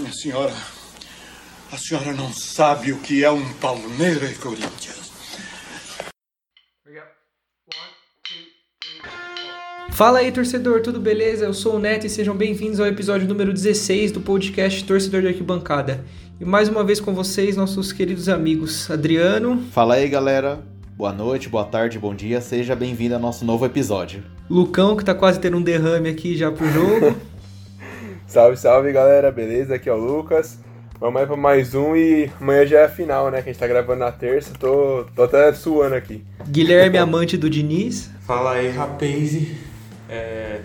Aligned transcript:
Minha 0.00 0.12
senhora, 0.14 0.52
a 1.70 1.76
senhora 1.76 2.14
não 2.14 2.32
sabe 2.32 2.90
o 2.90 3.00
que 3.00 3.22
é 3.22 3.30
um 3.30 3.52
Palmeiras 3.54 4.32
e 4.32 4.34
Corinthians. 4.36 5.10
Fala 9.90 10.20
aí, 10.20 10.32
torcedor, 10.32 10.80
tudo 10.80 10.98
beleza? 10.98 11.44
Eu 11.44 11.52
sou 11.52 11.76
o 11.76 11.78
Neto 11.78 12.06
e 12.06 12.08
sejam 12.08 12.34
bem-vindos 12.34 12.80
ao 12.80 12.86
episódio 12.86 13.28
número 13.28 13.52
16 13.52 14.10
do 14.12 14.22
podcast 14.22 14.82
Torcedor 14.84 15.20
de 15.20 15.28
Arquibancada. 15.28 16.02
E 16.40 16.46
mais 16.46 16.70
uma 16.70 16.82
vez 16.82 16.98
com 16.98 17.12
vocês, 17.12 17.54
nossos 17.54 17.92
queridos 17.92 18.26
amigos 18.30 18.90
Adriano. 18.90 19.62
Fala 19.70 19.96
aí, 19.96 20.08
galera. 20.08 20.62
Boa 20.96 21.12
noite, 21.12 21.46
boa 21.46 21.64
tarde, 21.64 21.98
bom 21.98 22.14
dia. 22.14 22.40
Seja 22.40 22.74
bem-vindo 22.74 23.16
ao 23.16 23.20
nosso 23.20 23.44
novo 23.44 23.66
episódio. 23.66 24.24
Lucão, 24.48 24.96
que 24.96 25.04
tá 25.04 25.14
quase 25.14 25.38
tendo 25.38 25.58
um 25.58 25.62
derrame 25.62 26.08
aqui 26.08 26.38
já 26.38 26.50
pro 26.50 26.66
jogo. 26.72 27.14
salve, 28.30 28.56
salve, 28.56 28.92
galera. 28.92 29.32
Beleza? 29.32 29.74
Aqui 29.74 29.88
é 29.88 29.92
o 29.92 29.96
Lucas. 29.96 30.60
Vamos 31.00 31.20
aí 31.20 31.26
pra 31.26 31.36
mais 31.36 31.74
um 31.74 31.96
e 31.96 32.30
amanhã 32.40 32.64
já 32.64 32.78
é 32.80 32.84
a 32.84 32.88
final, 32.88 33.28
né? 33.30 33.42
Que 33.42 33.50
a 33.50 33.52
gente 33.52 33.60
tá 33.60 33.66
gravando 33.66 34.00
na 34.00 34.12
terça. 34.12 34.52
Tô, 34.58 35.04
tô 35.16 35.24
até 35.24 35.52
suando 35.52 35.96
aqui. 35.96 36.22
Guilherme, 36.48 36.96
amante 36.96 37.36
do 37.36 37.50
Diniz. 37.50 38.08
Fala 38.26 38.52
aí, 38.52 38.70
rapaz. 38.70 39.36
É... 40.08 40.60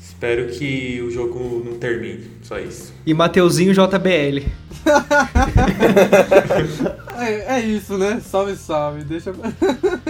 Espero 0.00 0.48
que 0.48 1.00
o 1.02 1.10
jogo 1.10 1.62
não 1.64 1.78
termine, 1.78 2.30
só 2.42 2.58
isso. 2.58 2.92
E 3.04 3.14
Mateuzinho 3.14 3.72
JBL. 3.72 4.46
é, 7.18 7.56
é, 7.56 7.60
isso, 7.60 7.98
né? 7.98 8.20
Salve, 8.24 8.56
salve. 8.56 9.04
Deixa. 9.04 9.32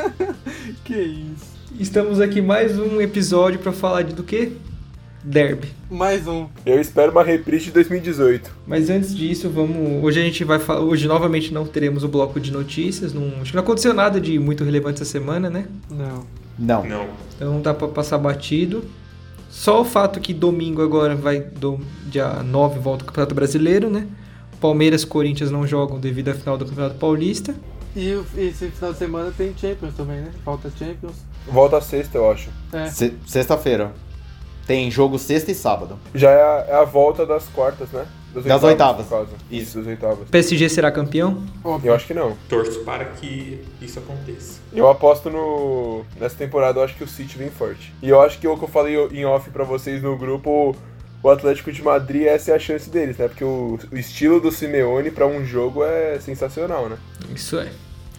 que 0.84 0.94
isso. 0.94 1.52
Estamos 1.78 2.20
aqui 2.20 2.41
mais 2.41 2.78
um 2.78 3.00
episódio 3.00 3.58
para 3.58 3.72
falar 3.72 4.02
de 4.02 4.14
do 4.14 4.22
quê? 4.22 4.52
Derby. 5.22 5.68
Mais 5.90 6.26
um. 6.26 6.46
Eu 6.66 6.80
espero 6.80 7.12
uma 7.12 7.22
reprise 7.22 7.66
de 7.66 7.72
2018. 7.72 8.50
Mas 8.66 8.90
antes 8.90 9.14
disso, 9.14 9.48
vamos. 9.48 10.02
Hoje 10.02 10.20
a 10.20 10.24
gente 10.24 10.42
vai 10.44 10.58
falar. 10.58 10.80
Hoje 10.80 11.06
novamente 11.06 11.55
não 11.55 11.64
teremos 11.64 12.02
o 12.02 12.08
bloco 12.08 12.41
de 12.41 12.50
notícias. 12.50 13.12
Não... 13.12 13.41
Acho 13.41 13.50
que 13.50 13.56
não 13.56 13.62
aconteceu 13.62 13.94
nada 13.94 14.20
de 14.20 14.38
muito 14.38 14.64
relevante 14.64 15.00
essa 15.00 15.10
semana, 15.10 15.48
né? 15.48 15.66
Não. 15.88 16.27
Não. 16.58 16.84
Não. 16.84 17.08
Então 17.36 17.60
dá 17.60 17.72
pra 17.72 17.88
passar 17.88 18.19
batido. 18.19 18.84
Só 19.48 19.82
o 19.82 19.84
fato 19.84 20.19
que 20.19 20.34
domingo 20.34 20.82
agora 20.82 21.14
vai. 21.14 21.41
Do, 21.41 21.78
dia 22.06 22.42
9 22.42 22.80
volta 22.80 23.04
o 23.04 23.06
Campeonato 23.06 23.34
Brasileiro, 23.34 23.88
né? 23.88 24.08
Palmeiras 24.60 25.02
e 25.02 25.06
Corinthians 25.06 25.50
não 25.50 25.66
jogam 25.66 26.00
devido 26.00 26.30
à 26.30 26.34
final 26.34 26.58
do 26.58 26.64
Campeonato 26.64 26.97
Paulista. 26.97 27.54
E 27.94 28.19
esse 28.36 28.70
final 28.70 28.92
de 28.92 28.98
semana 28.98 29.32
tem 29.36 29.54
Champions 29.56 29.94
também, 29.94 30.16
né? 30.16 30.30
Falta 30.44 30.70
Champions. 30.70 31.16
Volta 31.47 31.80
sexta, 31.80 32.19
eu 32.19 32.30
acho. 32.30 32.48
É. 32.72 32.86
Sexta-feira. 33.27 33.92
Tem 34.66 34.91
jogo 34.91 35.18
sexta 35.18 35.50
e 35.50 35.55
sábado. 35.55 35.98
Já 36.14 36.30
é 36.30 36.42
a, 36.42 36.66
é 36.68 36.74
a 36.74 36.84
volta 36.84 37.27
das 37.27 37.48
quartas, 37.48 37.91
né? 37.91 38.06
Das, 38.34 38.44
das 38.44 38.62
oitavas. 38.62 39.12
oitavas. 39.12 39.41
Isso, 39.50 39.78
das 39.78 39.86
oitavas. 39.86 40.28
PSG 40.30 40.69
será 40.69 40.91
campeão? 40.91 41.42
Óbvio. 41.62 41.91
Eu 41.91 41.94
acho 41.94 42.06
que 42.06 42.14
não. 42.14 42.36
Torço 42.48 42.80
para 42.80 43.04
que 43.04 43.62
isso 43.80 43.98
aconteça. 43.98 44.60
Eu 44.72 44.88
aposto 44.88 45.28
no. 45.28 46.04
Nessa 46.19 46.36
temporada, 46.36 46.80
eu 46.80 46.84
acho 46.84 46.94
que 46.94 47.04
o 47.04 47.08
City 47.08 47.36
vem 47.36 47.50
forte. 47.50 47.92
E 48.02 48.08
eu 48.08 48.20
acho 48.22 48.38
que 48.38 48.48
o 48.48 48.56
que 48.56 48.64
eu 48.64 48.69
falei 48.69 48.96
em 49.12 49.24
off 49.27 49.50
para 49.50 49.64
vocês 49.64 50.02
no 50.02 50.16
grupo, 50.16 50.74
o 51.22 51.28
Atlético 51.28 51.70
de 51.70 51.82
Madrid, 51.82 52.22
essa 52.22 52.52
é 52.52 52.54
a 52.54 52.58
chance 52.58 52.88
deles, 52.88 53.19
né? 53.19 53.28
Porque 53.28 53.44
o, 53.44 53.78
o 53.91 53.97
estilo 53.97 54.41
do 54.41 54.50
Simeone 54.50 55.10
para 55.10 55.26
um 55.26 55.44
jogo 55.44 55.84
é 55.84 56.19
sensacional, 56.19 56.88
né? 56.88 56.97
Isso 57.34 57.58
é. 57.58 57.69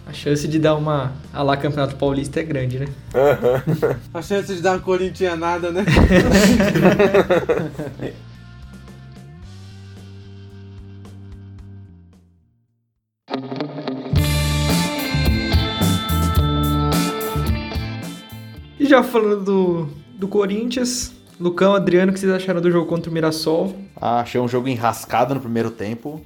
A 0.06 0.12
chance 0.12 0.46
de 0.48 0.60
dar 0.60 0.76
uma 0.76 1.14
a 1.32 1.42
lá 1.42 1.56
Campeonato 1.56 1.96
Paulista 1.96 2.42
é 2.42 2.44
grande, 2.44 2.80
né? 2.80 2.88
Uhum. 3.14 3.96
A 4.14 4.22
chance 4.22 4.54
de 4.54 4.62
dar 4.62 4.74
uma 4.74 4.80
corintianada, 4.80 5.72
né? 5.72 5.86
e 18.78 18.86
já 18.86 19.02
falando 19.02 19.44
do, 19.44 19.90
do 20.20 20.28
Corinthians, 20.28 21.14
Lucão, 21.40 21.74
Adriano, 21.74 22.12
o 22.12 22.14
que 22.14 22.20
vocês 22.20 22.32
acharam 22.32 22.62
do 22.62 22.70
jogo 22.70 22.86
contra 22.88 23.10
o 23.10 23.14
Mirassol? 23.14 23.76
Ah, 23.96 24.20
achei 24.20 24.40
um 24.40 24.48
jogo 24.48 24.68
enrascado 24.68 25.34
no 25.34 25.40
primeiro 25.40 25.72
tempo. 25.72 26.24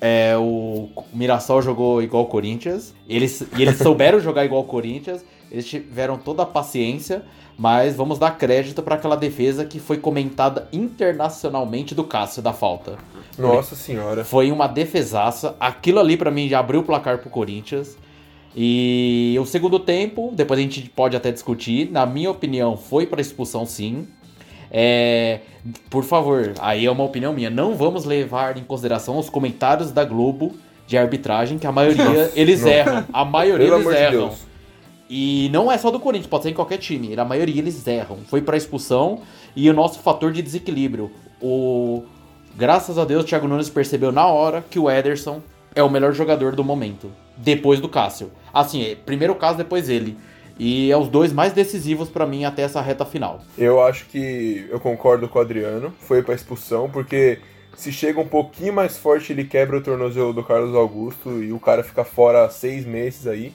É, 0.00 0.36
o 0.36 0.88
Mirassol 1.12 1.62
jogou 1.62 2.02
igual 2.02 2.24
o 2.24 2.26
Corinthians. 2.26 2.94
Eles, 3.08 3.46
e 3.56 3.62
eles 3.62 3.78
souberam 3.78 4.18
jogar 4.20 4.44
igual 4.44 4.62
o 4.62 4.66
Corinthians. 4.66 5.24
Eles 5.50 5.66
tiveram 5.66 6.18
toda 6.18 6.42
a 6.42 6.46
paciência. 6.46 7.22
Mas 7.58 7.96
vamos 7.96 8.18
dar 8.18 8.36
crédito 8.36 8.82
para 8.82 8.96
aquela 8.96 9.16
defesa 9.16 9.64
que 9.64 9.80
foi 9.80 9.96
comentada 9.96 10.68
internacionalmente 10.70 11.94
do 11.94 12.04
Cássio 12.04 12.42
da 12.42 12.52
falta. 12.52 12.98
Nossa 13.38 13.74
senhora. 13.74 14.24
Foi 14.24 14.52
uma 14.52 14.66
defesaça. 14.66 15.56
Aquilo 15.58 15.98
ali 15.98 16.18
para 16.18 16.30
mim 16.30 16.48
já 16.48 16.58
abriu 16.58 16.80
o 16.80 16.84
placar 16.84 17.18
pro 17.18 17.30
Corinthians. 17.30 17.96
E 18.54 19.36
o 19.40 19.46
segundo 19.46 19.78
tempo, 19.78 20.32
depois 20.34 20.58
a 20.58 20.62
gente 20.62 20.88
pode 20.90 21.16
até 21.16 21.32
discutir. 21.32 21.90
Na 21.90 22.04
minha 22.04 22.30
opinião, 22.30 22.76
foi 22.76 23.06
para 23.06 23.20
expulsão 23.22 23.64
sim. 23.64 24.06
É, 24.70 25.40
por 25.88 26.04
favor, 26.04 26.52
aí 26.60 26.86
é 26.86 26.90
uma 26.90 27.04
opinião 27.04 27.32
minha. 27.32 27.50
Não 27.50 27.74
vamos 27.74 28.04
levar 28.04 28.56
em 28.56 28.64
consideração 28.64 29.18
os 29.18 29.30
comentários 29.30 29.92
da 29.92 30.04
Globo 30.04 30.54
de 30.86 30.96
arbitragem, 30.96 31.58
que 31.58 31.66
a 31.66 31.72
maioria 31.72 32.30
eles 32.34 32.62
não. 32.62 32.68
erram. 32.70 33.04
A 33.12 33.24
maioria 33.24 33.68
Pelo 33.68 33.90
eles 33.90 34.00
erram. 34.00 34.28
De 34.28 34.46
e 35.08 35.48
não 35.52 35.70
é 35.70 35.78
só 35.78 35.90
do 35.90 36.00
Corinthians, 36.00 36.26
pode 36.26 36.44
ser 36.44 36.50
em 36.50 36.54
qualquer 36.54 36.78
time. 36.78 37.18
A 37.18 37.24
maioria 37.24 37.58
eles 37.60 37.86
erram. 37.86 38.18
Foi 38.26 38.42
para 38.42 38.56
expulsão 38.56 39.20
e 39.54 39.70
o 39.70 39.74
nosso 39.74 40.00
fator 40.00 40.32
de 40.32 40.42
desequilíbrio. 40.42 41.10
O 41.40 42.04
graças 42.56 42.98
a 42.98 43.04
Deus 43.04 43.22
o 43.22 43.26
Thiago 43.26 43.46
Nunes 43.46 43.68
percebeu 43.68 44.10
na 44.10 44.26
hora 44.26 44.64
que 44.68 44.78
o 44.78 44.90
Ederson 44.90 45.42
é 45.74 45.82
o 45.82 45.90
melhor 45.90 46.12
jogador 46.12 46.56
do 46.56 46.64
momento, 46.64 47.12
depois 47.36 47.80
do 47.80 47.88
Cássio. 47.88 48.32
Assim, 48.52 48.82
é, 48.82 48.94
primeiro 48.94 49.34
o 49.34 49.36
Cássio, 49.36 49.58
depois 49.58 49.88
ele. 49.88 50.16
E 50.58 50.90
é 50.90 50.96
os 50.96 51.08
dois 51.08 51.32
mais 51.32 51.52
decisivos 51.52 52.08
para 52.08 52.26
mim 52.26 52.44
até 52.44 52.62
essa 52.62 52.80
reta 52.80 53.04
final. 53.04 53.40
Eu 53.58 53.82
acho 53.82 54.06
que 54.06 54.66
eu 54.70 54.80
concordo 54.80 55.28
com 55.28 55.38
o 55.38 55.42
Adriano. 55.42 55.92
Foi 56.00 56.22
para 56.22 56.34
expulsão, 56.34 56.88
porque 56.88 57.38
se 57.76 57.92
chega 57.92 58.18
um 58.18 58.26
pouquinho 58.26 58.72
mais 58.72 58.96
forte, 58.96 59.32
ele 59.32 59.44
quebra 59.44 59.76
o 59.76 59.82
tornozelo 59.82 60.32
do 60.32 60.42
Carlos 60.42 60.74
Augusto 60.74 61.42
e 61.42 61.52
o 61.52 61.60
cara 61.60 61.82
fica 61.84 62.04
fora 62.04 62.48
seis 62.48 62.86
meses 62.86 63.26
aí. 63.26 63.52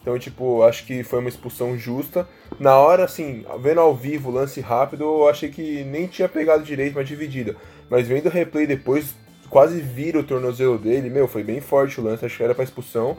Então, 0.00 0.18
tipo, 0.18 0.62
acho 0.62 0.84
que 0.84 1.02
foi 1.02 1.18
uma 1.18 1.30
expulsão 1.30 1.76
justa. 1.78 2.28
Na 2.60 2.76
hora, 2.76 3.04
assim, 3.04 3.44
vendo 3.60 3.80
ao 3.80 3.94
vivo, 3.94 4.30
lance 4.30 4.60
rápido, 4.60 5.02
eu 5.02 5.28
achei 5.28 5.48
que 5.48 5.82
nem 5.84 6.06
tinha 6.06 6.28
pegado 6.28 6.62
direito, 6.62 6.94
mas 6.94 7.08
dividida. 7.08 7.56
Mas 7.88 8.06
vendo 8.06 8.26
o 8.26 8.30
replay 8.30 8.66
depois, 8.66 9.14
quase 9.48 9.80
vira 9.80 10.18
o 10.20 10.22
tornozelo 10.22 10.78
dele, 10.78 11.08
meu, 11.08 11.26
foi 11.26 11.42
bem 11.42 11.60
forte 11.60 12.00
o 12.00 12.04
lance, 12.04 12.24
acho 12.24 12.36
que 12.36 12.42
era 12.42 12.54
pra 12.54 12.62
expulsão. 12.62 13.16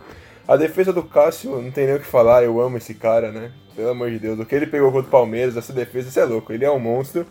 A 0.47 0.55
defesa 0.55 0.93
do 0.93 1.01
Cássio, 1.01 1.59
não 1.59 1.71
tem 1.71 1.87
nem 1.87 1.95
o 1.95 1.99
que 1.99 2.05
falar, 2.05 2.43
eu 2.43 2.61
amo 2.61 2.77
esse 2.77 2.93
cara, 2.93 3.31
né? 3.31 3.51
Pelo 3.75 3.89
amor 3.89 4.11
de 4.11 4.19
Deus, 4.19 4.39
o 4.39 4.45
que 4.45 4.53
ele 4.53 4.67
pegou 4.67 4.91
contra 4.91 5.07
o 5.07 5.11
Palmeiras, 5.11 5.57
essa 5.57 5.73
defesa, 5.73 6.09
isso 6.09 6.19
é 6.19 6.25
louco, 6.25 6.53
ele 6.53 6.63
é 6.63 6.71
um 6.71 6.79
monstro. 6.79 7.25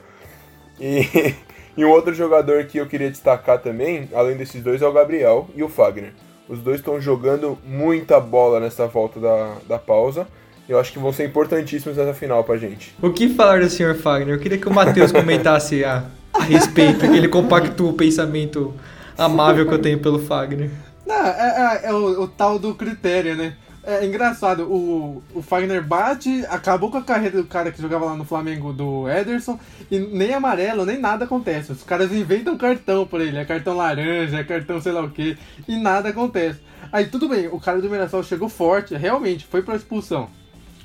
E, 0.80 1.34
e 1.76 1.84
um 1.84 1.90
outro 1.90 2.12
jogador 2.12 2.64
que 2.64 2.78
eu 2.78 2.86
queria 2.86 3.10
destacar 3.10 3.58
também, 3.60 4.08
além 4.12 4.36
desses 4.36 4.62
dois, 4.62 4.82
é 4.82 4.86
o 4.86 4.92
Gabriel 4.92 5.48
e 5.54 5.62
o 5.62 5.68
Fagner. 5.68 6.12
Os 6.48 6.58
dois 6.58 6.80
estão 6.80 7.00
jogando 7.00 7.56
muita 7.64 8.20
bola 8.20 8.60
nessa 8.60 8.86
volta 8.86 9.20
da, 9.20 9.56
da 9.66 9.78
pausa. 9.78 10.26
Eu 10.68 10.78
acho 10.78 10.92
que 10.92 10.98
vão 10.98 11.12
ser 11.12 11.24
importantíssimos 11.26 11.96
nessa 11.96 12.14
final 12.14 12.42
pra 12.42 12.56
gente. 12.56 12.94
O 13.00 13.10
que 13.10 13.28
falar 13.28 13.60
do 13.60 13.70
Sr. 13.70 13.94
Fagner? 13.94 14.34
Eu 14.34 14.40
queria 14.40 14.58
que 14.58 14.68
o 14.68 14.72
Matheus 14.72 15.12
comentasse 15.12 15.84
a, 15.84 16.04
a 16.32 16.42
respeito, 16.42 17.00
que 17.00 17.16
ele 17.16 17.28
compactua 17.28 17.90
o 17.90 17.94
pensamento 17.94 18.74
amável 19.16 19.66
que 19.66 19.72
eu 19.72 19.78
tenho 19.78 19.98
pelo 19.98 20.18
Fagner. 20.18 20.70
Não, 21.06 21.26
é, 21.26 21.80
é, 21.84 21.88
é 21.88 21.92
o, 21.92 22.22
o, 22.22 22.28
tal 22.28 22.58
do 22.58 22.74
critério, 22.74 23.36
né? 23.36 23.56
É 23.86 24.06
engraçado, 24.06 24.62
o, 24.62 25.22
o 25.34 25.42
Fagner 25.42 25.84
bate, 25.84 26.42
acabou 26.48 26.90
com 26.90 26.96
a 26.96 27.02
carreira 27.02 27.36
do 27.36 27.46
cara 27.46 27.70
que 27.70 27.82
jogava 27.82 28.06
lá 28.06 28.16
no 28.16 28.24
Flamengo, 28.24 28.72
do 28.72 29.06
Ederson, 29.06 29.60
e 29.90 29.98
nem 29.98 30.32
amarelo, 30.32 30.86
nem 30.86 30.98
nada 30.98 31.26
acontece. 31.26 31.72
Os 31.72 31.82
caras 31.82 32.10
inventam 32.10 32.56
cartão 32.56 33.06
pra 33.06 33.22
ele, 33.22 33.36
é 33.36 33.44
cartão 33.44 33.76
laranja, 33.76 34.38
é 34.38 34.44
cartão 34.44 34.80
sei 34.80 34.92
lá 34.92 35.02
o 35.02 35.10
que, 35.10 35.36
e 35.68 35.76
nada 35.76 36.08
acontece. 36.08 36.60
Aí 36.90 37.08
tudo 37.08 37.28
bem, 37.28 37.46
o 37.48 37.60
cara 37.60 37.82
do 37.82 37.90
Mirassol 37.90 38.22
chegou 38.22 38.48
forte, 38.48 38.96
realmente, 38.96 39.44
foi 39.44 39.62
pra 39.62 39.76
expulsão. 39.76 40.30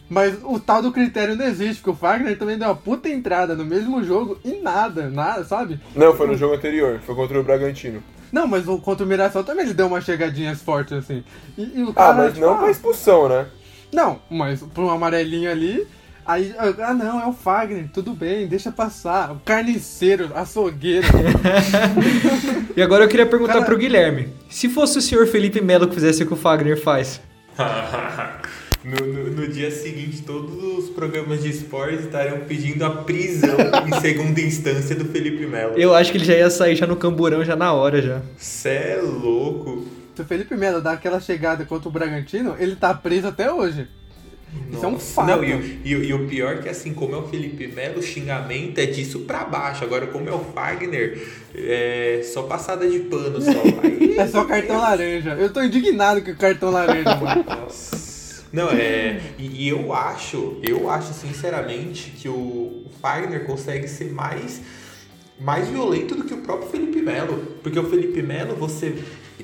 Mas 0.09 0.39
o 0.43 0.59
tal 0.59 0.81
do 0.81 0.91
critério 0.91 1.35
não 1.35 1.45
existe, 1.45 1.75
porque 1.75 1.91
o 1.91 1.93
Fagner 1.93 2.37
também 2.37 2.57
deu 2.57 2.67
uma 2.67 2.75
puta 2.75 3.07
entrada 3.07 3.55
no 3.55 3.63
mesmo 3.63 4.03
jogo 4.03 4.39
e 4.43 4.53
nada, 4.53 5.07
nada, 5.07 5.43
sabe? 5.43 5.79
Não, 5.95 6.15
foi 6.15 6.25
no 6.25 6.35
jogo 6.35 6.55
anterior, 6.55 6.99
foi 7.05 7.13
contra 7.13 7.39
o 7.39 7.43
Bragantino. 7.43 8.01
Não, 8.31 8.47
mas 8.47 8.67
o, 8.67 8.79
contra 8.79 9.05
o 9.05 9.07
Mirassol 9.07 9.43
também 9.43 9.65
ele 9.65 9.73
deu 9.73 9.87
umas 9.87 10.03
chegadinhas 10.03 10.61
fortes 10.61 10.93
assim. 10.93 11.23
E, 11.57 11.61
e 11.61 11.87
ah, 11.89 11.93
cara, 11.93 12.09
ah, 12.09 12.13
mas 12.13 12.33
tipo, 12.33 12.45
não 12.45 12.53
ah, 12.55 12.57
pra 12.57 12.71
expulsão, 12.71 13.29
né? 13.29 13.45
Não, 13.93 14.19
mas 14.29 14.61
por 14.61 14.83
um 14.83 14.89
amarelinho 14.89 15.51
ali. 15.51 15.87
Aí, 16.25 16.53
ah 16.79 16.93
não, 16.93 17.19
é 17.19 17.25
o 17.25 17.33
Fagner, 17.33 17.89
tudo 17.91 18.13
bem, 18.13 18.47
deixa 18.47 18.71
passar. 18.71 19.31
O 19.31 19.39
carniceiro, 19.39 20.29
açougueiro. 20.35 21.07
e 22.77 22.81
agora 22.81 23.03
eu 23.03 23.09
queria 23.09 23.25
perguntar 23.25 23.53
cara... 23.53 23.65
pro 23.65 23.77
Guilherme: 23.77 24.29
se 24.47 24.69
fosse 24.69 24.99
o 24.99 25.01
senhor 25.01 25.25
Felipe 25.25 25.59
Melo 25.59 25.87
que 25.87 25.95
fizesse 25.95 26.21
o 26.21 26.27
que 26.27 26.33
o 26.33 26.37
Fagner 26.37 26.79
faz? 26.79 27.19
No, 28.83 28.95
no, 29.05 29.29
no 29.31 29.47
dia 29.49 29.69
seguinte, 29.71 30.21
todos 30.21 30.53
os 30.85 30.89
programas 30.91 31.43
de 31.43 31.49
esportes 31.49 32.05
estariam 32.05 32.39
pedindo 32.41 32.85
a 32.85 32.89
prisão 32.89 33.57
em 33.85 33.99
segunda 33.99 34.39
instância 34.39 34.95
do 34.95 35.03
Felipe 35.05 35.45
Melo. 35.45 35.73
Eu 35.77 35.93
acho 35.93 36.11
que 36.11 36.17
ele 36.17 36.23
já 36.25 36.33
ia 36.35 36.49
sair 36.49 36.75
já 36.77 36.87
no 36.87 36.95
camburão, 36.95 37.43
já 37.43 37.57
na 37.57 37.73
hora 37.73 38.01
já. 38.01 38.21
Cê 38.37 38.69
é 38.69 39.01
louco. 39.03 39.85
Se 40.15 40.21
o 40.21 40.25
Felipe 40.25 40.55
Melo 40.55 40.81
dá 40.81 40.93
aquela 40.93 41.19
chegada 41.19 41.65
contra 41.65 41.89
o 41.89 41.91
Bragantino, 41.91 42.55
ele 42.57 42.75
tá 42.77 42.93
preso 42.93 43.27
até 43.27 43.51
hoje. 43.51 43.85
Isso 44.71 44.83
é 44.83 44.87
um 44.87 44.91
Nossa. 44.93 45.13
fato. 45.13 45.27
Não, 45.27 45.43
e, 45.43 45.53
o- 45.53 45.61
e, 45.83 45.91
e 46.07 46.13
o 46.13 46.25
pior 46.27 46.53
é 46.55 46.57
que 46.57 46.69
assim, 46.69 46.93
como 46.93 47.13
é 47.13 47.17
o 47.17 47.27
Felipe 47.27 47.67
Melo, 47.67 47.99
o 47.99 48.03
xingamento 48.03 48.79
é 48.79 48.85
disso 48.85 49.19
pra 49.19 49.43
baixo. 49.43 49.83
Agora, 49.83 50.07
como 50.07 50.27
é 50.27 50.33
o 50.33 50.39
Fagner, 50.39 51.21
é 51.53 52.21
só 52.23 52.43
passada 52.43 52.87
de 52.89 52.99
pano 52.99 53.39
só. 53.41 53.51
Aí, 53.83 54.15
É 54.17 54.25
só 54.25 54.45
cartão 54.45 54.79
laranja. 54.79 55.31
Eu 55.39 55.51
tô 55.51 55.61
indignado 55.61 56.21
com 56.21 56.31
o 56.31 56.35
cartão 56.35 56.71
laranja, 56.71 57.15
mano. 57.17 57.43
Nossa. 57.45 58.08
Não, 58.51 58.69
é. 58.69 59.19
E, 59.37 59.65
e 59.65 59.69
eu 59.69 59.93
acho, 59.93 60.57
eu 60.63 60.89
acho 60.89 61.13
sinceramente 61.13 62.11
que 62.11 62.27
o, 62.27 62.33
o 62.33 62.85
Fagner 63.01 63.45
consegue 63.45 63.87
ser 63.87 64.11
mais, 64.11 64.61
mais 65.39 65.67
violento 65.67 66.15
do 66.15 66.23
que 66.23 66.33
o 66.33 66.37
próprio 66.37 66.69
Felipe 66.69 67.01
Melo. 67.01 67.37
Porque 67.61 67.77
o 67.79 67.89
Felipe 67.89 68.21
Melo, 68.21 68.55
você, 68.55 68.95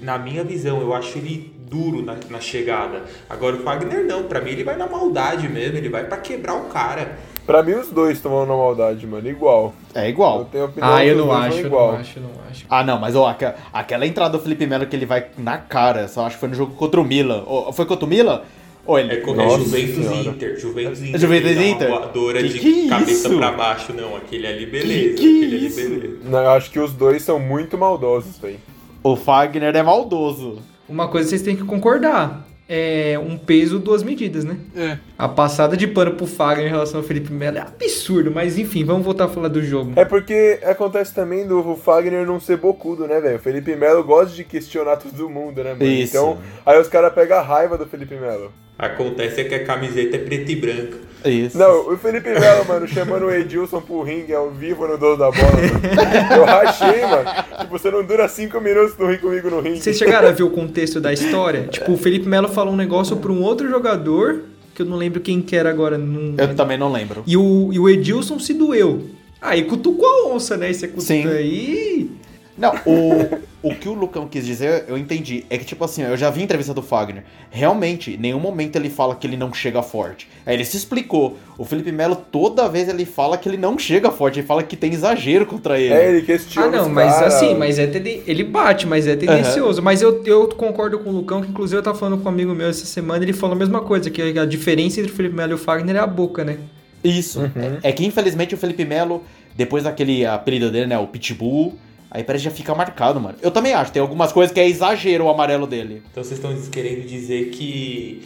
na 0.01 0.17
minha 0.17 0.43
visão, 0.43 0.81
eu 0.81 0.93
acho 0.93 1.17
ele 1.17 1.53
duro 1.69 2.01
na, 2.03 2.15
na 2.29 2.39
chegada. 2.39 3.03
Agora 3.29 3.55
o 3.55 3.59
Fagner 3.59 4.05
não, 4.05 4.23
pra 4.23 4.41
mim 4.41 4.51
ele 4.51 4.63
vai 4.63 4.75
na 4.77 4.87
maldade 4.87 5.47
mesmo, 5.49 5.77
ele 5.77 5.89
vai 5.89 6.05
pra 6.05 6.17
quebrar 6.17 6.55
o 6.55 6.65
cara. 6.65 7.17
Pra 7.45 7.61
mim, 7.61 7.73
os 7.73 7.89
dois 7.89 8.17
estão 8.17 8.43
na 8.43 8.53
maldade, 8.55 9.05
mano. 9.05 9.29
Igual. 9.29 9.71
É 9.93 10.05
Eu 10.05 10.09
igual. 10.09 10.45
tenho 10.45 10.63
a 10.63 10.67
opinião 10.67 10.95
Ah, 10.95 11.01
que 11.01 11.07
eu 11.07 11.15
não 11.17 11.31
acho, 11.31 11.57
eu 11.59 11.65
igual. 11.67 11.91
não 11.91 11.99
acho, 11.99 12.17
eu 12.17 12.23
não 12.23 12.29
acho. 12.49 12.65
Ah, 12.67 12.83
não, 12.83 12.99
mas 12.99 13.15
ó, 13.15 13.35
aquela 13.71 14.07
entrada 14.07 14.35
do 14.35 14.43
Felipe 14.43 14.65
Melo 14.65 14.87
que 14.87 14.95
ele 14.95 15.05
vai 15.05 15.27
na 15.37 15.59
cara, 15.59 16.07
só 16.07 16.25
acho 16.25 16.37
que 16.37 16.39
foi 16.39 16.49
no 16.49 16.55
jogo 16.55 16.73
contra 16.73 16.99
o 16.99 17.03
Milan. 17.05 17.43
Foi 17.73 17.85
contra 17.85 18.03
o 18.03 18.07
Milan? 18.07 18.41
Ele. 18.87 19.13
É, 19.13 19.19
é 19.19 19.33
Nossa 19.33 19.57
Juventus 19.63 20.05
e. 20.05 20.27
Inter. 20.27 20.59
Juventus 20.59 20.99
e 21.01 21.07
Inter. 21.09 21.19
Juventus 21.19 21.51
e 21.51 21.67
Inter? 21.69 21.89
voadora 21.89 22.41
Que 22.41 22.49
de 22.49 22.59
que 22.59 22.87
cabeça 22.89 23.27
isso? 23.27 23.37
pra 23.37 23.51
baixo, 23.51 23.93
não. 23.93 24.15
Aquele 24.15 24.45
ali, 24.47 24.65
beleza. 24.65 25.15
que 25.15 25.37
aquele 25.37 25.55
ali, 25.55 25.65
isso? 25.67 25.75
beleza. 25.89 26.17
Não, 26.23 26.39
eu 26.39 26.49
acho 26.51 26.69
que 26.71 26.79
os 26.79 26.93
dois 26.93 27.21
são 27.23 27.39
muito 27.39 27.77
maldosos, 27.77 28.37
velho. 28.37 28.59
O 29.03 29.15
Fagner 29.15 29.75
é 29.75 29.83
maldoso. 29.83 30.59
Uma 30.87 31.07
coisa 31.07 31.29
vocês 31.29 31.41
têm 31.41 31.55
que 31.55 31.63
concordar. 31.63 32.45
É 32.67 33.19
um 33.23 33.37
peso, 33.37 33.77
duas 33.77 34.01
medidas, 34.01 34.43
né? 34.43 34.57
É. 34.75 34.97
A 35.15 35.29
passada 35.29 35.77
de 35.77 35.85
pano 35.85 36.15
pro 36.15 36.25
Fagner 36.25 36.65
em 36.65 36.71
relação 36.71 36.99
ao 36.99 37.05
Felipe 37.05 37.31
Melo 37.31 37.59
é 37.59 37.61
absurdo, 37.61 38.31
mas 38.31 38.57
enfim, 38.57 38.83
vamos 38.83 39.05
voltar 39.05 39.25
a 39.25 39.27
falar 39.29 39.49
do 39.49 39.61
jogo. 39.63 39.93
É 39.95 40.03
porque 40.03 40.59
acontece 40.63 41.13
também 41.13 41.47
do 41.47 41.75
Fagner 41.75 42.25
não 42.25 42.39
ser 42.39 42.57
bocudo, 42.57 43.05
né, 43.07 43.19
velho? 43.21 43.35
O 43.35 43.39
Felipe 43.39 43.75
Melo 43.75 44.03
gosta 44.03 44.35
de 44.35 44.43
questionar 44.43 44.97
todo 44.97 45.29
mundo, 45.29 45.63
né, 45.63 45.73
mano? 45.73 45.85
Isso. 45.85 46.17
Então, 46.17 46.39
aí 46.65 46.81
os 46.81 46.87
caras 46.87 47.13
pegam 47.13 47.37
a 47.37 47.41
raiva 47.41 47.77
do 47.77 47.85
Felipe 47.85 48.15
Melo. 48.15 48.51
Acontece 48.77 49.41
é 49.41 49.43
que 49.45 49.55
a 49.55 49.63
camiseta 49.63 50.17
é 50.17 50.19
preta 50.19 50.51
e 50.51 50.55
branca. 50.55 50.97
Isso. 51.23 51.57
Não, 51.57 51.91
o 51.91 51.97
Felipe 51.97 52.29
Melo, 52.29 52.65
mano, 52.67 52.87
chamando 52.87 53.25
o 53.25 53.31
Edilson 53.31 53.81
pro 53.81 54.03
ringue 54.03 54.33
ao 54.33 54.51
vivo 54.51 54.87
no 54.87 54.97
dono 54.97 55.17
da 55.17 55.31
bola, 55.31 55.53
mano. 55.53 56.35
Eu 56.37 56.45
rachei, 56.45 57.01
mano. 57.01 57.25
Tipo, 57.59 57.71
você 57.71 57.89
não 57.89 58.03
dura 58.03 58.27
cinco 58.27 58.61
minutos 58.61 58.95
no 58.97 59.07
ringue 59.07 59.21
comigo 59.21 59.49
no 59.49 59.59
ringue. 59.59 59.81
Vocês 59.81 59.97
chegaram 59.97 60.27
a 60.27 60.31
ver 60.31 60.43
o 60.43 60.51
contexto 60.51 61.01
da 61.01 61.11
história? 61.11 61.67
Tipo, 61.71 61.93
o 61.93 61.97
Felipe 61.97 62.27
Melo 62.27 62.47
falou 62.47 62.73
um 62.73 62.77
negócio 62.77 63.15
pra 63.17 63.31
um 63.31 63.41
outro 63.41 63.67
jogador, 63.67 64.41
que 64.75 64.83
eu 64.83 64.85
não 64.85 64.97
lembro 64.97 65.19
quem 65.19 65.41
que 65.41 65.55
era 65.55 65.69
agora. 65.69 65.97
Não... 65.97 66.35
Eu 66.37 66.53
também 66.55 66.77
não 66.77 66.91
lembro. 66.91 67.23
E 67.25 67.35
o, 67.35 67.71
e 67.73 67.79
o 67.79 67.89
Edilson 67.89 68.37
se 68.37 68.53
doeu. 68.53 69.05
Aí 69.41 69.63
cutucou 69.63 70.07
a 70.07 70.35
onça, 70.35 70.57
né? 70.57 70.69
E 70.69 70.73
você 70.73 70.87
cutuca 70.87 71.05
Sim. 71.07 71.27
aí. 71.27 72.11
Não, 72.57 72.73
o, 72.85 73.67
o 73.69 73.75
que 73.75 73.89
o 73.89 73.93
Lucão 73.93 74.27
quis 74.27 74.45
dizer, 74.45 74.85
eu 74.87 74.97
entendi. 74.97 75.43
É 75.49 75.57
que, 75.57 75.65
tipo 75.65 75.83
assim, 75.83 76.03
eu 76.03 76.15
já 76.15 76.29
vi 76.29 76.39
a 76.39 76.43
entrevista 76.43 76.73
do 76.73 76.81
Fagner. 76.81 77.23
Realmente, 77.51 78.13
em 78.13 78.17
nenhum 78.17 78.39
momento 78.39 78.77
ele 78.77 78.89
fala 78.89 79.13
que 79.13 79.27
ele 79.27 79.35
não 79.35 79.53
chega 79.53 79.81
forte. 79.81 80.27
Aí 80.45 80.55
ele 80.55 80.63
se 80.63 80.77
explicou. 80.77 81.37
O 81.57 81.65
Felipe 81.65 81.91
Melo, 81.91 82.15
toda 82.15 82.69
vez 82.69 82.87
ele 82.87 83.05
fala 83.05 83.37
que 83.37 83.49
ele 83.49 83.57
não 83.57 83.77
chega 83.77 84.09
forte. 84.09 84.39
Ele 84.39 84.47
fala 84.47 84.63
que 84.63 84.77
tem 84.77 84.93
exagero 84.93 85.45
contra 85.45 85.77
ele. 85.77 85.93
É, 85.93 86.09
ele 86.09 86.21
questiona 86.21 86.67
Ah, 86.67 86.71
não, 86.71 86.87
os 86.87 86.93
mas 86.93 87.13
cara. 87.13 87.27
assim, 87.27 87.55
mas 87.55 87.77
é 87.77 87.87
tende... 87.87 88.21
ele 88.25 88.43
bate, 88.43 88.87
mas 88.87 89.05
é 89.05 89.15
tendencioso. 89.17 89.81
Mas 89.81 90.01
eu, 90.01 90.23
eu 90.25 90.47
concordo 90.49 90.99
com 90.99 91.09
o 91.09 91.13
Lucão, 91.13 91.41
que 91.41 91.49
inclusive 91.49 91.77
eu 91.77 91.83
tava 91.83 91.97
falando 91.97 92.21
com 92.21 92.29
um 92.29 92.31
amigo 92.31 92.53
meu 92.53 92.69
essa 92.69 92.85
semana, 92.85 93.23
ele 93.23 93.33
falou 93.33 93.55
a 93.55 93.59
mesma 93.59 93.81
coisa, 93.81 94.09
que 94.09 94.21
a 94.21 94.45
diferença 94.45 94.99
entre 95.01 95.11
o 95.11 95.15
Felipe 95.15 95.35
Melo 95.35 95.51
e 95.51 95.55
o 95.55 95.57
Fagner 95.57 95.97
é 95.97 95.99
a 95.99 96.07
boca, 96.07 96.45
né? 96.45 96.57
Isso. 97.03 97.41
Uhum. 97.41 97.79
É, 97.83 97.89
é 97.89 97.91
que, 97.91 98.05
infelizmente, 98.05 98.55
o 98.55 98.57
Felipe 98.57 98.85
Melo, 98.85 99.23
depois 99.55 99.83
daquele 99.83 100.25
apelido 100.25 100.71
dele, 100.71 100.87
né, 100.87 100.97
o 100.97 101.05
Pitbull, 101.07 101.77
aí 102.15 102.23
parece 102.23 102.43
que 102.43 102.49
já 102.49 102.55
fica 102.55 102.73
marcado, 102.73 103.19
mano. 103.19 103.37
Eu 103.41 103.51
também 103.51 103.73
acho, 103.73 103.91
tem 103.91 104.01
algumas 104.01 104.31
coisas 104.31 104.53
que 104.53 104.59
é 104.59 104.67
exagero 104.67 105.25
o 105.25 105.29
amarelo 105.29 105.67
dele. 105.67 106.01
Então 106.09 106.23
vocês 106.23 106.39
estão 106.39 106.55
querendo 106.71 107.05
dizer 107.05 107.49
que 107.49 108.21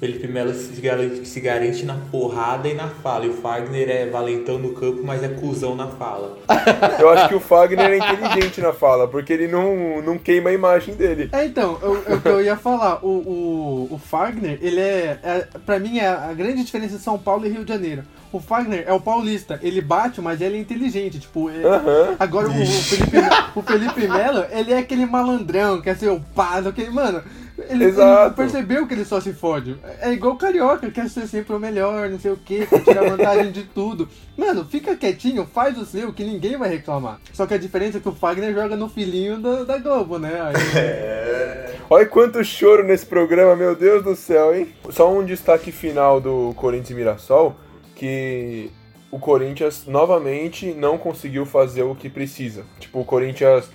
Felipe 0.00 0.26
Melo 0.26 0.52
se 0.54 0.80
garante, 0.80 1.26
se 1.28 1.40
garante 1.40 1.84
na 1.84 1.94
porrada 2.10 2.66
e 2.68 2.74
na 2.74 2.88
fala. 2.88 3.26
E 3.26 3.28
o 3.28 3.34
Fagner 3.34 3.88
é 3.90 4.06
valentão 4.06 4.58
no 4.58 4.72
campo, 4.72 5.02
mas 5.04 5.22
é 5.22 5.28
cuzão 5.28 5.76
na 5.76 5.88
fala. 5.88 6.38
Eu 6.98 7.10
acho 7.10 7.28
que 7.28 7.34
o 7.34 7.40
Fagner 7.40 7.90
é 7.90 7.98
inteligente 7.98 8.60
na 8.62 8.72
fala, 8.72 9.06
porque 9.06 9.32
ele 9.32 9.46
não, 9.46 10.00
não 10.02 10.16
queima 10.18 10.48
a 10.50 10.52
imagem 10.54 10.94
dele. 10.94 11.28
É, 11.32 11.44
então, 11.44 11.78
eu- 11.82 12.02
é 12.06 12.14
o 12.14 12.20
que 12.20 12.28
eu 12.28 12.42
ia 12.42 12.56
falar. 12.56 13.04
O, 13.04 13.08
o, 13.08 13.88
o 13.94 13.98
Fagner, 13.98 14.58
ele 14.62 14.80
é, 14.80 15.18
é. 15.22 15.46
Pra 15.66 15.78
mim, 15.78 15.98
é 15.98 16.08
a 16.08 16.32
grande 16.32 16.64
diferença 16.64 16.96
de 16.96 17.02
São 17.02 17.18
Paulo 17.18 17.44
e 17.46 17.50
Rio 17.50 17.64
de 17.64 17.72
Janeiro. 17.72 18.02
O 18.32 18.40
Fagner 18.40 18.84
é 18.86 18.92
o 18.92 19.00
paulista. 19.00 19.60
Ele 19.62 19.80
bate, 19.80 20.20
mas 20.20 20.40
ele 20.40 20.56
é 20.56 20.60
inteligente. 20.60 21.20
Tipo, 21.20 21.50
é- 21.50 21.62
Aham. 21.62 22.16
agora 22.18 22.48
o, 22.48 22.62
o 22.62 22.66
Felipe, 22.66 23.16
o 23.54 23.62
Felipe 23.62 24.08
Melo, 24.08 24.44
ele 24.50 24.72
é 24.72 24.78
aquele 24.78 25.04
malandrão, 25.06 25.80
quer 25.82 25.96
ser 25.96 26.08
o 26.08 26.20
pado, 26.34 26.70
aquele. 26.70 26.90
Mano. 26.90 27.22
Ele, 27.56 27.66
ele 27.70 27.84
Exato. 27.84 28.34
percebeu 28.34 28.86
que 28.86 28.94
ele 28.94 29.04
só 29.04 29.20
se 29.20 29.32
fode. 29.32 29.76
É 30.00 30.12
igual 30.12 30.34
o 30.34 30.36
carioca, 30.38 30.90
quer 30.90 31.08
ser 31.08 31.26
sempre 31.28 31.54
o 31.54 31.58
melhor, 31.60 32.10
não 32.10 32.18
sei 32.18 32.32
o 32.32 32.36
que, 32.36 32.66
quer 32.66 32.82
tirar 32.82 33.04
vantagem 33.08 33.52
de 33.52 33.62
tudo. 33.62 34.08
Mano, 34.36 34.64
fica 34.64 34.96
quietinho, 34.96 35.46
faz 35.46 35.78
o 35.78 35.84
seu, 35.86 36.12
que 36.12 36.24
ninguém 36.24 36.56
vai 36.56 36.68
reclamar. 36.68 37.20
Só 37.32 37.46
que 37.46 37.54
a 37.54 37.58
diferença 37.58 37.98
é 37.98 38.00
que 38.00 38.08
o 38.08 38.12
Fagner 38.12 38.52
joga 38.52 38.74
no 38.76 38.88
filhinho 38.88 39.38
da, 39.38 39.62
da 39.62 39.78
Globo, 39.78 40.18
né? 40.18 40.32
Aí- 40.42 41.74
Olha 41.88 42.06
quanto 42.06 42.42
choro 42.44 42.82
nesse 42.82 43.06
programa, 43.06 43.54
meu 43.54 43.76
Deus 43.76 44.02
do 44.02 44.16
céu, 44.16 44.54
hein? 44.54 44.68
Só 44.90 45.12
um 45.12 45.24
destaque 45.24 45.70
final 45.70 46.20
do 46.20 46.52
Corinthians 46.56 46.90
e 46.90 46.94
Mirassol, 46.94 47.54
que 47.94 48.70
o 49.10 49.18
Corinthians 49.18 49.84
novamente 49.86 50.74
não 50.74 50.98
conseguiu 50.98 51.46
fazer 51.46 51.82
o 51.82 51.94
que 51.94 52.08
precisa. 52.08 52.64
Tipo, 52.80 53.00
o 53.00 53.04
Corinthians 53.04 53.70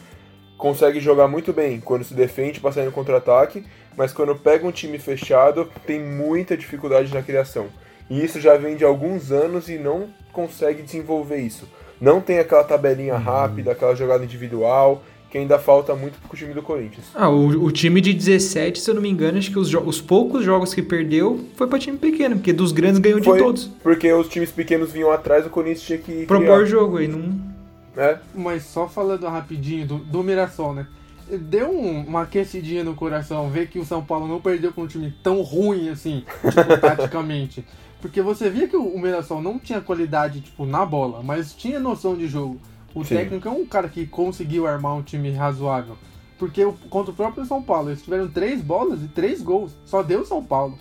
consegue 0.59 0.99
jogar 0.99 1.27
muito 1.27 1.53
bem 1.53 1.79
quando 1.79 2.03
se 2.03 2.13
defende 2.13 2.59
para 2.59 2.73
sair 2.73 2.85
no 2.85 2.91
contra-ataque, 2.91 3.63
mas 3.97 4.11
quando 4.11 4.35
pega 4.35 4.67
um 4.67 4.71
time 4.71 4.99
fechado, 4.99 5.67
tem 5.87 6.03
muita 6.03 6.55
dificuldade 6.55 7.13
na 7.13 7.23
criação. 7.23 7.67
E 8.09 8.23
isso 8.23 8.41
já 8.41 8.57
vem 8.57 8.75
de 8.75 8.83
alguns 8.83 9.31
anos 9.31 9.69
e 9.69 9.77
não 9.77 10.09
consegue 10.33 10.83
desenvolver 10.83 11.37
isso. 11.37 11.67
Não 11.99 12.19
tem 12.19 12.39
aquela 12.39 12.63
tabelinha 12.63 13.17
rápida, 13.17 13.71
aquela 13.71 13.95
jogada 13.95 14.23
individual, 14.23 15.01
que 15.29 15.37
ainda 15.37 15.57
falta 15.57 15.95
muito 15.95 16.19
pro 16.27 16.35
time 16.35 16.53
do 16.53 16.61
Corinthians. 16.61 17.05
Ah, 17.15 17.29
o, 17.29 17.65
o 17.65 17.71
time 17.71 18.01
de 18.01 18.13
17, 18.13 18.81
se 18.81 18.89
eu 18.89 18.95
não 18.95 19.01
me 19.01 19.09
engano, 19.09 19.37
acho 19.37 19.51
que 19.51 19.59
os, 19.59 19.73
os 19.73 20.01
poucos 20.01 20.43
jogos 20.43 20.73
que 20.73 20.81
perdeu 20.81 21.39
foi 21.55 21.67
pra 21.67 21.79
time 21.79 21.97
pequeno, 21.97 22.35
porque 22.35 22.51
dos 22.51 22.73
grandes 22.73 22.99
ganhou 22.99 23.19
de 23.19 23.25
Foi 23.25 23.39
todos. 23.39 23.65
Porque 23.81 24.11
os 24.11 24.27
times 24.27 24.51
pequenos 24.51 24.91
vinham 24.91 25.11
atrás, 25.11 25.45
o 25.45 25.49
Corinthians 25.49 25.83
tinha 25.83 25.99
que 25.99 26.25
Propor 26.25 26.45
criar, 26.45 26.65
jogo 26.65 26.97
aí, 26.97 27.07
não. 27.07 27.58
Né? 27.95 28.19
Mas 28.33 28.63
só 28.63 28.87
falando 28.87 29.27
rapidinho 29.27 29.85
do, 29.87 29.97
do 29.99 30.23
Mirassol, 30.23 30.73
né? 30.73 30.87
Deu 31.41 31.69
um- 31.69 32.05
uma 32.05 32.23
aquecidinha 32.23 32.83
no 32.83 32.95
coração 32.95 33.49
ver 33.49 33.67
que 33.67 33.77
o 33.77 33.85
São 33.85 34.03
Paulo 34.03 34.27
não 34.27 34.41
perdeu 34.41 34.73
com 34.73 34.81
um 34.83 34.87
time 34.87 35.13
tão 35.23 35.41
ruim 35.41 35.89
assim, 35.89 36.23
tipo, 36.49 36.77
taticamente. 36.81 37.63
Porque 38.01 38.21
você 38.21 38.49
via 38.49 38.67
que 38.67 38.75
o, 38.77 38.83
o 38.83 38.99
Mirassol 38.99 39.41
não 39.41 39.59
tinha 39.59 39.81
qualidade, 39.81 40.41
tipo, 40.41 40.65
na 40.65 40.85
bola, 40.85 41.21
mas 41.21 41.53
tinha 41.53 41.79
noção 41.79 42.15
de 42.15 42.27
jogo. 42.27 42.59
O 42.95 43.03
Sim. 43.03 43.15
técnico 43.17 43.47
é 43.47 43.51
um 43.51 43.65
cara 43.65 43.87
que 43.89 44.07
conseguiu 44.07 44.65
armar 44.65 44.95
um 44.95 45.03
time 45.03 45.31
razoável. 45.31 45.95
Porque 46.39 46.63
o- 46.65 46.73
contra 46.89 47.11
o 47.11 47.15
próprio 47.15 47.45
São 47.45 47.61
Paulo, 47.61 47.89
eles 47.89 48.01
tiveram 48.01 48.27
três 48.27 48.61
bolas 48.61 49.03
e 49.03 49.07
três 49.07 49.41
gols. 49.41 49.73
Só 49.85 50.01
deu 50.01 50.25
São 50.25 50.43
Paulo. 50.43 50.77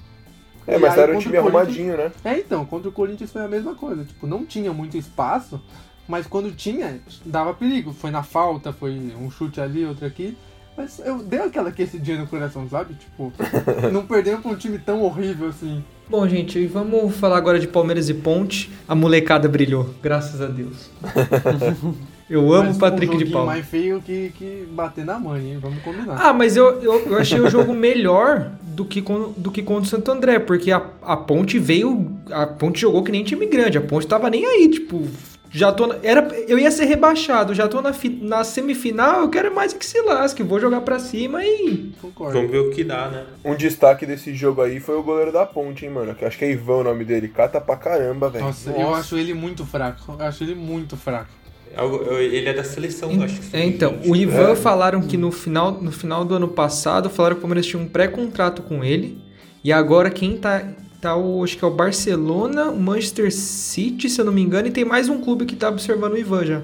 É, 0.66 0.76
E 0.76 0.78
mas 0.78 0.94
aí, 0.94 1.00
era 1.00 1.16
um 1.16 1.18
time 1.18 1.36
arrumadinho, 1.36 1.96
né? 1.96 2.12
É, 2.24 2.38
então, 2.38 2.64
contra 2.64 2.88
o 2.88 2.92
Corinthians 2.92 3.32
foi 3.32 3.42
a 3.44 3.48
mesma 3.48 3.74
coisa. 3.74 4.04
Tipo, 4.04 4.26
não 4.26 4.46
tinha 4.46 4.72
muito 4.72 4.96
espaço, 4.96 5.60
mas 6.08 6.26
quando 6.26 6.50
tinha, 6.50 6.98
dava 7.24 7.52
perigo. 7.52 7.92
Foi 7.92 8.10
na 8.10 8.22
falta, 8.22 8.72
foi 8.72 8.98
um 9.20 9.30
chute 9.30 9.60
ali, 9.60 9.84
outro 9.84 10.06
aqui. 10.06 10.36
Mas 10.76 11.00
eu 11.04 11.18
dei 11.18 11.40
aquela 11.40 11.68
aquecidinha 11.68 12.18
no 12.18 12.26
coração, 12.26 12.68
sabe? 12.68 12.94
Tipo, 12.94 13.32
não 13.92 14.06
perdemos 14.06 14.40
pra 14.40 14.50
um 14.52 14.56
time 14.56 14.78
tão 14.78 15.02
horrível 15.02 15.48
assim. 15.48 15.84
Bom, 16.08 16.26
gente, 16.26 16.66
vamos 16.66 17.14
falar 17.16 17.36
agora 17.36 17.58
de 17.58 17.68
Palmeiras 17.68 18.08
e 18.08 18.14
Ponte. 18.14 18.70
A 18.88 18.94
molecada 18.94 19.48
brilhou, 19.48 19.94
graças 20.02 20.40
a 20.40 20.46
Deus. 20.46 20.90
Eu 22.30 22.52
amo 22.52 22.72
o 22.72 22.78
Patrick 22.78 23.14
um 23.14 23.18
de 23.18 23.24
Paula. 23.24 23.46
mais 23.52 23.66
feio 23.66 24.02
que, 24.02 24.30
que 24.36 24.68
bater 24.70 25.02
na 25.02 25.18
mãe, 25.18 25.52
hein? 25.52 25.58
Vamos 25.58 25.82
combinar. 25.82 26.14
Ah, 26.20 26.32
mas 26.34 26.58
eu, 26.58 26.78
eu, 26.82 27.06
eu 27.06 27.16
achei 27.16 27.40
o 27.40 27.48
jogo 27.48 27.72
melhor 27.72 28.52
do 28.62 28.84
que, 28.84 29.00
com, 29.00 29.32
do 29.34 29.50
que 29.50 29.62
contra 29.62 29.84
o 29.84 29.86
Santo 29.86 30.10
André, 30.10 30.38
porque 30.38 30.70
a, 30.70 30.76
a 31.02 31.16
Ponte 31.16 31.58
veio. 31.58 32.18
A 32.30 32.46
Ponte 32.46 32.82
jogou 32.82 33.02
que 33.02 33.10
nem 33.10 33.24
time 33.24 33.46
grande, 33.46 33.78
a 33.78 33.80
Ponte 33.80 34.06
tava 34.06 34.28
nem 34.28 34.44
aí, 34.44 34.68
tipo, 34.68 35.08
Já 35.50 35.72
tô 35.72 35.86
na, 35.86 35.96
era, 36.02 36.28
eu 36.46 36.58
ia 36.58 36.70
ser 36.70 36.84
rebaixado, 36.84 37.54
já 37.54 37.66
tô 37.66 37.80
na, 37.80 37.92
fi- 37.92 38.18
na 38.22 38.44
semifinal, 38.44 39.22
eu 39.22 39.30
quero 39.30 39.54
mais 39.54 39.72
que 39.72 39.84
se 39.84 40.00
lasque, 40.02 40.42
vou 40.42 40.60
jogar 40.60 40.82
pra 40.82 40.98
cima 40.98 41.42
e. 41.44 41.92
Concordo. 42.00 42.34
Vamos 42.34 42.50
ver 42.50 42.58
o 42.58 42.70
que 42.70 42.84
dá, 42.84 43.08
né? 43.08 43.24
Um 43.44 43.54
destaque 43.54 44.04
desse 44.04 44.34
jogo 44.34 44.60
aí 44.60 44.78
foi 44.78 44.96
o 44.96 45.02
goleiro 45.02 45.32
da 45.32 45.46
ponte, 45.46 45.84
hein, 45.86 45.90
mano. 45.90 46.14
Que 46.14 46.24
acho 46.24 46.36
que 46.36 46.44
é 46.44 46.50
Ivan 46.50 46.76
o 46.78 46.84
nome 46.84 47.04
dele. 47.04 47.28
Cata 47.28 47.60
pra 47.60 47.76
caramba, 47.76 48.28
velho. 48.28 48.44
Nossa, 48.44 48.70
eu 48.70 48.94
acho 48.94 49.16
ele 49.16 49.32
muito 49.32 49.64
fraco. 49.64 50.16
Eu 50.18 50.26
acho 50.26 50.44
ele 50.44 50.54
muito 50.54 50.96
fraco. 50.96 51.30
É 51.76 51.84
Ele 52.24 52.48
é 52.48 52.52
da 52.54 52.64
seleção, 52.64 53.10
eu 53.12 53.22
acho 53.22 53.40
que 53.40 53.56
É, 53.56 53.64
então, 53.64 53.98
o 54.06 54.16
Ivan 54.16 54.54
falaram 54.56 55.00
que 55.02 55.16
no 55.16 55.30
final, 55.30 55.72
no 55.72 55.92
final 55.92 56.24
do 56.24 56.34
ano 56.34 56.48
passado, 56.48 57.08
falaram 57.10 57.36
que 57.36 57.40
o 57.40 57.42
Palmeiras 57.42 57.66
tinha 57.66 57.80
um 57.82 57.86
pré-contrato 57.86 58.62
com 58.62 58.82
ele. 58.84 59.18
E 59.62 59.72
agora 59.72 60.10
quem 60.10 60.36
tá. 60.36 60.62
Tá 61.00 61.16
o, 61.16 61.44
acho 61.44 61.56
que 61.56 61.64
é 61.64 61.68
o 61.68 61.70
Barcelona, 61.70 62.70
o 62.70 62.78
Manchester 62.80 63.32
City, 63.32 64.08
se 64.10 64.20
eu 64.20 64.24
não 64.24 64.32
me 64.32 64.42
engano, 64.42 64.66
e 64.66 64.70
tem 64.70 64.84
mais 64.84 65.08
um 65.08 65.20
clube 65.20 65.46
que 65.46 65.54
tá 65.54 65.68
observando 65.68 66.14
o 66.14 66.18
Ivan 66.18 66.44
já. 66.44 66.62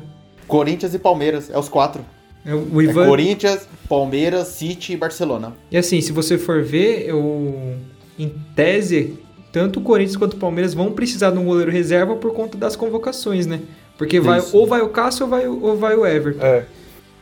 Corinthians 0.49 0.93
e 0.93 0.99
Palmeiras, 0.99 1.49
é 1.51 1.59
os 1.59 1.69
quatro. 1.69 2.05
É 2.45 2.53
o 2.55 2.67
o 2.75 2.81
É 2.81 2.85
Ivan. 2.85 3.07
Corinthians, 3.07 3.69
Palmeiras, 3.89 4.49
City 4.49 4.93
e 4.93 4.97
Barcelona. 4.97 5.55
E 5.71 5.77
assim, 5.77 6.01
se 6.01 6.11
você 6.13 6.37
for 6.37 6.63
ver, 6.63 7.09
eu, 7.09 7.77
em 8.19 8.35
tese, 8.57 9.15
tanto 9.53 9.79
o 9.79 9.83
Corinthians 9.83 10.17
quanto 10.17 10.35
o 10.35 10.39
Palmeiras 10.39 10.75
vão 10.75 10.91
precisar 10.93 11.31
de 11.31 11.39
um 11.39 11.45
goleiro 11.45 11.71
reserva 11.71 12.17
por 12.17 12.33
conta 12.35 12.59
das 12.59 12.75
convocações, 12.75 13.47
né? 13.47 13.61
Porque 13.97 14.19
vai, 14.19 14.41
Isso. 14.41 14.57
ou 14.57 14.67
vai 14.67 14.81
o 14.83 14.89
Cássio 14.89 15.25
ou 15.25 15.31
vai, 15.31 15.47
o- 15.47 15.63
ou 15.63 15.77
vai 15.77 15.95
o 15.95 16.05
Everton. 16.05 16.45
É. 16.45 16.65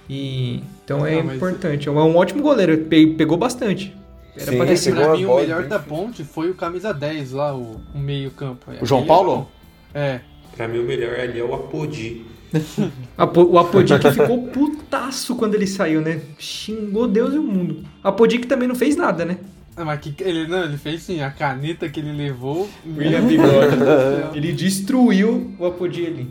E, 0.08 0.62
então 0.84 1.06
é 1.06 1.20
Ah, 1.20 1.22
mas- 1.22 1.36
importante. 1.36 1.88
É 1.88 1.92
um 1.92 2.16
ótimo 2.16 2.42
goleiro, 2.42 2.76
pe- 2.86 3.08
pegou 3.08 3.36
bastante. 3.36 3.94
Era 4.34 4.44
Sim, 4.76 4.92
pegou 4.92 5.04
pra 5.04 5.12
mim, 5.16 5.24
o 5.26 5.36
melhor 5.36 5.60
bem 5.60 5.68
da 5.68 5.78
ponte 5.78 6.24
foi 6.24 6.50
o 6.50 6.54
camisa 6.54 6.92
10 6.94 7.32
lá, 7.32 7.54
o, 7.54 7.80
o 7.94 7.98
meio-campo. 7.98 8.70
O 8.80 8.86
João 8.86 9.04
Paulo? 9.04 9.48
É. 9.92 10.20
Pra 10.56 10.66
mim, 10.66 10.78
o 10.78 10.84
melhor 10.84 11.18
ali 11.20 11.38
é 11.38 11.44
o 11.44 11.54
Apodi. 11.54 12.24
Apo- 13.16 13.44
O 13.44 13.58
Apodic 13.58 14.10
ficou 14.10 14.46
putaço 14.48 15.36
quando 15.36 15.54
ele 15.54 15.66
saiu, 15.66 16.00
né? 16.00 16.20
Xingou 16.38 17.06
Deus 17.08 17.34
e 17.34 17.38
o 17.38 17.42
mundo. 17.42 17.84
Apodic 18.02 18.46
também 18.46 18.68
não 18.68 18.74
fez 18.74 18.96
nada, 18.96 19.24
né? 19.24 19.38
Ah, 19.76 19.84
Mas 19.86 20.00
que, 20.00 20.14
ele, 20.22 20.46
não, 20.46 20.64
ele 20.64 20.76
fez 20.76 21.02
sim, 21.02 21.22
a 21.22 21.30
caneta 21.30 21.88
que 21.88 21.98
ele 22.00 22.12
levou. 22.12 22.68
William 22.86 23.22
Bigode. 23.26 23.76
Ele 24.36 24.52
destruiu 24.52 25.54
o 25.58 25.64
Apodic 25.66 26.06
ali. 26.06 26.28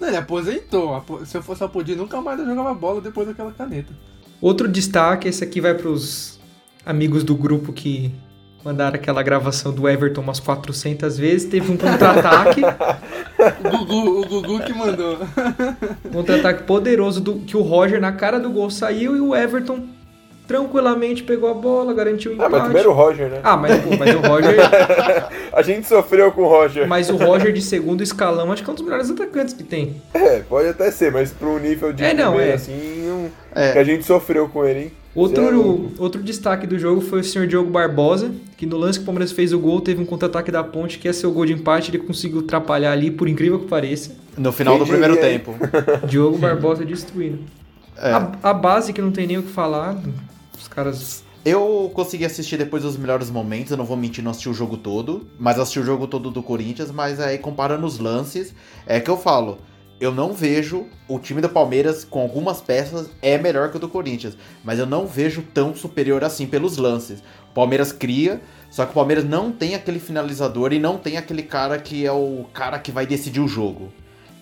Não, 0.00 0.06
ele 0.08 0.16
aposentou. 0.16 0.94
Apo- 0.94 1.24
Se 1.26 1.36
eu 1.36 1.42
fosse 1.42 1.64
Apodi, 1.64 1.96
nunca 1.96 2.20
mais 2.20 2.38
eu 2.38 2.46
jogava 2.46 2.72
bola 2.74 3.00
depois 3.00 3.26
daquela 3.26 3.50
caneta. 3.52 3.92
Outro 4.40 4.68
destaque, 4.68 5.26
esse 5.28 5.42
aqui 5.42 5.60
vai 5.60 5.74
pros 5.74 6.38
amigos 6.84 7.24
do 7.24 7.34
grupo 7.34 7.72
que 7.72 8.12
mandaram 8.64 8.94
aquela 8.96 9.22
gravação 9.22 9.72
do 9.72 9.88
Everton 9.88 10.20
umas 10.22 10.40
400 10.40 11.18
vezes. 11.18 11.48
Teve 11.48 11.70
um 11.72 11.76
contra-ataque, 11.76 12.62
O 13.60 13.70
Gugu, 13.78 14.20
o 14.20 14.26
Gugu 14.26 14.60
que 14.64 14.72
mandou. 14.72 15.18
um 16.04 16.10
contra-ataque 16.10 16.62
poderoso 16.62 17.20
do, 17.20 17.34
que 17.40 17.56
o 17.56 17.60
Roger 17.62 18.00
na 18.00 18.12
cara 18.12 18.38
do 18.40 18.50
gol 18.50 18.70
saiu 18.70 19.16
e 19.16 19.20
o 19.20 19.34
Everton 19.36 19.84
tranquilamente 20.46 21.22
pegou 21.22 21.50
a 21.50 21.54
bola, 21.54 21.94
garantiu 21.94 22.32
o 22.32 22.34
Ah, 22.34 22.36
empate. 22.36 22.52
mas 22.52 22.62
primeiro 22.64 22.90
o 22.90 22.92
Roger, 22.92 23.28
né? 23.30 23.40
Ah, 23.42 23.56
mas, 23.56 23.80
pô, 23.82 23.96
mas 23.98 24.14
o 24.14 24.18
Roger, 24.18 24.56
A 25.54 25.62
gente 25.62 25.86
sofreu 25.86 26.30
com 26.32 26.42
o 26.42 26.48
Roger. 26.48 26.86
mas 26.86 27.08
o 27.08 27.16
Roger 27.16 27.50
de 27.52 27.60
segundo 27.62 28.02
escalão 28.02 28.52
acho 28.52 28.62
que 28.62 28.68
é 28.68 28.72
um 28.72 28.76
dos 28.76 28.84
melhores 28.84 29.10
atacantes 29.10 29.54
que 29.54 29.62
tem. 29.64 30.00
É, 30.12 30.40
pode 30.40 30.68
até 30.68 30.90
ser, 30.90 31.10
mas 31.10 31.30
pra 31.32 31.48
um 31.48 31.58
nível 31.58 31.92
de 31.94 32.04
É, 32.04 32.12
não, 32.12 32.28
primeiro, 32.32 32.52
é. 32.52 32.54
assim, 32.54 33.04
não- 33.06 33.30
É. 33.54 33.72
que 33.72 33.78
a 33.78 33.84
gente 33.84 34.04
sofreu 34.04 34.46
com 34.48 34.64
ele, 34.66 34.80
hein? 34.80 34.92
É 35.14 35.18
Outro, 35.18 35.92
outro 35.98 36.22
destaque 36.22 36.66
do 36.66 36.76
jogo 36.76 37.00
foi 37.00 37.20
o 37.20 37.24
senhor 37.24 37.46
Diogo 37.46 37.70
Barbosa, 37.70 38.34
que 38.56 38.66
no 38.66 38.76
lance 38.76 38.98
que 38.98 39.04
o 39.04 39.06
Palmeiras 39.06 39.30
fez 39.30 39.52
o 39.52 39.58
gol, 39.58 39.80
teve 39.80 40.02
um 40.02 40.04
contra-ataque 40.04 40.50
da 40.50 40.64
ponte, 40.64 40.98
que 40.98 41.06
ia 41.06 41.12
ser 41.12 41.28
o 41.28 41.30
gol 41.30 41.46
de 41.46 41.52
empate, 41.52 41.90
ele 41.90 41.98
conseguiu 41.98 42.40
atrapalhar 42.40 42.90
ali, 42.90 43.10
por 43.10 43.28
incrível 43.28 43.60
que 43.60 43.66
pareça. 43.66 44.16
No 44.36 44.50
final 44.50 44.74
Quem 44.74 44.84
do 44.84 44.88
primeiro 44.88 45.16
tempo. 45.16 45.54
Diogo 46.08 46.36
Barbosa 46.36 46.84
destruindo. 46.84 47.38
É. 47.96 48.10
A, 48.10 48.32
a 48.42 48.52
base 48.52 48.92
que 48.92 49.00
não 49.00 49.12
tem 49.12 49.26
nem 49.26 49.38
o 49.38 49.42
que 49.44 49.52
falar, 49.52 49.96
os 50.58 50.66
caras. 50.66 51.22
Eu 51.44 51.90
consegui 51.94 52.24
assistir 52.24 52.56
depois 52.56 52.82
dos 52.82 52.96
melhores 52.96 53.30
momentos, 53.30 53.70
eu 53.70 53.76
não 53.76 53.84
vou 53.84 53.96
mentir, 53.96 54.24
não 54.24 54.30
assisti 54.30 54.48
o 54.48 54.54
jogo 54.54 54.78
todo, 54.78 55.28
mas 55.38 55.60
assisti 55.60 55.78
o 55.78 55.84
jogo 55.84 56.08
todo 56.08 56.30
do 56.30 56.42
Corinthians, 56.42 56.90
mas 56.90 57.20
aí 57.20 57.38
comparando 57.38 57.86
os 57.86 57.98
lances, 57.98 58.52
é 58.86 58.98
que 58.98 59.10
eu 59.10 59.16
falo, 59.16 59.58
eu 60.00 60.12
não 60.12 60.32
vejo 60.32 60.86
o 61.08 61.18
time 61.18 61.40
do 61.40 61.48
Palmeiras 61.48 62.04
com 62.04 62.20
algumas 62.20 62.60
peças 62.60 63.08
é 63.22 63.38
melhor 63.38 63.70
que 63.70 63.76
o 63.76 63.80
do 63.80 63.88
Corinthians, 63.88 64.36
mas 64.64 64.78
eu 64.78 64.86
não 64.86 65.06
vejo 65.06 65.42
tão 65.54 65.74
superior 65.74 66.24
assim 66.24 66.46
pelos 66.46 66.76
lances. 66.76 67.20
O 67.50 67.54
Palmeiras 67.54 67.92
cria, 67.92 68.40
só 68.70 68.84
que 68.84 68.90
o 68.90 68.94
Palmeiras 68.94 69.24
não 69.24 69.52
tem 69.52 69.74
aquele 69.74 69.98
finalizador 70.00 70.72
e 70.72 70.78
não 70.78 70.98
tem 70.98 71.16
aquele 71.16 71.42
cara 71.42 71.78
que 71.78 72.04
é 72.04 72.12
o 72.12 72.44
cara 72.52 72.78
que 72.78 72.90
vai 72.90 73.06
decidir 73.06 73.40
o 73.40 73.48
jogo. 73.48 73.92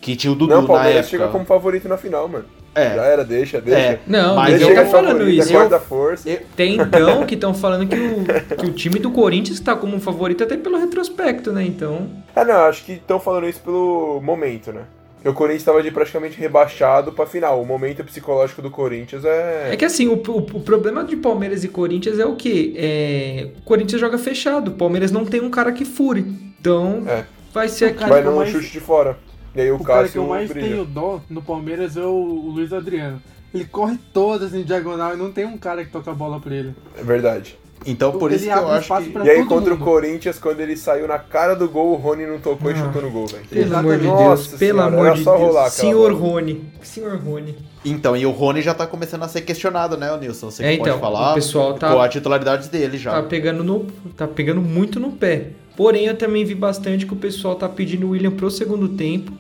Que 0.00 0.16
tinha 0.16 0.32
o 0.32 0.35
Dudu 0.35 0.52
Não, 0.54 0.59
o 0.61 0.62
na 0.62 0.66
Palmeiras 0.68 0.97
época. 1.06 1.11
chega 1.11 1.28
como 1.28 1.44
favorito 1.44 1.88
na 1.88 1.97
final, 1.97 2.26
mano. 2.26 2.44
Já 2.75 2.80
É, 2.82 3.12
era, 3.12 3.23
deixa, 3.25 3.61
deixa. 3.61 3.78
É. 3.78 4.00
Não, 4.06 4.35
Mas 4.35 4.61
eu 4.61 4.71
eu 4.71 4.75
tô 4.75 4.80
é 4.80 4.87
falando 4.87 5.18
favorito, 5.18 5.40
isso. 5.42 5.50
é 5.50 5.52
quarta 5.52 5.78
força. 5.78 6.28
eu- 6.28 6.40
Tem 6.56 6.75
então 6.80 7.26
que 7.26 7.35
estão 7.35 7.52
falando 7.52 7.87
que 7.87 7.94
o, 7.94 8.56
que 8.56 8.66
o 8.66 8.73
time 8.73 8.99
do 8.99 9.11
Corinthians 9.11 9.59
está 9.59 9.76
como 9.76 9.94
um 9.94 10.00
favorito 10.00 10.42
até 10.42 10.56
pelo 10.56 10.78
retrospecto, 10.78 11.52
né? 11.52 11.62
Então. 11.64 12.09
Ah, 12.35 12.44
não, 12.44 12.64
acho 12.64 12.82
que 12.85 12.92
estão 12.92 13.21
falando 13.21 13.47
isso 13.47 13.61
pelo 13.61 14.21
momento, 14.23 14.73
né? 14.73 14.85
O 15.25 15.33
Corinthians 15.33 15.62
estava 15.62 15.83
de 15.83 15.91
praticamente 15.91 16.38
rebaixado 16.38 17.12
pra 17.12 17.26
final. 17.26 17.61
O 17.62 17.67
momento 17.67 18.02
psicológico 18.05 18.61
do 18.61 18.71
Corinthians 18.71 19.25
é. 19.25 19.71
É 19.73 19.76
que 19.76 19.85
assim, 19.85 20.09
o, 20.09 20.14
o- 20.14 20.38
o 20.38 20.61
problema 20.61 21.05
de 21.05 21.17
Palmeiras 21.17 21.62
e 21.64 21.69
Corinthians 21.69 22.19
é 22.19 22.26
o 22.26 22.35
quê? 22.37 22.73
É, 22.76 23.49
o 23.59 23.62
Corinthians 23.62 24.00
joga 24.00 24.19
fechado, 24.19 24.69
o 24.73 24.75
Palmeiras 24.75 25.12
não 25.12 25.25
tem 25.25 25.41
um 25.41 25.50
cara 25.50 25.71
que 25.73 25.85
fure. 25.85 26.21
Então, 26.61 27.05
É. 27.07 27.25
vai 27.52 27.69
ser 27.69 27.87
aqui. 27.87 27.99
cara 27.99 28.11
Vai 28.11 28.23
que 28.23 28.29
no 28.29 28.37
mais- 28.37 28.50
chute 28.50 28.71
de 28.71 28.81
fora. 28.81 29.17
E 29.55 29.61
aí 29.61 29.71
o, 29.71 29.76
O 29.76 29.85
cara 29.85 30.00
que 30.00 30.05
Cássio 30.09 30.23
eu 30.23 30.26
mais 30.29 30.49
brilha. 30.49 30.67
tenho 30.69 30.85
dó 30.85 31.21
no 31.29 31.43
Palmeiras 31.43 31.97
é 31.97 32.02
o, 32.05 32.09
o 32.11 32.50
Luiz 32.50 32.73
Adriano. 32.73 33.21
Ele 33.55 33.64
corre 33.67 33.99
todas 34.14 34.55
em 34.55 34.62
diagonal 34.62 35.12
e 35.14 35.17
não 35.19 35.31
tem 35.31 35.45
um 35.45 35.59
cara 35.59 35.85
que 35.85 35.91
toca 35.91 36.11
a 36.11 36.14
bola 36.14 36.41
pra 36.41 36.55
ele. 36.55 36.75
É 36.99 37.02
verdade. 37.02 37.59
Então 37.87 38.12
por 38.12 38.31
Ele 38.31 38.37
isso 38.41 38.45
que 38.53 38.59
eu 38.59 38.69
acho 38.71 38.97
que... 38.97 39.19
e 39.25 39.31
aí 39.31 39.45
contra 39.45 39.73
mundo. 39.75 39.83
o 39.83 39.85
Corinthians, 39.85 40.39
quando 40.39 40.61
ele 40.61 40.77
saiu 40.77 41.09
na 41.09 41.19
cara 41.19 41.55
do 41.55 41.69
gol, 41.69 41.93
o 41.93 41.97
Rony 41.97 42.27
não 42.27 42.39
tocou 42.39 42.71
e 42.71 42.75
Ah. 42.75 42.77
chutou 42.77 43.03
no 43.03 43.11
gol, 43.11 43.27
velho. 43.27 43.45
Pelo 43.49 43.77
amor 43.77 43.99
de 43.99 44.07
Nossa 44.07 44.49
Deus, 44.49 44.59
pelo 44.59 44.81
amor 44.81 45.15
de 45.15 45.23
só 45.25 45.37
Deus. 45.37 45.49
rolar 45.49 45.71
Senhor. 45.71 46.12
Rony. 46.12 46.65
Senhor 46.83 47.17
Rony. 47.19 47.57
Então, 47.85 48.17
e 48.17 48.25
o 48.25 48.31
Rony 48.31 48.62
já 48.62 48.73
tá 48.75 48.87
começando 48.87 49.25
a 49.25 49.29
ser 49.29 49.41
questionado, 49.41 49.97
né, 49.97 50.12
o 50.12 50.17
Nilson? 50.17 50.51
Você 50.51 50.62
É, 50.65 50.69
que 50.69 50.75
então, 50.75 50.99
pode 50.99 51.01
falar 51.01 51.33
o 51.33 51.35
pessoal 51.35 51.75
tá- 51.75 51.93
com 51.93 52.01
a 52.01 52.09
titularidade 52.09 52.69
dele 52.69 52.97
já. 52.97 53.11
Tá 53.12 53.23
pegando, 53.25 53.65
no, 53.65 53.87
tá 54.17 54.29
pegando 54.29 54.61
muito 54.61 55.01
no 55.01 55.11
pé. 55.12 55.49
Porém, 55.77 56.05
eu 56.07 56.17
também 56.17 56.45
vi 56.45 56.55
bastante 56.55 57.05
que 57.07 57.12
o 57.12 57.17
pessoal 57.17 57.55
tá 57.57 57.69
pedindo 57.69 58.07
o 58.07 58.11
William 58.11 58.31
pro 58.31 58.51
segundo 58.51 58.89
tempo. 58.91 59.33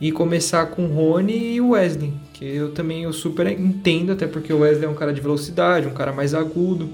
E 0.00 0.10
começar 0.10 0.66
com 0.66 0.84
o 0.84 0.88
Rony 0.88 1.54
e 1.54 1.60
o 1.60 1.70
Wesley. 1.70 2.12
Que 2.42 2.56
eu 2.56 2.74
também 2.74 3.04
eu 3.04 3.12
super 3.12 3.46
entendo, 3.46 4.10
até 4.10 4.26
porque 4.26 4.52
o 4.52 4.62
Wesley 4.62 4.86
é 4.86 4.88
um 4.88 4.96
cara 4.96 5.12
de 5.12 5.20
velocidade, 5.20 5.86
um 5.86 5.94
cara 5.94 6.12
mais 6.12 6.34
agudo. 6.34 6.90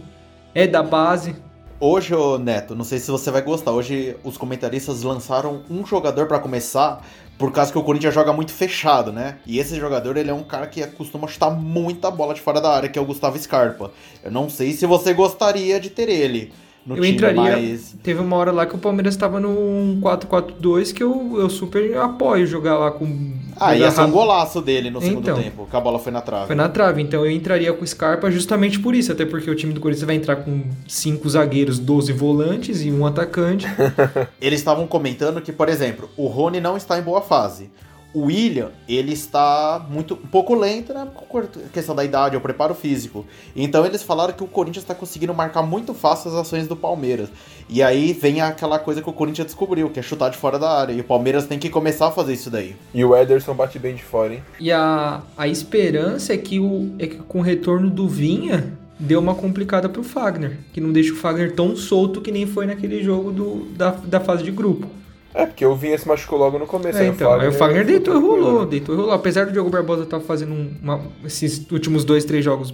É 0.55 0.67
da 0.67 0.83
base. 0.83 1.35
Hoje, 1.81 2.14
ô 2.14 2.37
Neto, 2.37 2.75
não 2.75 2.85
sei 2.85 2.99
se 2.99 3.11
você 3.11 3.31
vai 3.31 3.40
gostar. 3.40 3.73
Hoje 3.73 4.14
os 4.23 4.37
comentaristas 4.37 5.02
lançaram 5.02 5.62
um 5.71 5.87
jogador 5.87 6.26
pra 6.26 6.38
começar, 6.38 7.02
por 7.38 7.50
causa 7.50 7.73
que 7.73 7.78
o 7.78 7.83
Corinthians 7.83 8.12
joga 8.12 8.31
muito 8.31 8.52
fechado, 8.52 9.11
né? 9.11 9.38
E 9.47 9.59
esse 9.59 9.75
jogador, 9.76 10.19
ele 10.19 10.28
é 10.28 10.35
um 10.35 10.45
cara 10.45 10.67
que 10.67 10.87
costuma 10.88 11.26
chutar 11.26 11.49
muita 11.49 12.11
bola 12.11 12.35
de 12.35 12.43
fora 12.43 12.61
da 12.61 12.71
área, 12.71 12.90
que 12.90 12.99
é 12.99 13.00
o 13.00 13.07
Gustavo 13.07 13.38
Scarpa. 13.38 13.90
Eu 14.23 14.31
não 14.31 14.50
sei 14.50 14.73
se 14.73 14.85
você 14.85 15.14
gostaria 15.14 15.81
de 15.81 15.88
ter 15.88 16.11
ele 16.11 16.52
no 16.88 16.97
eu 16.97 17.02
time, 17.02 17.14
entraria. 17.14 17.42
mas... 17.57 17.95
Teve 18.02 18.21
uma 18.21 18.37
hora 18.37 18.50
lá 18.50 18.64
que 18.66 18.75
o 18.75 18.78
Palmeiras 18.78 19.14
tava 19.16 19.38
no 19.38 19.99
4-4-2 20.00 20.92
que 20.92 21.02
eu, 21.02 21.37
eu 21.38 21.50
super 21.50 21.97
apoio 21.99 22.47
jogar 22.47 22.78
lá 22.78 22.90
com. 22.90 23.33
Ah, 23.61 23.76
ia 23.76 23.90
ser 23.90 24.02
um 24.02 24.11
golaço 24.11 24.61
dele 24.62 24.88
no 24.90 25.00
segundo 25.00 25.21
Então. 25.28 25.42
tempo, 25.42 25.66
que 25.68 25.76
a 25.76 25.80
bola 25.80 25.99
foi 25.99 26.12
na 26.12 26.21
trave. 26.21 26.47
Foi 26.47 26.54
na 26.57 26.68
trave, 26.68 27.02
então 27.02 27.25
eu 27.26 27.30
entraria 27.30 27.73
com 27.73 27.83
o 27.85 27.87
Scarpa 27.87 28.30
justamente 28.30 28.78
por 28.78 28.95
isso, 28.95 29.11
até 29.12 29.25
porque 29.26 29.50
o 29.50 29.54
time 29.54 29.73
do 29.73 29.80
Corinthians 29.80 30.07
vai 30.07 30.14
entrar 30.16 30.37
com 30.37 30.62
cinco 30.87 31.28
zagueiros, 31.28 31.78
12 31.78 32.12
volantes 32.12 32.83
e 32.85 32.90
um 32.92 33.04
atacante. 33.04 33.66
Eles 34.40 34.61
estavam 34.61 34.87
comentando 34.87 35.40
que, 35.40 35.52
por 35.52 35.68
exemplo, 35.68 36.09
o 36.16 36.26
Rony 36.28 36.61
não 36.61 36.76
está 36.76 36.99
em 36.99 37.02
boa 37.02 37.21
fase. 37.21 37.68
O 38.14 38.24
William, 38.24 38.70
ele 38.88 39.12
está 39.12 39.84
muito 39.90 40.14
um 40.14 40.26
pouco 40.26 40.54
lento, 40.54 40.94
né? 40.94 41.06
Por 41.30 41.46
questão 41.72 41.94
da 41.94 42.04
idade, 42.04 42.36
o 42.36 42.40
preparo 42.40 42.74
físico. 42.74 43.26
Então 43.54 43.84
eles 43.84 44.02
falaram 44.02 44.32
que 44.32 44.42
o 44.42 44.46
Corinthians 44.46 44.82
está 44.84 44.94
conseguindo 44.94 45.34
marcar 45.34 45.62
muito 45.62 45.92
fácil 45.92 46.30
as 46.30 46.36
ações 46.36 46.66
do 46.66 46.74
Palmeiras. 46.74 47.28
E 47.68 47.82
aí 47.82 48.14
vem 48.14 48.40
aquela 48.40 48.78
coisa 48.78 49.02
que 49.02 49.10
o 49.10 49.12
Corinthians 49.12 49.46
descobriu, 49.46 49.90
que 49.90 50.00
é 50.00 50.02
chutar 50.02 50.30
de 50.30 50.38
fora 50.38 50.58
da 50.58 50.70
área. 50.70 50.92
E 50.92 51.00
o 51.00 51.04
Palmeiras 51.04 51.46
tem 51.46 51.58
que 51.58 51.68
começar 51.68 52.08
a 52.08 52.10
fazer 52.10 52.32
isso 52.32 52.48
daí. 52.50 52.74
E 52.94 53.04
o 53.04 53.14
Ederson 53.14 53.54
bate 53.54 53.78
bem 53.78 53.94
de 53.94 54.02
fora, 54.02 54.34
hein? 54.34 54.42
E 54.58 54.72
a, 54.72 55.20
a 55.36 55.46
esperança 55.46 56.32
é 56.32 56.38
que, 56.38 56.58
o, 56.58 56.94
é 56.98 57.06
que 57.06 57.16
com 57.16 57.40
o 57.40 57.42
retorno 57.42 57.90
do 57.90 58.08
Vinha 58.08 58.72
deu 58.98 59.20
uma 59.20 59.34
complicada 59.34 59.88
pro 59.88 60.02
Fagner, 60.02 60.58
que 60.72 60.80
não 60.80 60.92
deixa 60.92 61.12
o 61.12 61.16
Fagner 61.16 61.54
tão 61.54 61.76
solto 61.76 62.20
que 62.20 62.32
nem 62.32 62.46
foi 62.46 62.66
naquele 62.66 63.02
jogo 63.02 63.30
do, 63.30 63.66
da, 63.76 63.90
da 63.90 64.18
fase 64.18 64.42
de 64.42 64.50
grupo. 64.50 64.88
É, 65.35 65.44
porque 65.47 65.64
o 65.64 65.75
Vinha 65.75 65.97
se 65.99 66.08
machucou 66.08 66.38
logo 66.38 66.58
no 66.58 66.66
começo. 66.66 66.99
É, 66.99 67.02
aí 67.02 67.08
então, 67.08 67.32
aí 67.32 67.49
o 67.49 67.52
Fagner 67.52 67.85
deitou 67.85 68.14
e 68.14 68.18
tranquilo, 68.18 68.44
rolou, 68.47 68.61
né? 68.62 68.66
deitou 68.70 68.94
e 68.94 68.99
rolou. 68.99 69.12
Apesar 69.12 69.47
do 69.47 69.52
Diogo 69.52 69.70
Barbosa 69.70 70.02
estar 70.04 70.20
fazendo 70.20 70.52
um- 70.52 70.75
uma- 70.82 71.02
esses 71.25 71.64
últimos 71.70 72.04
dois, 72.04 72.25
três 72.25 72.44
jogos 72.44 72.73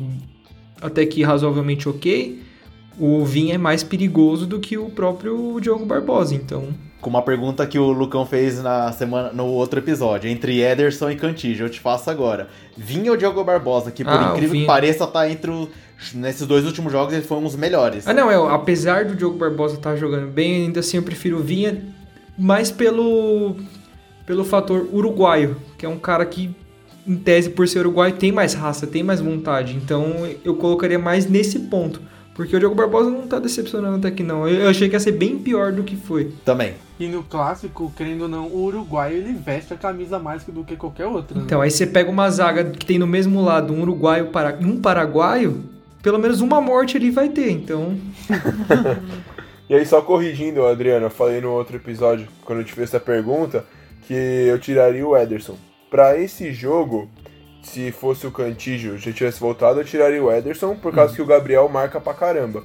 até 0.80 1.04
que 1.04 1.22
razoavelmente 1.22 1.88
ok, 1.88 2.40
o 2.98 3.24
Vinha 3.24 3.54
é 3.56 3.58
mais 3.58 3.82
perigoso 3.82 4.46
do 4.46 4.60
que 4.60 4.78
o 4.78 4.88
próprio 4.88 5.58
Diogo 5.60 5.84
Barbosa, 5.84 6.34
então... 6.34 6.68
com 7.00 7.10
uma 7.10 7.22
pergunta 7.22 7.66
que 7.66 7.78
o 7.78 7.90
Lucão 7.90 8.24
fez 8.24 8.62
na 8.62 8.90
semana, 8.92 9.30
no 9.32 9.46
outro 9.46 9.78
episódio, 9.80 10.30
entre 10.30 10.60
Ederson 10.62 11.10
e 11.10 11.16
Cantígio. 11.16 11.66
Eu 11.66 11.70
te 11.70 11.80
faço 11.80 12.08
agora. 12.08 12.48
Vinha 12.76 13.10
ou 13.10 13.16
Diogo 13.16 13.42
Barbosa, 13.44 13.90
que 13.90 14.04
por 14.04 14.12
Ah, 14.12 14.28
o 14.28 14.30
incrível 14.32 14.48
que 14.52 14.56
Vinha. 14.58 14.66
pareça, 14.66 15.06
tá 15.06 15.28
entre 15.28 15.50
os. 15.50 15.68
Nesses 16.14 16.46
dois 16.46 16.64
últimos 16.64 16.90
jogos, 16.92 17.12
ele 17.12 17.22
foi 17.22 17.36
um 17.38 17.42
dos 17.42 17.56
melhores. 17.56 18.06
Ah, 18.06 18.12
não, 18.14 18.30
é, 18.30 18.54
apesar 18.54 19.04
do 19.04 19.14
Diogo 19.14 19.36
Barbosa 19.36 19.74
estar 19.74 19.96
jogando 19.96 20.30
bem, 20.30 20.64
ainda 20.66 20.80
assim 20.80 20.96
eu 20.96 21.02
prefiro 21.02 21.38
o 21.38 21.42
Vinha 21.42 21.82
mais 22.38 22.70
pelo 22.70 23.56
pelo 24.26 24.44
fator 24.44 24.88
uruguaio, 24.92 25.56
que 25.76 25.84
é 25.84 25.88
um 25.88 25.98
cara 25.98 26.24
que 26.24 26.54
em 27.06 27.16
tese 27.16 27.50
por 27.50 27.68
ser 27.68 27.80
uruguaio 27.80 28.14
tem 28.14 28.32
mais 28.32 28.54
raça, 28.54 28.86
tem 28.86 29.02
mais 29.02 29.20
vontade. 29.20 29.76
Então 29.76 30.26
eu 30.44 30.54
colocaria 30.56 30.98
mais 30.98 31.28
nesse 31.28 31.58
ponto, 31.58 32.00
porque 32.34 32.56
o 32.56 32.58
Diogo 32.58 32.74
Barbosa 32.74 33.10
não 33.10 33.26
tá 33.26 33.38
decepcionando 33.38 33.96
até 33.96 34.10
que 34.10 34.22
não. 34.22 34.48
Eu 34.48 34.62
eu 34.62 34.68
achei 34.70 34.88
que 34.88 34.96
ia 34.96 35.00
ser 35.00 35.12
bem 35.12 35.38
pior 35.38 35.72
do 35.72 35.82
que 35.82 35.96
foi. 35.96 36.32
Também. 36.44 36.74
E 36.98 37.08
no 37.08 37.22
clássico, 37.24 37.92
querendo 37.96 38.22
ou 38.22 38.28
não, 38.28 38.46
o 38.46 38.64
Uruguai 38.64 39.12
ele 39.12 39.32
veste 39.32 39.74
a 39.74 39.76
camisa 39.76 40.18
mais 40.18 40.44
do 40.44 40.62
que 40.62 40.76
qualquer 40.76 41.06
outra. 41.06 41.36
né? 41.36 41.42
Então, 41.44 41.60
aí 41.60 41.70
você 41.70 41.86
pega 41.86 42.08
uma 42.08 42.30
zaga 42.30 42.64
que 42.64 42.86
tem 42.86 42.98
no 43.00 43.06
mesmo 43.06 43.42
lado 43.42 43.74
um 43.74 43.82
uruguaio 43.82 44.26
para 44.26 44.56
um 44.60 44.80
paraguaio, 44.80 45.64
pelo 46.00 46.20
menos 46.20 46.40
uma 46.40 46.60
morte 46.60 46.96
ali 46.96 47.10
vai 47.10 47.28
ter. 47.28 47.50
Então, 47.50 47.96
E 49.68 49.74
aí, 49.74 49.86
só 49.86 50.02
corrigindo, 50.02 50.66
Adriano, 50.66 51.06
eu 51.06 51.10
falei 51.10 51.40
no 51.40 51.52
outro 51.52 51.76
episódio, 51.76 52.28
quando 52.44 52.60
eu 52.60 52.64
te 52.64 52.72
fiz 52.72 52.84
essa 52.84 53.00
pergunta, 53.00 53.64
que 54.06 54.14
eu 54.14 54.58
tiraria 54.58 55.06
o 55.06 55.16
Ederson. 55.16 55.56
Pra 55.90 56.18
esse 56.18 56.52
jogo, 56.52 57.08
se 57.62 57.90
fosse 57.90 58.26
o 58.26 58.30
Cantígio 58.30 58.98
já 58.98 59.10
tivesse 59.12 59.40
voltado, 59.40 59.80
eu 59.80 59.84
tiraria 59.84 60.22
o 60.22 60.30
Ederson, 60.30 60.76
por 60.76 60.94
causa 60.94 61.14
que 61.14 61.22
o 61.22 61.26
Gabriel 61.26 61.68
marca 61.68 62.00
pra 62.00 62.12
caramba. 62.12 62.62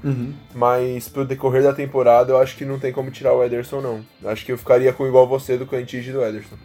Mas 0.54 1.08
pro 1.08 1.26
decorrer 1.26 1.64
da 1.64 1.74
temporada, 1.74 2.34
eu 2.34 2.38
acho 2.38 2.58
que 2.58 2.66
não 2.66 2.78
tem 2.78 2.92
como 2.92 3.10
tirar 3.12 3.34
o 3.34 3.44
Ederson, 3.44 3.80
não. 3.82 4.06
Acho 4.26 4.46
que 4.46 4.52
eu 4.52 4.58
ficaria 4.58 4.92
com 4.92 5.08
igual 5.08 5.28
você 5.28 5.58
do 5.58 5.66
Cantígio 5.66 6.10
e 6.10 6.14
do 6.14 6.24
Ederson. 6.24 6.58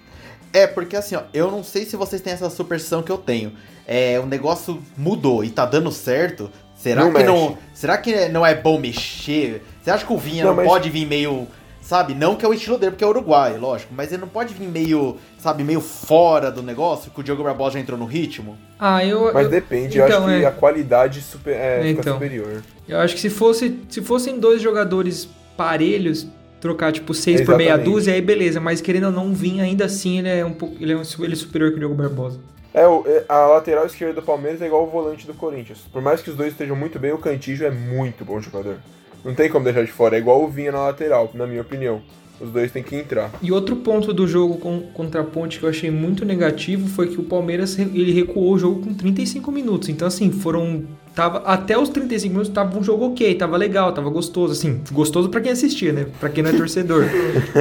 É, 0.52 0.66
porque 0.66 0.96
assim, 0.96 1.16
ó, 1.16 1.22
eu 1.32 1.50
não 1.50 1.64
sei 1.64 1.84
se 1.84 1.96
vocês 1.96 2.22
têm 2.22 2.32
essa 2.32 2.48
superstição 2.50 3.02
que 3.02 3.10
eu 3.10 3.18
tenho. 3.18 3.52
É, 3.86 4.18
o 4.20 4.26
negócio 4.26 4.80
mudou 4.96 5.44
e 5.44 5.50
tá 5.50 5.66
dando 5.66 5.90
certo. 5.90 6.50
Será 6.84 7.00
Não 7.02 7.12
que 7.12 7.18
mexe. 7.18 7.26
não. 7.26 7.58
Será 7.72 7.96
que 7.96 8.28
não 8.28 8.44
é 8.44 8.54
bom 8.54 8.78
mexer? 8.78 9.62
Você 9.82 9.90
acha 9.90 10.04
que 10.04 10.12
o 10.12 10.18
Vinha 10.18 10.44
Não, 10.44 10.50
não, 10.50 10.56
mas- 10.56 10.66
pode 10.68 10.90
vir 10.90 11.06
meio. 11.06 11.46
Sabe, 11.80 12.14
não 12.14 12.34
que 12.34 12.44
é 12.44 12.48
o 12.48 12.52
estilo 12.54 12.76
dele, 12.78 12.92
porque 12.92 13.04
é 13.04 13.06
uruguai, 13.06 13.58
lógico, 13.58 13.92
mas 13.94 14.10
ele 14.10 14.20
não 14.22 14.28
pode 14.28 14.54
vir 14.54 14.66
meio, 14.68 15.16
sabe, 15.38 15.62
meio 15.62 15.82
fora 15.82 16.50
do 16.50 16.62
negócio, 16.62 17.10
que 17.10 17.20
o 17.20 17.22
Diogo 17.22 17.42
Barbosa 17.42 17.74
já 17.74 17.80
entrou 17.80 17.98
no 17.98 18.06
ritmo. 18.06 18.56
ah, 18.78 19.04
eu 19.04 19.30
Mas 19.34 19.44
eu, 19.44 19.50
depende, 19.50 19.98
eu 19.98 20.06
então, 20.06 20.24
acho 20.26 20.38
que 20.38 20.44
é. 20.44 20.46
a 20.46 20.50
qualidade 20.50 21.20
super, 21.20 21.50
é, 21.54 21.82
fica 21.82 22.00
Então. 22.00 22.14
superior. 22.14 22.62
eu 22.88 22.98
acho 23.00 23.14
que 23.14 23.20
se 23.20 23.28
fosse 23.28 23.78
se 23.90 24.00
fossem 24.02 24.38
dois 24.38 24.62
jogadores 24.62 25.28
parelhos, 25.58 26.26
trocar 26.60 26.90
tipo 26.90 27.12
seis 27.12 27.42
por 27.42 27.56
meia 27.58 27.76
dúzia, 27.76 28.14
aí 28.14 28.20
beleza, 28.22 28.60
mas 28.60 28.80
querendo 28.80 29.04
ou 29.08 29.12
não 29.12 29.32
vir 29.34 29.60
ainda 29.60 29.84
assim, 29.84 30.18
ele 30.20 30.28
é 30.30 30.44
um 30.44 30.54
pouco 30.54 30.76
ele 30.80 30.92
é, 30.92 30.96
um, 30.96 31.02
ele 31.20 31.32
é 31.34 31.36
superior 31.36 31.70
que 31.70 31.76
o 31.76 31.80
Diogo 31.80 31.94
Barbosa. 31.94 32.40
É, 32.74 32.82
é, 32.82 33.24
a 33.28 33.46
lateral 33.46 33.86
esquerda 33.86 34.20
do 34.20 34.26
Palmeiras 34.26 34.60
é 34.60 34.66
igual 34.66 34.82
o 34.82 34.90
volante 34.90 35.28
do 35.28 35.32
Corinthians. 35.32 35.78
Por 35.92 36.02
mais 36.02 36.20
que 36.20 36.28
os 36.28 36.36
dois 36.36 36.50
estejam 36.50 36.74
muito 36.74 36.98
bem, 36.98 37.12
o 37.12 37.18
Cantígio 37.18 37.64
é 37.64 37.70
muito 37.70 38.24
bom 38.24 38.40
jogador. 38.40 38.78
Não 39.24 39.32
tem 39.32 39.48
como 39.48 39.64
deixar 39.64 39.84
de 39.84 39.92
fora, 39.92 40.16
é 40.16 40.18
igual 40.18 40.42
o 40.42 40.48
Vinha 40.48 40.72
na 40.72 40.80
lateral, 40.86 41.30
na 41.34 41.46
minha 41.46 41.62
opinião. 41.62 42.02
Os 42.40 42.50
dois 42.50 42.72
têm 42.72 42.82
que 42.82 42.96
entrar. 42.96 43.30
E 43.40 43.52
outro 43.52 43.76
ponto 43.76 44.12
do 44.12 44.26
jogo 44.26 44.58
contra 44.92 45.20
a 45.20 45.24
Ponte 45.24 45.60
que 45.60 45.64
eu 45.64 45.70
achei 45.70 45.88
muito 45.88 46.24
negativo 46.24 46.88
foi 46.88 47.06
que 47.06 47.20
o 47.20 47.22
Palmeiras 47.22 47.78
ele 47.78 48.12
recuou 48.12 48.52
o 48.52 48.58
jogo 48.58 48.82
com 48.82 48.92
35 48.92 49.52
minutos. 49.52 49.88
Então, 49.88 50.08
assim, 50.08 50.32
foram. 50.32 50.84
Tava, 51.14 51.38
até 51.46 51.78
os 51.78 51.88
35 51.90 52.32
minutos 52.32 52.52
tava 52.52 52.76
um 52.76 52.82
jogo 52.82 53.06
ok, 53.06 53.34
tava 53.36 53.56
legal, 53.56 53.92
tava 53.92 54.10
gostoso. 54.10 54.52
Assim, 54.52 54.80
gostoso 54.90 55.28
pra 55.28 55.40
quem 55.40 55.52
assistia, 55.52 55.92
né? 55.92 56.06
Pra 56.18 56.28
quem 56.28 56.42
não 56.42 56.50
é 56.50 56.54
torcedor. 56.56 57.04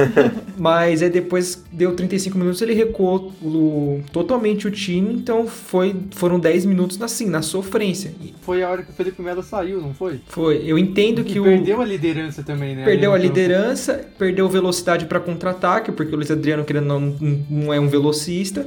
Mas 0.58 1.02
aí 1.02 1.10
depois 1.10 1.62
deu 1.72 1.94
35 1.94 2.36
minutos, 2.38 2.60
ele 2.62 2.74
recuou 2.74 3.32
o- 3.42 4.00
totalmente 4.12 4.66
o 4.66 4.70
time. 4.70 5.14
Então 5.14 5.46
foi, 5.46 5.94
foram 6.12 6.38
10 6.40 6.64
minutos 6.64 7.00
assim, 7.00 7.26
na 7.28 7.42
sofrência. 7.42 8.12
Foi 8.42 8.62
a 8.62 8.68
hora 8.70 8.82
que 8.82 8.90
o 8.90 8.92
Felipe 8.94 9.22
Melo 9.22 9.42
saiu, 9.42 9.80
não 9.80 9.94
foi? 9.94 10.20
foi. 10.26 10.62
Eu 10.66 10.76
entendo 10.78 11.22
que 11.24 11.36
E 11.36 11.40
o. 11.40 11.44
perdeu 11.44 11.80
a 11.80 11.84
liderança 11.84 12.42
também, 12.42 12.74
né? 12.74 12.84
Perdeu 12.84 13.12
a 13.12 13.16
campo. 13.16 13.26
liderança, 13.28 14.04
perdeu 14.18 14.48
velocidade 14.48 15.06
para 15.06 15.20
contra-ataque, 15.20 15.92
porque 15.92 16.12
o 16.12 16.16
Luiz 16.16 16.30
Adriano, 16.30 16.64
querendo 16.64 16.86
não- 16.86 17.16
não 17.50 17.72
é 17.72 17.78
um 17.78 17.86
velocista. 17.88 18.66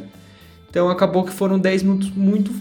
Então 0.69 0.89
acabou 0.89 1.23
que 1.23 1.31
foram 1.33 1.57
10 1.57 1.83
minutos 1.83 2.09
muito 2.15 2.51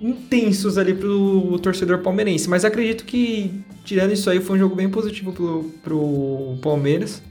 intensos 0.00 0.78
ali 0.78 0.94
pro 0.94 1.58
torcedor 1.62 1.98
palmeirense. 1.98 2.48
Mas 2.48 2.64
acredito 2.64 3.04
que, 3.04 3.62
tirando 3.84 4.12
isso 4.12 4.28
aí, 4.30 4.40
foi 4.40 4.56
um 4.56 4.58
jogo 4.60 4.74
bem 4.74 4.88
positivo 4.88 5.32
pro, 5.32 5.70
pro 5.82 6.56
Palmeiras. 6.62 7.22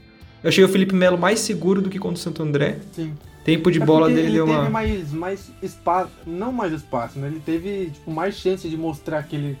Eu 0.42 0.48
achei 0.48 0.64
o 0.64 0.68
Felipe 0.68 0.94
Melo 0.94 1.18
mais 1.18 1.40
seguro 1.40 1.82
do 1.82 1.90
que 1.90 1.98
contra 1.98 2.16
o 2.16 2.18
Santo 2.22 2.42
André. 2.42 2.78
Sim. 2.92 3.12
Tempo 3.44 3.70
de 3.70 3.80
É 3.80 3.84
bola 3.84 4.08
dele 4.08 4.20
ele 4.28 4.32
deu 4.34 4.46
teve 4.46 4.58
uma. 4.58 4.70
mais, 4.70 5.12
mais 5.12 5.50
espaço, 5.62 6.10
não 6.26 6.52
mais 6.52 6.72
espaço, 6.72 7.18
né? 7.18 7.28
Ele 7.28 7.40
teve 7.44 7.86
tipo, 7.90 8.10
mais 8.10 8.34
chance 8.36 8.68
de 8.68 8.76
mostrar 8.76 9.22
que 9.22 9.34
ele 9.34 9.58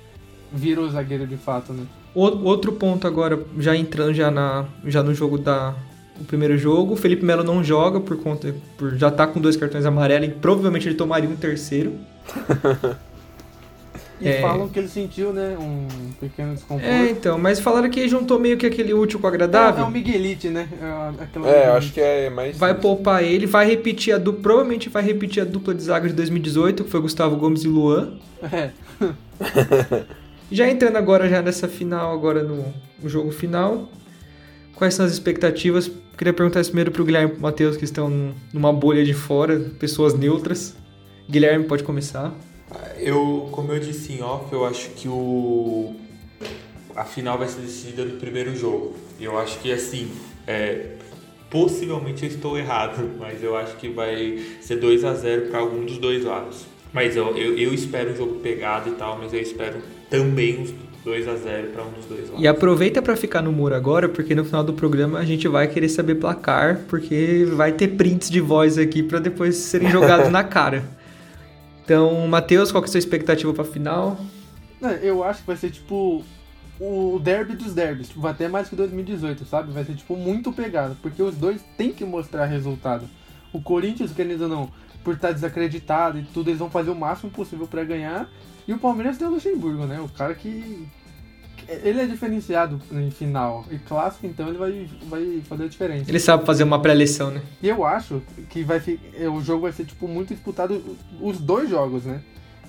virou 0.52 0.88
zagueiro 0.90 1.26
de 1.26 1.36
fato, 1.36 1.72
né? 1.72 1.84
O- 2.14 2.22
Outro 2.44 2.72
ponto 2.72 3.06
agora, 3.06 3.42
já 3.58 3.74
entrando 3.76 4.12
já, 4.14 4.30
na, 4.30 4.66
já 4.86 5.02
no 5.02 5.14
jogo 5.14 5.38
da. 5.38 5.74
O 6.20 6.24
primeiro 6.24 6.58
jogo, 6.58 6.92
o 6.92 6.96
Felipe 6.96 7.24
Melo 7.24 7.42
não 7.42 7.64
joga 7.64 7.98
por 8.00 8.18
conta. 8.18 8.54
Por 8.76 8.94
já 8.96 9.10
tá 9.10 9.26
com 9.26 9.40
dois 9.40 9.56
cartões 9.56 9.86
amarelos 9.86 10.28
e 10.28 10.32
provavelmente 10.32 10.86
ele 10.86 10.94
tomaria 10.94 11.28
um 11.28 11.36
terceiro. 11.36 11.94
E 14.22 14.28
É. 14.28 14.42
falam 14.42 14.68
que 14.68 14.78
ele 14.78 14.86
sentiu, 14.88 15.32
né, 15.32 15.56
um 15.58 15.86
pequeno 16.20 16.52
desconforto. 16.52 16.84
É, 16.86 17.08
então, 17.10 17.38
mas 17.38 17.58
falaram 17.58 17.88
que 17.88 18.06
juntou 18.06 18.38
meio 18.38 18.58
que 18.58 18.66
aquele 18.66 18.92
útil 18.92 19.18
com 19.18 19.24
o 19.24 19.28
agradável. 19.28 19.82
É, 19.82 19.86
é 19.86 19.88
o 19.88 19.90
Miguelite, 19.90 20.50
né? 20.50 20.68
É, 20.78 21.22
aquela 21.24 21.48
É, 21.48 21.52
Miguelite. 21.52 21.76
acho 21.78 21.92
que 21.94 22.00
é 22.02 22.28
mais. 22.28 22.58
Vai 22.58 22.74
poupar 22.74 23.24
ele, 23.24 23.46
vai 23.46 23.64
repetir 23.66 24.14
a 24.14 24.18
dupla. 24.18 24.42
Provavelmente 24.42 24.90
vai 24.90 25.02
repetir 25.02 25.42
a 25.42 25.46
dupla 25.46 25.74
de 25.74 25.82
zaga 25.82 26.06
de 26.06 26.12
2018, 26.12 26.84
que 26.84 26.90
foi 26.90 27.00
Gustavo 27.00 27.34
Gomes 27.36 27.64
e 27.64 27.68
Luan. 27.68 28.18
É. 28.52 28.70
Já 30.52 30.68
entrando 30.68 30.96
agora 30.96 31.26
já 31.28 31.40
nessa 31.40 31.66
final, 31.68 32.12
agora 32.12 32.42
no, 32.42 32.64
no 33.02 33.08
jogo 33.08 33.30
final. 33.30 33.88
Quais 34.74 34.92
são 34.94 35.06
as 35.06 35.12
expectativas? 35.12 35.90
Queria 36.18 36.32
perguntar 36.34 36.60
isso 36.60 36.70
primeiro 36.70 36.90
pro 36.90 37.04
Guilherme 37.04 37.30
e 37.30 37.32
pro 37.34 37.42
Matheus, 37.42 37.76
que 37.76 37.84
estão 37.84 38.10
num- 38.10 38.34
numa 38.52 38.72
bolha 38.72 39.02
de 39.04 39.14
fora, 39.14 39.58
pessoas 39.78 40.12
neutras. 40.14 40.74
Guilherme, 41.30 41.64
pode 41.64 41.84
começar. 41.84 42.34
Eu, 42.98 43.48
como 43.52 43.72
eu 43.72 43.78
disse 43.78 44.12
em 44.12 44.22
off, 44.22 44.52
eu 44.52 44.64
acho 44.64 44.90
que 44.90 45.08
o 45.08 45.94
a 46.94 47.04
final 47.04 47.38
vai 47.38 47.48
ser 47.48 47.60
decidida 47.60 48.04
no 48.04 48.18
primeiro 48.18 48.54
jogo. 48.54 48.94
Eu 49.18 49.38
acho 49.38 49.58
que 49.60 49.72
assim, 49.72 50.10
é, 50.46 50.96
possivelmente 51.48 52.24
eu 52.24 52.28
estou 52.30 52.58
errado, 52.58 53.10
mas 53.18 53.42
eu 53.42 53.56
acho 53.56 53.76
que 53.76 53.88
vai 53.88 54.40
ser 54.60 54.76
2 54.76 55.04
a 55.04 55.14
0 55.14 55.46
para 55.46 55.60
algum 55.60 55.84
dos 55.84 55.98
dois 55.98 56.24
lados. 56.24 56.66
Mas 56.92 57.16
eu, 57.16 57.36
eu, 57.36 57.56
eu 57.56 57.72
espero 57.72 58.10
um 58.10 58.16
jogo 58.16 58.40
pegado 58.40 58.90
e 58.90 58.92
tal, 58.92 59.16
mas 59.16 59.32
eu 59.32 59.40
espero 59.40 59.76
também 60.10 60.60
os 60.60 60.74
2 61.04 61.28
a 61.28 61.36
0 61.36 61.68
para 61.68 61.84
um 61.84 61.90
dos 61.92 62.04
dois 62.06 62.28
lados. 62.28 62.42
E 62.42 62.48
aproveita 62.48 63.00
pra 63.00 63.16
ficar 63.16 63.40
no 63.40 63.52
muro 63.52 63.74
agora, 63.74 64.08
porque 64.08 64.34
no 64.34 64.44
final 64.44 64.64
do 64.64 64.72
programa 64.72 65.20
a 65.20 65.24
gente 65.24 65.46
vai 65.46 65.68
querer 65.68 65.88
saber 65.88 66.16
placar, 66.16 66.80
porque 66.88 67.46
vai 67.54 67.72
ter 67.72 67.88
prints 67.88 68.28
de 68.28 68.40
voz 68.40 68.76
aqui 68.76 69.02
pra 69.02 69.20
depois 69.20 69.56
serem 69.56 69.88
jogados 69.88 70.28
na 70.30 70.42
cara. 70.42 70.82
Então, 71.90 72.24
Matheus, 72.28 72.70
qual 72.70 72.80
que 72.80 72.86
é 72.86 72.90
a 72.90 72.92
sua 72.92 73.00
expectativa 73.00 73.52
pra 73.52 73.64
final? 73.64 74.16
Eu 75.02 75.24
acho 75.24 75.40
que 75.40 75.46
vai 75.48 75.56
ser 75.56 75.70
tipo 75.70 76.24
o 76.78 77.18
derby 77.18 77.56
dos 77.56 77.74
derbys, 77.74 78.10
tipo, 78.10 78.24
até 78.28 78.46
mais 78.46 78.68
que 78.68 78.76
2018, 78.76 79.44
sabe? 79.44 79.72
Vai 79.72 79.82
ser 79.82 79.96
tipo 79.96 80.14
muito 80.14 80.52
pegado, 80.52 80.96
porque 81.02 81.20
os 81.20 81.34
dois 81.34 81.60
têm 81.76 81.92
que 81.92 82.04
mostrar 82.04 82.46
resultado. 82.46 83.10
O 83.52 83.60
Corinthians, 83.60 84.12
querendo 84.12 84.42
ou 84.42 84.48
não, 84.48 84.70
por 85.02 85.14
estar 85.14 85.32
desacreditado 85.32 86.16
e 86.20 86.22
tudo, 86.22 86.50
eles 86.50 86.60
vão 86.60 86.70
fazer 86.70 86.90
o 86.90 86.94
máximo 86.94 87.28
possível 87.32 87.66
pra 87.66 87.82
ganhar. 87.82 88.30
E 88.68 88.72
o 88.72 88.78
Palmeiras 88.78 89.18
tem 89.18 89.26
o 89.26 89.30
Luxemburgo, 89.32 89.84
né? 89.84 90.00
O 90.00 90.08
cara 90.08 90.32
que 90.36 90.86
ele 91.68 92.00
é 92.00 92.06
diferenciado 92.06 92.80
em 92.92 93.10
final 93.10 93.64
e 93.70 93.78
clássico, 93.78 94.26
então 94.26 94.48
ele 94.48 94.58
vai, 94.58 94.88
vai 95.08 95.42
fazer 95.48 95.64
a 95.64 95.68
diferença. 95.68 96.10
Ele 96.10 96.20
sabe 96.20 96.44
fazer 96.46 96.64
uma 96.64 96.80
pré-lição, 96.80 97.30
né? 97.30 97.42
E 97.62 97.68
eu 97.68 97.84
acho 97.84 98.22
que 98.48 98.62
vai 98.62 98.80
fi- 98.80 99.00
é, 99.18 99.28
o 99.28 99.40
jogo 99.40 99.62
vai 99.62 99.72
ser 99.72 99.84
tipo 99.84 100.06
muito 100.08 100.34
disputado 100.34 100.82
os 101.20 101.38
dois 101.38 101.68
jogos, 101.70 102.04
né? 102.04 102.20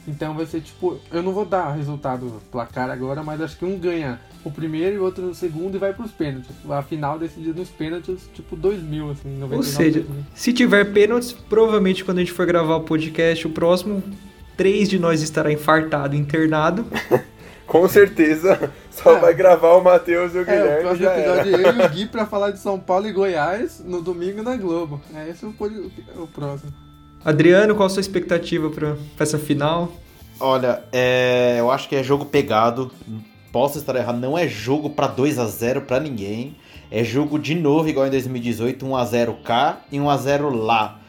Então 0.07 0.33
vai 0.33 0.47
ser 0.47 0.61
tipo, 0.61 0.97
eu 1.11 1.21
não 1.21 1.31
vou 1.31 1.45
dar 1.45 1.71
resultado 1.73 2.41
placar 2.51 2.89
agora, 2.89 3.21
mas 3.21 3.39
acho 3.39 3.55
que 3.57 3.63
um 3.65 3.77
ganha 3.77 4.19
o 4.43 4.49
primeiro 4.49 4.95
e 4.95 4.99
o 4.99 5.03
outro 5.03 5.27
o 5.29 5.35
segundo 5.35 5.75
e 5.75 5.77
vai 5.77 5.93
pros 5.93 6.09
pênaltis. 6.11 6.49
A 6.67 6.81
final 6.81 7.19
decidida 7.19 7.59
nos 7.59 7.69
pênaltis, 7.69 8.27
tipo 8.33 8.55
2000 8.55 9.11
assim, 9.11 9.29
99 9.37 9.55
Ou 9.57 9.61
seja, 9.63 9.99
2000. 9.99 10.23
se 10.33 10.53
tiver 10.53 10.85
pênaltis, 10.91 11.31
provavelmente 11.33 12.03
quando 12.03 12.17
a 12.17 12.21
gente 12.21 12.31
for 12.33 12.47
gravar 12.47 12.77
o 12.77 12.81
podcast, 12.81 13.45
o 13.45 13.51
próximo, 13.51 14.01
três 14.57 14.89
de 14.89 14.97
nós 14.97 15.21
estará 15.21 15.51
infartado, 15.53 16.15
internado. 16.15 16.83
Com 17.67 17.87
certeza, 17.87 18.71
só 18.91 19.17
É. 19.17 19.19
vai 19.19 19.33
gravar 19.33 19.73
o 19.75 19.83
Matheus 19.83 20.33
e 20.33 20.37
o 20.37 20.39
É, 20.39 20.41
o 20.41 20.45
Guilherme. 20.45 20.81
próximo 20.83 21.07
episódio 21.09 21.55
eu 21.55 21.75
e 21.75 21.85
o 21.85 21.89
Gui 21.91 22.05
pra 22.07 22.25
falar 22.25 22.51
de 22.51 22.59
São 22.59 22.79
Paulo 22.79 23.07
e 23.07 23.11
Goiás 23.13 23.81
no 23.85 24.01
domingo 24.01 24.43
na 24.43 24.55
Globo. 24.57 25.01
É 25.15 25.29
esse 25.29 25.45
o, 25.45 25.53
pod- 25.53 25.91
o 26.17 26.27
próximo. 26.27 26.71
Adriano, 27.23 27.75
qual 27.75 27.85
a 27.85 27.89
sua 27.89 28.01
expectativa 28.01 28.69
pra, 28.69 28.95
pra 29.15 29.23
essa 29.23 29.37
final? 29.37 29.91
Olha, 30.39 30.81
é, 30.91 31.57
eu 31.59 31.69
acho 31.71 31.87
que 31.87 31.95
é 31.95 32.03
jogo 32.03 32.25
pegado. 32.25 32.91
Posso 33.51 33.77
estar 33.77 33.95
errado, 33.95 34.17
não 34.19 34.37
é 34.37 34.47
jogo 34.47 34.89
pra 34.89 35.07
2 35.07 35.37
a 35.37 35.45
0 35.45 35.81
pra 35.81 35.99
ninguém. 35.99 36.55
É 36.89 37.03
jogo 37.03 37.37
de 37.39 37.53
novo, 37.55 37.87
igual 37.87 38.07
em 38.07 38.09
2018, 38.09 38.85
1x0 38.85 39.43
cá 39.43 39.81
e 39.91 39.97
1x0 39.97 40.53
lá. 40.53 40.99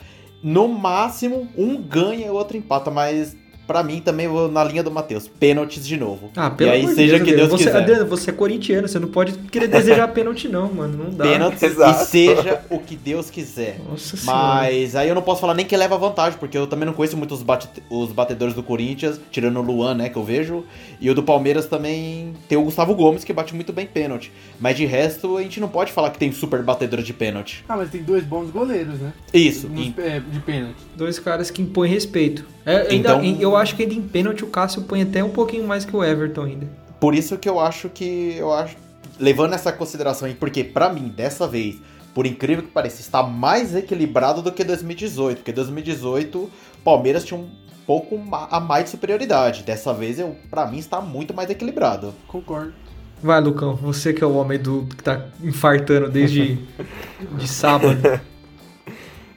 No 0.42 0.68
máximo, 0.68 1.48
um 1.56 1.80
ganha 1.80 2.26
e 2.26 2.30
o 2.30 2.34
outro 2.34 2.56
empata, 2.56 2.90
mas 2.90 3.36
pra 3.72 3.82
mim 3.82 4.00
também 4.00 4.28
vou 4.28 4.50
na 4.50 4.62
linha 4.64 4.82
do 4.82 4.90
Matheus. 4.90 5.26
Pênaltis 5.28 5.86
de 5.86 5.96
novo. 5.96 6.30
Ah, 6.36 6.50
pelo 6.50 6.70
e 6.70 6.72
aí 6.74 6.80
amor 6.80 6.90
de 6.90 6.94
seja 6.96 7.20
que 7.20 7.34
Deus 7.34 7.48
você, 7.48 7.64
quiser. 7.64 7.76
Adriano, 7.78 8.06
você 8.06 8.30
é 8.30 8.32
corintiano, 8.32 8.86
você 8.88 8.98
não 8.98 9.08
pode 9.08 9.32
querer 9.50 9.66
desejar 9.68 10.08
pênalti 10.12 10.48
não, 10.48 10.72
mano, 10.72 11.04
não 11.04 11.10
dá. 11.10 11.24
Pênaltis 11.24 11.62
Exato. 11.62 12.02
e 12.02 12.06
seja 12.06 12.60
o 12.70 12.78
que 12.78 12.94
Deus 12.96 13.30
quiser. 13.30 13.78
Nossa 13.88 14.16
senhora. 14.16 14.38
Mas 14.38 14.94
aí 14.96 15.08
eu 15.08 15.14
não 15.14 15.22
posso 15.22 15.40
falar 15.40 15.54
nem 15.54 15.64
que 15.64 15.76
leva 15.76 15.96
vantagem, 15.96 16.38
porque 16.38 16.56
eu 16.58 16.66
também 16.66 16.84
não 16.86 16.92
conheço 16.92 17.16
muito 17.16 17.32
os, 17.34 17.42
bate- 17.42 17.82
os 17.88 18.12
batedores 18.12 18.54
do 18.54 18.62
Corinthians, 18.62 19.18
tirando 19.30 19.58
o 19.58 19.62
Luan, 19.62 19.94
né, 19.94 20.08
que 20.08 20.16
eu 20.16 20.24
vejo. 20.24 20.64
E 21.00 21.08
o 21.10 21.14
do 21.14 21.22
Palmeiras 21.22 21.66
também 21.66 22.34
tem 22.48 22.58
o 22.58 22.62
Gustavo 22.62 22.94
Gomes, 22.94 23.24
que 23.24 23.32
bate 23.32 23.54
muito 23.54 23.72
bem 23.72 23.86
pênalti. 23.86 24.30
Mas 24.60 24.76
de 24.76 24.84
resto, 24.84 25.36
a 25.36 25.42
gente 25.42 25.58
não 25.60 25.68
pode 25.68 25.90
falar 25.92 26.10
que 26.10 26.18
tem 26.18 26.30
super 26.30 26.62
batedores 26.62 27.04
de 27.06 27.12
pênalti. 27.12 27.64
Ah, 27.68 27.76
mas 27.76 27.90
tem 27.90 28.02
dois 28.02 28.22
bons 28.24 28.50
goleiros, 28.50 28.98
né? 29.00 29.12
Isso. 29.32 29.68
Nos- 29.68 29.86
e- 29.86 29.94
é, 29.98 30.20
de 30.20 30.40
pênalti. 30.40 30.76
Dois 30.96 31.18
caras 31.18 31.50
que 31.50 31.62
impõem 31.62 31.90
respeito. 31.90 32.44
É, 32.64 32.86
ainda, 32.90 32.94
Então- 33.16 33.24
eu 33.40 33.56
acho 33.56 33.61
que 33.70 33.82
ainda 33.82 33.94
em 33.94 34.02
pênalti 34.02 34.44
o 34.44 34.48
Cássio 34.48 34.82
põe 34.82 35.02
até 35.02 35.22
um 35.22 35.30
pouquinho 35.30 35.66
mais 35.66 35.84
que 35.84 35.94
o 35.94 36.02
Everton 36.02 36.42
ainda. 36.42 36.68
Por 36.98 37.14
isso 37.14 37.36
que 37.38 37.48
eu 37.48 37.60
acho 37.60 37.88
que 37.88 38.36
eu 38.36 38.52
acho 38.52 38.76
levando 39.18 39.54
essa 39.54 39.72
consideração 39.72 40.26
aí, 40.26 40.34
porque 40.34 40.64
pra 40.64 40.92
mim 40.92 41.08
dessa 41.08 41.46
vez, 41.46 41.76
por 42.14 42.26
incrível 42.26 42.64
que 42.64 42.70
pareça, 42.70 43.00
está 43.00 43.22
mais 43.22 43.74
equilibrado 43.74 44.42
do 44.42 44.50
que 44.50 44.64
2018, 44.64 45.38
porque 45.38 45.52
2018 45.52 46.50
Palmeiras 46.84 47.24
tinha 47.24 47.38
um 47.38 47.48
pouco 47.86 48.20
a 48.50 48.60
mais 48.60 48.84
de 48.84 48.90
superioridade. 48.90 49.62
Dessa 49.62 49.92
vez 49.92 50.18
eu 50.18 50.36
para 50.50 50.66
mim 50.66 50.78
está 50.78 51.00
muito 51.00 51.32
mais 51.34 51.50
equilibrado. 51.50 52.14
Concordo. 52.26 52.72
Vai, 53.22 53.40
Lucão, 53.40 53.76
você 53.76 54.12
que 54.12 54.24
é 54.24 54.26
o 54.26 54.34
homem 54.34 54.58
do 54.58 54.84
que 54.86 55.02
tá 55.02 55.26
infartando 55.42 56.08
desde 56.10 56.58
de 57.38 57.46
sábado. 57.46 58.20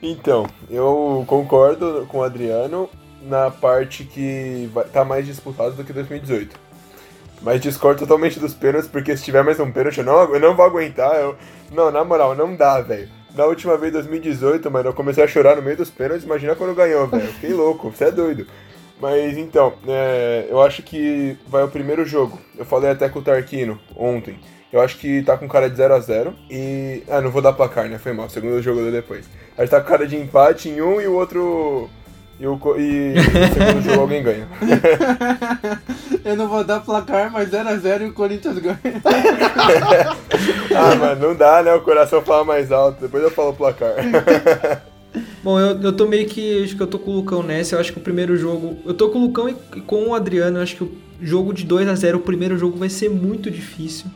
Então, 0.02 0.48
eu 0.70 1.24
concordo 1.28 2.06
com 2.08 2.20
o 2.20 2.24
Adriano 2.24 2.90
na 3.28 3.52
parte 3.52 4.04
que 4.04 4.70
vai, 4.74 4.86
tá 4.86 5.04
mais 5.04 5.26
disputado 5.26 5.72
do 5.72 5.84
que 5.84 5.94
2018. 5.94 6.58
Mas 7.42 7.62
discordo 7.62 8.00
totalmente 8.00 8.40
dos 8.40 8.54
pênaltis, 8.54 8.90
porque 8.90 9.16
se 9.16 9.24
tiver 9.24 9.44
mais 9.44 9.60
um 9.60 9.72
pênalti, 9.72 10.00
eu 10.00 10.04
não, 10.04 10.34
eu 10.34 10.40
não 10.40 10.56
vou 10.56 10.66
aguentar. 10.66 11.16
Eu, 11.16 11.36
não, 11.72 11.92
na 11.92 12.04
moral, 12.04 12.36
não 12.36 12.56
dá, 12.56 12.82
velho. 12.82 13.10
Na 13.36 13.46
última 13.46 13.78
vez, 13.78 13.92
2018, 13.92 14.72
mano, 14.72 14.90
eu 14.90 14.94
comecei 14.94 15.24
a 15.24 15.28
chorar 15.28 15.58
no 15.58 15.62
meio 15.62 15.78
dos 15.78 15.90
pênaltis. 15.90 16.24
Imagina 16.26 16.56
quando 16.56 16.74
ganhou, 16.74 17.08
velho. 17.08 17.28
Fiquei 17.34 17.54
louco, 17.54 17.92
você 17.92 18.06
é 18.06 18.12
doido. 18.12 18.48
Mas 19.00 19.38
então, 19.38 19.74
é, 19.88 20.48
eu 20.50 20.62
acho 20.62 20.82
que 20.82 21.38
vai 21.48 21.64
o 21.64 21.68
primeiro 21.68 22.06
jogo. 22.06 22.40
Eu 22.58 22.66
falei 22.66 22.90
até 22.90 23.10
com 23.10 23.20
o 23.20 23.22
Tarquino 23.22 23.80
ontem. 23.96 24.40
Eu 24.72 24.82
acho 24.82 24.98
que 24.98 25.22
tá 25.24 25.38
com 25.38 25.48
cara 25.48 25.70
de 25.70 25.76
0 25.76 25.94
a 25.94 26.00
0 26.00 26.34
E. 26.50 27.04
Ah, 27.08 27.22
não 27.22 27.30
vou 27.30 27.42
dar 27.42 27.54
placar, 27.54 27.88
né? 27.88 27.98
Foi 27.98 28.14
mal. 28.14 28.30
Segundo 28.30 28.62
jogo 28.62 28.82
deu 28.82 28.92
depois. 28.92 29.26
A 29.58 29.62
gente 29.62 29.72
tá 29.72 29.82
com 29.82 29.88
cara 29.88 30.08
de 30.08 30.16
empate 30.16 30.70
em 30.70 30.82
um 30.82 31.00
e 31.00 31.08
o 31.08 31.14
outro. 31.14 31.90
E 32.38 32.46
o, 32.46 32.60
e 32.78 33.14
no 33.14 33.54
segundo 33.54 33.82
jogo 33.82 34.02
alguém 34.02 34.22
ganha. 34.22 34.48
Eu 36.24 36.36
não 36.36 36.50
vou 36.50 36.64
dar 36.64 36.82
placar, 36.82 37.32
mas 37.32 37.50
0x0 37.50 38.02
e 38.02 38.06
o 38.06 38.14
Corinthians 38.14 38.60
ganha. 38.60 38.80
Ah, 40.76 40.96
mano, 40.96 41.30
não 41.30 41.36
dá, 41.36 41.64
né? 41.64 41.74
O 41.74 41.82
coração 41.82 42.22
fala 42.22 42.44
mais 42.44 42.70
alto. 42.70 43.00
Depois 43.02 43.24
eu 43.24 43.32
falo 43.32 43.52
o 43.52 43.54
placar. 43.54 43.94
Bom, 45.42 45.58
eu, 45.58 45.80
eu 45.82 45.94
tô 45.94 46.06
meio 46.06 46.28
que. 46.28 46.64
Acho 46.64 46.76
que 46.76 46.84
eu 46.84 46.88
tô 46.88 47.00
com 47.00 47.12
o 47.12 47.16
Lucão 47.16 47.42
nessa. 47.42 47.76
Eu 47.76 47.80
acho 47.80 47.94
que 47.94 48.00
o 48.00 48.02
primeiro 48.02 48.36
jogo. 48.36 48.78
Eu 48.86 48.94
tô 48.94 49.10
com 49.10 49.20
o 49.20 49.22
Lucão 49.22 49.48
e 49.48 49.56
e 49.78 49.82
com 49.82 50.10
o 50.10 50.14
Adriano. 50.14 50.58
Eu 50.58 50.64
acho 50.64 50.76
que 50.76 50.84
o 50.84 50.92
jogo 51.22 51.54
de 51.54 51.64
2 51.64 51.88
a 51.88 51.96
0 51.96 52.18
o 52.18 52.22
primeiro 52.22 52.58
jogo 52.58 52.78
vai 52.78 52.90
ser 52.90 53.10
muito 53.10 53.50
difícil. 53.50 54.08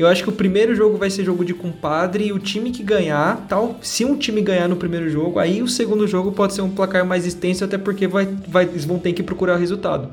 Eu 0.00 0.06
acho 0.06 0.22
que 0.22 0.30
o 0.30 0.32
primeiro 0.32 0.74
jogo 0.74 0.96
vai 0.96 1.10
ser 1.10 1.24
jogo 1.24 1.44
de 1.44 1.52
compadre 1.52 2.24
e 2.28 2.32
o 2.32 2.38
time 2.38 2.70
que 2.70 2.82
ganhar, 2.82 3.44
tal, 3.46 3.78
se 3.82 4.02
um 4.02 4.16
time 4.16 4.40
ganhar 4.40 4.66
no 4.66 4.76
primeiro 4.76 5.10
jogo, 5.10 5.38
aí 5.38 5.60
o 5.60 5.68
segundo 5.68 6.06
jogo 6.06 6.32
pode 6.32 6.54
ser 6.54 6.62
um 6.62 6.70
placar 6.70 7.04
mais 7.04 7.26
extenso, 7.26 7.64
até 7.64 7.76
porque 7.76 8.06
vai, 8.06 8.26
vai, 8.48 8.64
eles 8.64 8.86
vão 8.86 8.98
ter 8.98 9.12
que 9.12 9.22
procurar 9.22 9.56
resultado. 9.56 10.08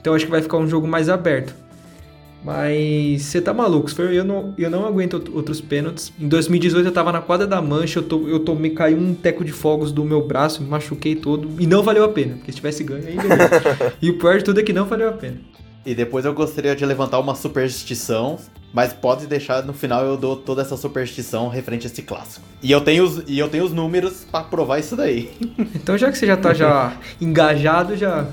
Então 0.00 0.12
eu 0.12 0.16
acho 0.16 0.24
que 0.24 0.30
vai 0.30 0.40
ficar 0.40 0.58
um 0.58 0.68
jogo 0.68 0.86
mais 0.86 1.08
aberto. 1.08 1.52
Mas 2.44 3.22
você 3.22 3.40
tá 3.40 3.52
maluco, 3.52 3.90
eu 4.00 4.24
não, 4.24 4.54
eu 4.56 4.70
não 4.70 4.86
aguento 4.86 5.14
out- 5.14 5.30
outros 5.34 5.60
pênaltis. 5.60 6.12
Em 6.18 6.28
2018 6.28 6.86
eu 6.86 6.92
tava 6.92 7.10
na 7.10 7.20
quadra 7.20 7.46
da 7.46 7.60
mancha, 7.60 7.98
eu, 7.98 8.04
tô, 8.04 8.28
eu 8.28 8.38
tomei, 8.38 8.70
caiu 8.70 8.98
um 8.98 9.12
teco 9.12 9.44
de 9.44 9.50
fogos 9.50 9.90
do 9.90 10.04
meu 10.04 10.24
braço, 10.24 10.62
me 10.62 10.68
machuquei 10.68 11.16
todo. 11.16 11.50
E 11.58 11.66
não 11.66 11.82
valeu 11.82 12.04
a 12.04 12.08
pena, 12.08 12.36
porque 12.36 12.52
se 12.52 12.56
tivesse 12.56 12.84
ganho 12.84 13.04
aí 13.04 13.16
beleza. 13.16 13.92
e 14.00 14.10
o 14.10 14.18
pior 14.18 14.38
de 14.38 14.44
tudo 14.44 14.60
é 14.60 14.62
que 14.62 14.72
não 14.72 14.86
valeu 14.86 15.08
a 15.08 15.12
pena. 15.12 15.38
E 15.86 15.94
depois 15.94 16.24
eu 16.24 16.34
gostaria 16.34 16.74
de 16.76 16.84
levantar 16.84 17.18
uma 17.18 17.34
superstição, 17.34 18.38
mas 18.72 18.92
pode 18.92 19.26
deixar 19.26 19.64
no 19.64 19.72
final 19.72 20.04
eu 20.04 20.16
dou 20.16 20.36
toda 20.36 20.62
essa 20.62 20.76
superstição 20.76 21.48
referente 21.48 21.86
a 21.86 21.90
esse 21.90 22.02
clássico. 22.02 22.44
E 22.62 22.70
eu 22.70 22.80
tenho 22.80 23.04
os, 23.04 23.22
e 23.26 23.38
eu 23.38 23.48
tenho 23.48 23.64
os 23.64 23.72
números 23.72 24.26
pra 24.30 24.42
provar 24.42 24.78
isso 24.78 24.96
daí. 24.96 25.30
Então 25.74 25.96
já 25.96 26.10
que 26.10 26.18
você 26.18 26.26
já 26.26 26.36
tá 26.36 26.52
já 26.52 26.96
engajado, 27.20 27.96
já. 27.96 28.26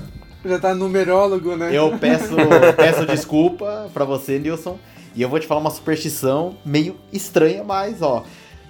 Já 0.44 0.58
tá 0.58 0.74
numerólogo, 0.74 1.56
né? 1.56 1.70
Eu 1.72 1.96
peço, 1.98 2.36
peço 2.76 3.06
desculpa 3.06 3.88
pra 3.92 4.04
você, 4.04 4.38
Nilson, 4.38 4.78
e 5.14 5.22
eu 5.22 5.28
vou 5.28 5.40
te 5.40 5.46
falar 5.46 5.60
uma 5.60 5.70
superstição 5.70 6.56
meio 6.64 6.96
estranha, 7.12 7.64
mas 7.64 8.02
ó, 8.02 8.22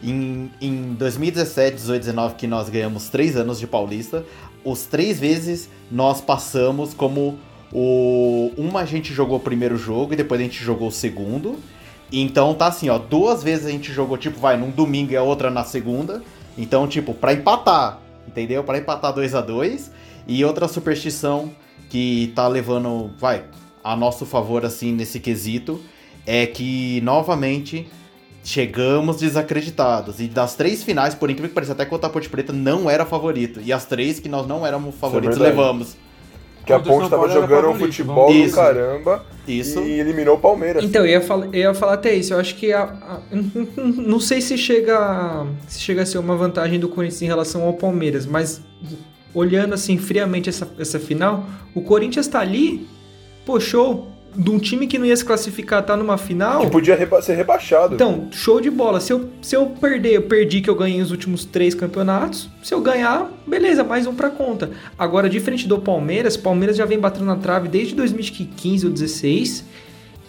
em, 0.03 0.51
em 0.61 0.95
2017, 0.95 1.77
18, 1.77 2.01
19 2.01 2.35
que 2.37 2.47
nós 2.47 2.69
ganhamos 2.69 3.09
três 3.09 3.37
anos 3.37 3.59
de 3.59 3.67
Paulista, 3.67 4.25
os 4.65 4.85
três 4.85 5.19
vezes 5.19 5.69
nós 5.91 6.21
passamos 6.21 6.95
como 6.95 7.39
o 7.72 8.52
uma 8.57 8.81
a 8.81 8.85
gente 8.85 9.12
jogou 9.12 9.38
o 9.38 9.40
primeiro 9.40 9.76
jogo 9.76 10.12
e 10.12 10.16
depois 10.16 10.40
a 10.40 10.44
gente 10.44 10.62
jogou 10.62 10.88
o 10.88 10.92
segundo. 10.92 11.57
Então 12.12 12.55
tá 12.55 12.66
assim, 12.66 12.88
ó, 12.88 12.98
duas 12.98 13.42
vezes 13.42 13.66
a 13.66 13.70
gente 13.70 13.92
jogou 13.92 14.16
tipo, 14.16 14.38
vai 14.38 14.57
num 14.57 14.70
domingo 14.70 15.12
e 15.12 15.16
a 15.16 15.22
outra 15.22 15.50
na 15.50 15.64
segunda. 15.64 16.22
Então, 16.57 16.87
tipo, 16.88 17.12
pra 17.12 17.35
empatar, 17.35 18.00
entendeu? 18.26 18.64
Pra 18.64 18.79
empatar 18.79 19.12
2 19.12 19.35
a 19.35 19.42
2 19.42 19.90
E 20.26 20.44
outra 20.44 20.66
superstição 20.68 21.50
que 21.90 22.33
tá 22.35 22.48
levando, 22.48 23.11
vai, 23.18 23.44
a 23.85 23.94
nosso 23.94 24.24
favor 24.24 24.64
assim 24.64 24.92
nesse 24.92 25.20
quesito 25.20 25.81
é 26.26 26.46
que 26.46 27.00
novamente 27.02 27.88
chegamos 28.42 29.18
desacreditados. 29.18 30.20
E 30.20 30.29
das 30.29 30.55
três 30.55 30.83
finais, 30.83 31.14
por 31.14 31.31
incrível 31.31 31.48
que 31.48 31.55
pareça, 31.55 31.72
até 31.72 31.85
contra 31.85 32.09
a 32.09 32.11
Ponte 32.11 32.29
Preta 32.29 32.52
não 32.52 32.88
era 32.88 33.05
favorito. 33.05 33.61
E 33.62 33.72
as 33.72 33.85
três 33.85 34.18
que 34.18 34.29
nós 34.29 34.46
não 34.46 34.66
éramos 34.66 34.94
favoritos 34.94 35.38
verdade. 35.38 35.57
levamos. 35.57 35.96
Que 36.66 36.72
a 36.72 36.79
Ponte 36.81 37.02
São 37.02 37.11
tava 37.11 37.22
Paulo 37.22 37.31
era 37.31 37.40
jogando 37.40 37.68
um 37.70 37.79
futebol 37.79 38.26
vamos- 38.26 38.33
do 38.40 38.46
Isso. 38.46 38.55
caramba 38.57 39.24
Isso. 39.46 39.81
e 39.81 40.00
eliminou 40.00 40.35
o 40.35 40.38
Palmeiras. 40.40 40.83
Então, 40.83 41.02
eu 41.02 41.12
ia, 41.12 41.20
falar, 41.20 41.46
eu 41.46 41.55
ia 41.55 41.74
falar 41.74 41.92
até 41.94 42.12
isso. 42.12 42.35
Eu 42.35 42.40
acho 42.40 42.57
que 42.57 42.72
a- 42.72 42.83
a- 42.83 43.20
não 43.76 44.18
sei 44.18 44.40
se 44.40 44.59
chega, 44.59 44.98
a- 44.98 45.46
se 45.68 45.79
chega 45.81 46.02
a 46.02 46.07
ser 46.07 46.18
uma 46.18 46.35
vantagem 46.37 46.81
do 46.81 46.88
Corinthians 46.88 47.22
em 47.22 47.26
relação 47.26 47.62
ao 47.62 47.72
Palmeiras, 47.74 48.26
mas 48.26 48.61
olhando 49.33 49.74
assim 49.74 49.96
friamente 49.96 50.48
essa, 50.48 50.68
essa 50.79 50.98
final, 50.98 51.44
o 51.74 51.81
Corinthians 51.83 52.26
tá 52.26 52.40
ali, 52.40 52.87
pô, 53.44 53.61
show. 53.61 54.09
De 54.37 54.51
um 54.51 54.59
time 54.59 54.87
que 54.87 54.99
não 54.99 55.07
ia 55.07 55.16
se 55.16 55.25
classificar, 55.25 55.83
tá 55.85 55.96
numa 55.96 56.18
final. 56.18 56.61
Que 56.61 56.70
podia 56.70 56.94
reba- 56.94 57.22
ser 57.22 57.35
rebaixado. 57.35 57.94
Então, 57.94 58.29
show 58.33 58.61
de 58.61 58.70
bola. 58.70 59.01
Se 59.01 59.12
eu, 59.12 59.29
se 59.40 59.57
eu 59.57 59.66
perder, 59.66 60.12
eu 60.12 60.22
perdi 60.22 60.61
que 60.61 60.68
eu 60.68 60.75
ganhei 60.75 61.01
os 61.01 61.11
últimos 61.11 61.44
três 61.44 61.75
campeonatos. 61.75 62.49
Se 62.62 62.75
eu 62.75 62.81
ganhar, 62.81 63.31
beleza, 63.46 63.83
mais 63.83 64.07
um 64.07 64.14
pra 64.14 64.29
conta. 64.31 64.70
Agora, 64.99 65.29
diferente 65.29 65.66
do 65.66 65.79
Palmeiras, 65.79 66.37
Palmeiras 66.37 66.77
já 66.77 66.85
vem 66.85 66.99
batendo 66.99 67.25
na 67.27 67.37
trave 67.37 67.68
desde 67.68 67.94
2015 67.94 68.87
ou 68.87 68.92
16. 68.92 69.64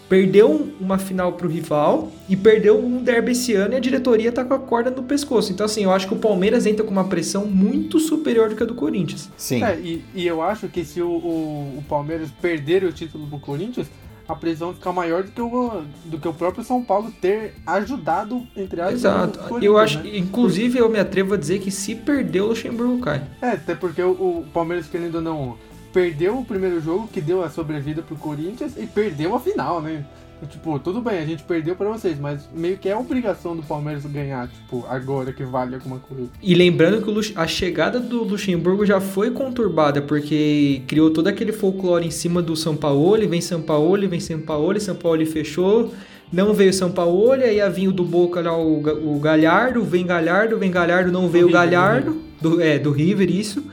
Perdeu 0.08 0.72
uma 0.80 0.96
final 0.96 1.34
pro 1.34 1.48
rival 1.48 2.10
e 2.28 2.36
perdeu 2.36 2.82
um 2.82 3.02
derby 3.02 3.32
esse 3.32 3.54
ano 3.54 3.74
e 3.74 3.76
a 3.76 3.80
diretoria 3.80 4.32
tá 4.32 4.44
com 4.44 4.54
a 4.54 4.58
corda 4.58 4.90
no 4.90 5.02
pescoço. 5.02 5.52
Então, 5.52 5.66
assim, 5.66 5.84
eu 5.84 5.92
acho 5.92 6.08
que 6.08 6.14
o 6.14 6.18
Palmeiras 6.18 6.64
entra 6.64 6.84
com 6.84 6.90
uma 6.90 7.04
pressão 7.04 7.44
muito 7.44 8.00
superior 8.00 8.48
do 8.48 8.56
que 8.56 8.62
a 8.62 8.66
do 8.66 8.74
Corinthians. 8.74 9.28
Sim. 9.36 9.62
É, 9.62 9.78
e, 9.78 10.02
e 10.14 10.26
eu 10.26 10.40
acho 10.40 10.68
que 10.68 10.84
se 10.84 11.02
o, 11.02 11.08
o, 11.08 11.78
o 11.78 11.84
Palmeiras 11.88 12.30
perder 12.40 12.84
o 12.84 12.92
título 12.92 13.26
pro 13.26 13.38
Corinthians, 13.38 13.86
a 14.28 14.34
pressão 14.34 14.74
fica 14.74 14.92
maior 14.92 15.22
do 15.22 15.30
que 15.30 15.40
o, 15.40 15.82
do 16.04 16.18
que 16.18 16.28
o 16.28 16.34
próprio 16.34 16.62
São 16.62 16.82
Paulo 16.84 17.10
ter 17.20 17.54
ajudado, 17.66 18.46
entre 18.54 18.80
aspas, 18.80 18.94
Exato. 18.94 19.38
o 19.38 19.42
Corinthians, 19.42 19.64
Eu 19.64 19.78
acho, 19.78 19.98
né? 20.00 20.18
inclusive, 20.18 20.78
eu 20.78 20.88
me 20.90 20.98
atrevo 20.98 21.32
a 21.34 21.36
dizer 21.36 21.60
que 21.60 21.70
se 21.70 21.94
perder, 21.94 22.42
o 22.42 22.48
Luxemburgo 22.48 22.98
cai. 23.00 23.22
É, 23.40 23.52
até 23.52 23.74
porque 23.74 24.02
o, 24.02 24.10
o 24.10 24.46
Palmeiras, 24.52 24.86
querendo 24.86 25.16
ou 25.16 25.22
não, 25.22 25.58
perdeu 25.98 26.38
o 26.38 26.44
primeiro 26.44 26.80
jogo 26.80 27.08
que 27.12 27.20
deu 27.20 27.42
a 27.42 27.50
sobrevida 27.50 28.02
pro 28.02 28.14
Corinthians 28.14 28.74
e 28.76 28.86
perdeu 28.86 29.34
a 29.34 29.40
final, 29.40 29.82
né? 29.82 30.04
Tipo, 30.48 30.78
tudo 30.78 31.00
bem, 31.00 31.18
a 31.18 31.26
gente 31.26 31.42
perdeu 31.42 31.74
pra 31.74 31.88
vocês, 31.88 32.16
mas 32.20 32.48
meio 32.54 32.76
que 32.76 32.88
é 32.88 32.96
obrigação 32.96 33.56
do 33.56 33.62
Palmeiras 33.64 34.06
ganhar, 34.06 34.46
tipo, 34.46 34.86
agora 34.88 35.32
que 35.32 35.42
vale 35.42 35.74
alguma 35.74 35.98
coisa. 35.98 36.28
E 36.40 36.54
lembrando 36.54 37.02
que 37.02 37.10
o 37.10 37.12
Lux- 37.12 37.32
a 37.34 37.48
chegada 37.48 37.98
do 37.98 38.22
Luxemburgo 38.22 38.86
já 38.86 39.00
foi 39.00 39.32
conturbada, 39.32 40.00
porque 40.00 40.82
criou 40.86 41.10
todo 41.10 41.26
aquele 41.26 41.50
folclore 41.50 42.06
em 42.06 42.12
cima 42.12 42.40
do 42.40 42.54
São 42.54 42.76
Paulo, 42.76 43.28
vem 43.28 43.40
São 43.40 43.60
Paulo, 43.60 44.08
vem 44.08 44.20
São 44.20 44.38
Paulo, 44.38 44.78
São 44.80 44.94
Paulo 44.94 45.26
fechou, 45.26 45.92
não 46.32 46.54
veio 46.54 46.72
São 46.72 46.92
Paulo, 46.92 47.32
aí 47.32 47.88
o 47.88 47.92
do 47.92 48.04
Boca 48.04 48.40
lá, 48.40 48.56
o, 48.56 49.14
o 49.16 49.18
Galhardo, 49.18 49.82
vem 49.82 50.06
Galhardo, 50.06 50.56
vem 50.56 50.70
Galhardo, 50.70 51.10
não 51.10 51.28
veio 51.28 51.48
o 51.48 51.50
Galhardo, 51.50 52.16
do, 52.40 52.62
é, 52.62 52.78
do 52.78 52.92
River, 52.92 53.28
isso. 53.28 53.64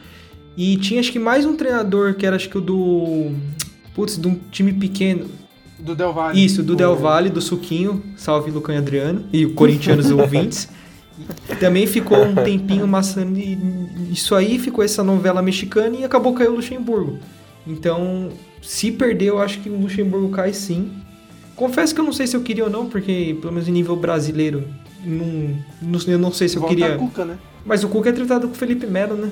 E 0.58 0.78
tinha 0.78 1.00
acho 1.00 1.12
que 1.12 1.20
mais 1.20 1.46
um 1.46 1.56
treinador, 1.56 2.14
que 2.16 2.26
era 2.26 2.36
acho 2.36 2.50
que 2.50 2.58
o 2.58 2.62
do... 2.62 3.32
Putz, 3.94 4.18
de 4.18 4.28
um 4.28 4.36
time 4.52 4.74
pequeno. 4.74 5.26
Do 5.80 5.96
Del 5.96 6.14
Valle. 6.14 6.44
Isso, 6.44 6.64
do 6.64 6.74
O- 6.74 6.76
Del 6.76 6.96
Valle, 6.96 7.30
do 7.30 7.42
Suquinho, 7.42 8.02
salve 8.16 8.52
Lucan 8.52 8.74
e 8.74 8.78
Adriano, 8.78 9.26
e 9.32 9.46
o 9.46 9.54
corintianos 9.54 10.10
ouvintes. 10.12 10.68
Também 11.60 11.88
ficou 11.88 12.22
um 12.24 12.36
tempinho 12.36 12.86
maçando 12.88 13.40
isso 14.12 14.36
aí, 14.36 14.60
ficou 14.60 14.84
essa 14.84 15.02
novela 15.04 15.42
mexicana 15.42 15.96
e 15.96 16.04
acabou 16.04 16.34
caiu 16.34 16.52
o 16.52 16.56
Luxemburgo. 16.56 17.20
Então, 17.66 18.30
se 18.62 18.92
perder, 18.92 19.30
eu 19.30 19.40
acho 19.42 19.60
que 19.62 19.70
o 19.70 19.78
Luxemburgo 19.80 20.30
cai 20.30 20.54
sim. 20.54 20.92
Confesso 21.56 21.96
que 21.96 22.02
eu 22.02 22.06
não 22.06 22.12
sei 22.12 22.28
se 22.28 22.36
eu 22.36 22.42
queria 22.42 22.66
ou 22.66 22.70
não, 22.70 22.88
porque 22.88 23.38
pelo 23.40 23.54
menos 23.54 23.68
em 23.68 23.72
nível 23.72 23.96
brasileiro, 23.96 24.64
não, 25.06 25.56
não- 25.82 26.00
eu 26.08 26.20
não 26.20 26.32
sei 26.34 26.50
se 26.50 26.58
eu 26.58 26.62
Volta 26.62 26.76
queria. 26.76 26.98
Cuca, 26.98 27.24
né? 27.24 27.38
Mas 27.66 27.84
o 27.84 27.88
Cuca 27.88 28.10
é 28.10 28.12
tratado 28.12 28.48
com 28.48 28.54
o 28.54 28.58
Felipe 28.58 28.86
Melo, 28.86 29.16
né? 29.16 29.30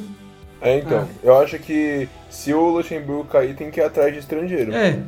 É, 0.63 0.78
então. 0.80 1.08
Eu 1.23 1.38
acho 1.39 1.60
que 1.60 2.08
se 2.30 2.54
o 2.54 2.69
Luxemburgo 2.69 3.26
cair, 3.26 3.56
tem 3.56 3.69
que 3.69 3.80
ir 3.80 3.84
atrás 3.84 4.13
de 4.13 4.19
estrangeiro. 4.19 4.73
É. 4.73 4.99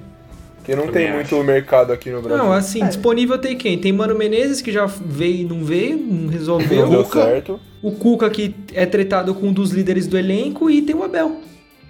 Porque 0.57 0.75
não 0.75 0.87
Também 0.87 1.03
tem 1.07 1.07
acho. 1.19 1.35
muito 1.35 1.43
mercado 1.47 1.93
aqui 1.93 2.09
no 2.09 2.21
Brasil. 2.21 2.43
Não, 2.43 2.51
assim, 2.51 2.83
disponível 2.85 3.37
tem 3.37 3.55
quem? 3.55 3.77
Tem 3.77 3.91
Mano 3.93 4.15
Menezes, 4.15 4.61
que 4.61 4.71
já 4.71 4.85
veio 4.87 5.41
e 5.41 5.43
não 5.43 5.63
veio, 5.63 5.95
não 5.97 6.27
resolveu. 6.27 6.81
Não 6.83 6.89
deu 6.89 7.03
Cuca. 7.03 7.21
certo. 7.23 7.59
O 7.83 7.91
Cuca, 7.91 8.29
que 8.31 8.55
é 8.73 8.85
tratado 8.85 9.35
com 9.35 9.47
um 9.49 9.53
dos 9.53 9.69
líderes 9.71 10.07
do 10.07 10.17
elenco, 10.17 10.69
e 10.69 10.81
tem 10.81 10.95
o 10.95 11.03
Abel. 11.03 11.37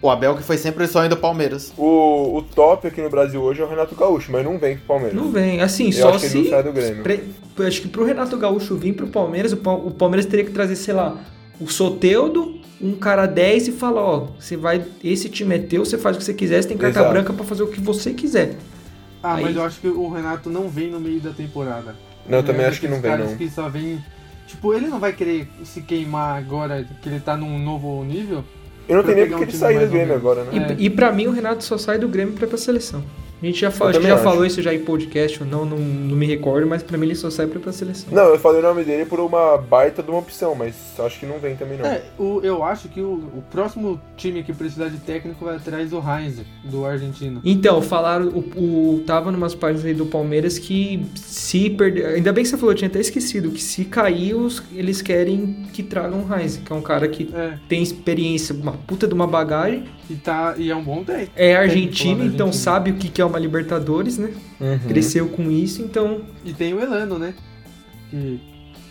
O 0.01 0.09
Abel 0.09 0.35
que 0.35 0.43
foi 0.43 0.57
sempre 0.57 0.83
o 0.83 0.87
sonho 0.89 1.09
do 1.09 1.15
Palmeiras. 1.15 1.73
O, 1.77 2.37
o 2.37 2.41
top 2.41 2.85
aqui 2.87 3.01
no 3.01 3.09
Brasil 3.09 3.41
hoje 3.41 3.61
é 3.61 3.63
o 3.65 3.69
Renato 3.69 3.95
Gaúcho, 3.95 4.29
mas 4.29 4.43
não 4.43 4.59
vem 4.59 4.75
pro 4.75 4.87
Palmeiras. 4.87 5.15
Não 5.15 5.31
vem. 5.31 5.61
Assim, 5.61 5.85
Eu 5.87 5.93
só 5.93 6.09
acho 6.09 6.19
que 6.19 6.25
ele 6.25 6.35
não 6.35 6.43
se. 6.43 6.49
sai 6.49 6.63
do 6.63 6.73
Grêmio. 6.73 7.01
pre- 7.03 7.23
Acho 7.65 7.81
que 7.81 7.87
pro 7.87 8.03
Renato 8.03 8.35
Gaúcho 8.37 8.75
vir 8.75 8.91
pro 8.93 9.07
Palmeiras, 9.07 9.53
o, 9.53 9.57
Pa- 9.57 9.71
o 9.73 9.91
Palmeiras 9.91 10.25
teria 10.25 10.43
que 10.43 10.51
trazer, 10.51 10.75
sei 10.75 10.93
lá, 10.93 11.17
o 11.61 11.67
Soteudo, 11.69 12.59
um 12.81 12.93
cara 12.95 13.25
10 13.25 13.69
e 13.69 13.71
falar: 13.71 14.01
ó, 14.01 14.27
você 14.39 14.55
vai. 14.57 14.83
Esse 15.03 15.29
time 15.29 15.55
é 15.55 15.59
teu, 15.59 15.85
você 15.85 15.97
faz 15.97 16.15
o 16.15 16.19
que 16.19 16.25
você 16.25 16.33
quiser, 16.33 16.61
você 16.61 16.67
tem 16.69 16.77
carta 16.77 16.99
Exato. 16.99 17.13
branca 17.13 17.33
pra 17.33 17.45
fazer 17.45 17.63
o 17.63 17.67
que 17.67 17.79
você 17.81 18.13
quiser. 18.13 18.55
Ah, 19.23 19.35
Aí- 19.35 19.43
mas 19.43 19.55
eu 19.55 19.63
acho 19.63 19.79
que 19.79 19.87
o 19.87 20.09
Renato 20.09 20.49
não 20.49 20.69
vem 20.69 20.91
no 20.91 20.99
meio 20.99 21.19
da 21.19 21.31
temporada. 21.31 21.95
Não, 22.27 22.39
eu 22.39 22.43
também 22.43 22.65
É 22.65 22.69
acho 22.69 22.79
que 22.79 22.87
não 22.87 22.99
vem, 23.01 23.17
não. 23.17 23.35
que 23.35 23.49
só 23.49 23.69
vem... 23.69 24.03
Tipo, 24.47 24.73
ele 24.73 24.87
não 24.87 24.99
vai 24.99 25.13
querer 25.13 25.47
se 25.63 25.81
queimar 25.81 26.37
agora 26.37 26.87
que 27.01 27.09
ele 27.09 27.19
tá 27.19 27.35
num 27.35 27.57
novo 27.57 28.03
nível. 28.03 28.43
Eu 28.87 28.97
não 28.97 29.03
tenho 29.03 29.17
nem 29.17 29.27
porque 29.27 29.43
um 29.45 29.47
ele 29.47 29.57
sair 29.57 29.79
do 29.79 29.91
Grêmio 29.91 30.13
agora, 30.15 30.43
né? 30.43 30.67
É. 30.69 30.75
E, 30.79 30.85
e 30.85 30.89
pra 30.91 31.11
mim, 31.11 31.25
o 31.25 31.31
Renato 31.31 31.63
só 31.63 31.75
sai 31.77 31.97
do 31.97 32.07
Grêmio 32.07 32.35
pra 32.35 32.45
ir 32.45 32.49
pra 32.49 32.57
seleção. 32.57 33.03
A 33.41 33.45
gente 33.45 33.59
já, 33.59 33.67
acho 33.67 34.01
já 34.01 34.17
falou 34.17 34.45
isso 34.45 34.61
já 34.61 34.73
em 34.73 34.79
podcast 34.79 35.43
ou 35.43 35.47
não, 35.47 35.65
não, 35.65 35.77
não 35.77 36.15
me 36.15 36.25
recordo, 36.25 36.65
mas 36.65 36.81
pra 36.81 36.97
mim 36.97 37.05
ele 37.05 37.15
só 37.15 37.29
sai 37.29 37.47
pra 37.47 37.59
pra 37.59 37.71
seleção. 37.71 38.07
Não, 38.11 38.23
eu 38.23 38.39
falei 38.39 38.59
o 38.59 38.63
nome 38.63 38.83
dele 38.83 39.05
por 39.05 39.19
uma 39.19 39.57
baita 39.57 40.01
de 40.01 40.09
uma 40.09 40.19
opção, 40.19 40.55
mas 40.55 40.75
acho 40.99 41.19
que 41.19 41.25
não 41.25 41.39
vem 41.39 41.55
também, 41.55 41.77
não. 41.77 41.85
É, 41.85 42.01
o, 42.17 42.39
eu 42.43 42.63
acho 42.63 42.87
que 42.87 43.01
o, 43.01 43.13
o 43.13 43.43
próximo 43.51 43.99
time 44.15 44.43
que 44.43 44.53
precisar 44.53 44.89
de 44.89 44.97
técnico 44.97 45.43
vai 45.43 45.57
atrás 45.57 45.89
do 45.89 45.97
Heinz, 45.97 46.41
do 46.63 46.85
argentino. 46.85 47.41
Então, 47.43 47.81
falaram, 47.81 48.27
o, 48.27 48.39
o, 48.95 49.03
tava 49.05 49.31
numas 49.31 49.53
páginas 49.53 49.85
aí 49.85 49.93
do 49.93 50.05
Palmeiras 50.05 50.57
que 50.57 51.05
se 51.15 51.69
perder. 51.69 52.05
Ainda 52.07 52.31
bem 52.31 52.43
que 52.43 52.49
você 52.49 52.57
falou, 52.57 52.71
eu 52.71 52.77
tinha 52.77 52.87
até 52.87 52.99
esquecido, 52.99 53.51
que 53.51 53.61
se 53.61 53.85
cair, 53.85 54.35
os, 54.35 54.63
eles 54.73 55.01
querem 55.01 55.65
que 55.73 55.83
tragam 55.83 56.25
o 56.25 56.33
Heinz, 56.33 56.57
que 56.57 56.71
é 56.71 56.75
um 56.75 56.81
cara 56.81 57.07
que 57.07 57.29
É, 57.33 57.57
tem 57.67 57.81
experiência, 57.81 58.55
uma 58.55 58.73
puta 58.73 59.07
de 59.07 59.13
uma 59.13 59.27
bagagem. 59.27 59.83
E, 60.09 60.15
tá, 60.15 60.55
e 60.57 60.69
é 60.69 60.75
um 60.75 60.83
bom 60.83 61.03
técnico. 61.03 61.33
É 61.35 61.55
argentino, 61.55 62.23
então 62.23 62.47
Argentina. 62.47 62.53
sabe 62.53 62.91
o 62.91 62.95
que 62.95 63.09
que 63.09 63.21
é 63.21 63.25
uma 63.25 63.39
Libertadores, 63.39 64.17
né? 64.17 64.31
Uhum. 64.59 64.79
Cresceu 64.87 65.27
com 65.29 65.49
isso, 65.49 65.81
então. 65.81 66.21
E 66.43 66.53
tem 66.53 66.73
o 66.73 66.79
Elano, 66.79 67.17
né? 67.17 67.33
Que 68.09 68.39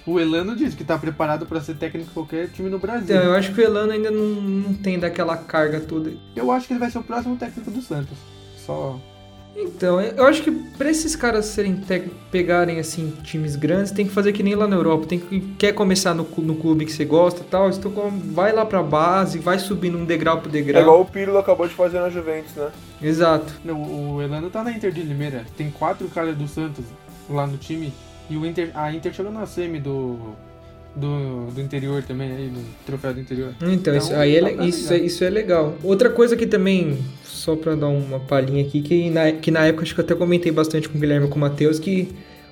o 0.06 0.20
Elano 0.20 0.54
diz 0.54 0.74
que 0.74 0.84
tá 0.84 0.98
preparado 0.98 1.46
pra 1.46 1.60
ser 1.60 1.76
técnico 1.76 2.08
de 2.08 2.14
qualquer 2.14 2.48
time 2.48 2.68
no 2.68 2.78
Brasil. 2.78 3.16
Então, 3.16 3.30
eu 3.30 3.34
acho 3.34 3.54
que 3.54 3.60
o 3.60 3.64
Elano 3.64 3.92
ainda 3.92 4.10
não, 4.10 4.26
não 4.26 4.74
tem 4.74 4.98
daquela 4.98 5.36
carga 5.36 5.80
toda. 5.80 6.12
Eu 6.36 6.50
acho 6.50 6.66
que 6.66 6.72
ele 6.74 6.80
vai 6.80 6.90
ser 6.90 6.98
o 6.98 7.02
próximo 7.02 7.36
técnico 7.36 7.70
do 7.70 7.80
Santos. 7.80 8.16
Só. 8.66 9.00
Então, 9.56 10.00
eu 10.00 10.24
acho 10.26 10.42
que 10.42 10.50
pra 10.50 10.90
esses 10.90 11.14
caras 11.14 11.44
serem 11.46 11.80
pegarem 12.30 12.78
assim 12.80 13.12
times 13.22 13.54
grandes, 13.56 13.92
tem 13.92 14.04
que 14.06 14.12
fazer 14.12 14.32
que 14.32 14.42
nem 14.42 14.54
lá 14.54 14.66
na 14.66 14.74
Europa. 14.76 15.06
Tem 15.06 15.18
que 15.18 15.40
quer 15.58 15.72
começar 15.72 16.12
no, 16.12 16.26
no 16.38 16.56
clube 16.56 16.84
que 16.84 16.92
você 16.92 17.04
gosta, 17.04 17.40
e 17.40 17.44
tal, 17.44 17.70
então 17.70 17.90
com- 17.90 18.10
vai 18.10 18.52
lá 18.52 18.66
pra 18.66 18.82
base, 18.82 19.38
vai 19.38 19.58
subindo 19.58 19.96
um 19.96 20.04
degrau 20.04 20.40
por 20.40 20.48
É 20.48 20.52
degrau. 20.52 20.82
igual 20.82 21.00
o 21.02 21.04
Pirlo 21.06 21.38
acabou 21.38 21.68
de 21.68 21.74
fazer 21.74 22.00
na 22.00 22.10
Juventus, 22.10 22.52
né? 22.56 22.70
Exato. 23.00 23.52
Não, 23.64 23.80
o 24.16 24.20
Elano 24.22 24.50
tá 24.50 24.64
na 24.64 24.72
Inter 24.72 24.90
de 24.90 25.02
Limeira. 25.02 25.44
Tem 25.56 25.70
quatro 25.70 26.08
caras 26.08 26.36
do 26.36 26.48
Santos 26.48 26.84
lá 27.30 27.46
no 27.46 27.56
time. 27.56 27.92
E 28.28 28.36
o 28.36 28.44
Inter, 28.44 28.70
a 28.74 28.92
Inter 28.92 29.12
chegou 29.12 29.30
na 29.30 29.46
semi 29.46 29.78
do, 29.78 30.18
do, 30.96 31.50
do 31.50 31.60
interior 31.60 32.02
também, 32.02 32.30
aí, 32.30 32.46
no 32.46 32.60
troféu 32.86 33.12
do 33.12 33.20
interior. 33.20 33.54
Então, 33.56 33.72
Então, 33.72 33.96
isso, 33.96 34.14
aí 34.14 34.36
é, 34.36 34.64
isso, 34.64 34.92
é, 34.92 34.98
isso 34.98 35.24
é 35.24 35.30
legal. 35.30 35.76
Outra 35.82 36.10
coisa 36.10 36.36
que 36.36 36.46
também, 36.46 36.98
só 37.24 37.56
pra 37.56 37.74
dar 37.74 37.88
uma 37.88 38.20
palhinha 38.20 38.64
aqui, 38.64 38.80
que 38.80 39.10
na, 39.10 39.32
que 39.32 39.50
na 39.50 39.66
época 39.66 39.82
acho 39.84 39.94
que 39.94 40.00
eu 40.00 40.04
até 40.04 40.14
comentei 40.14 40.52
bastante 40.52 40.88
com 40.88 40.96
o 40.96 41.00
Guilherme 41.00 41.26
e 41.26 41.30
com 41.30 41.36
o 41.36 41.40
Matheus, 41.40 41.78
que 41.78 42.08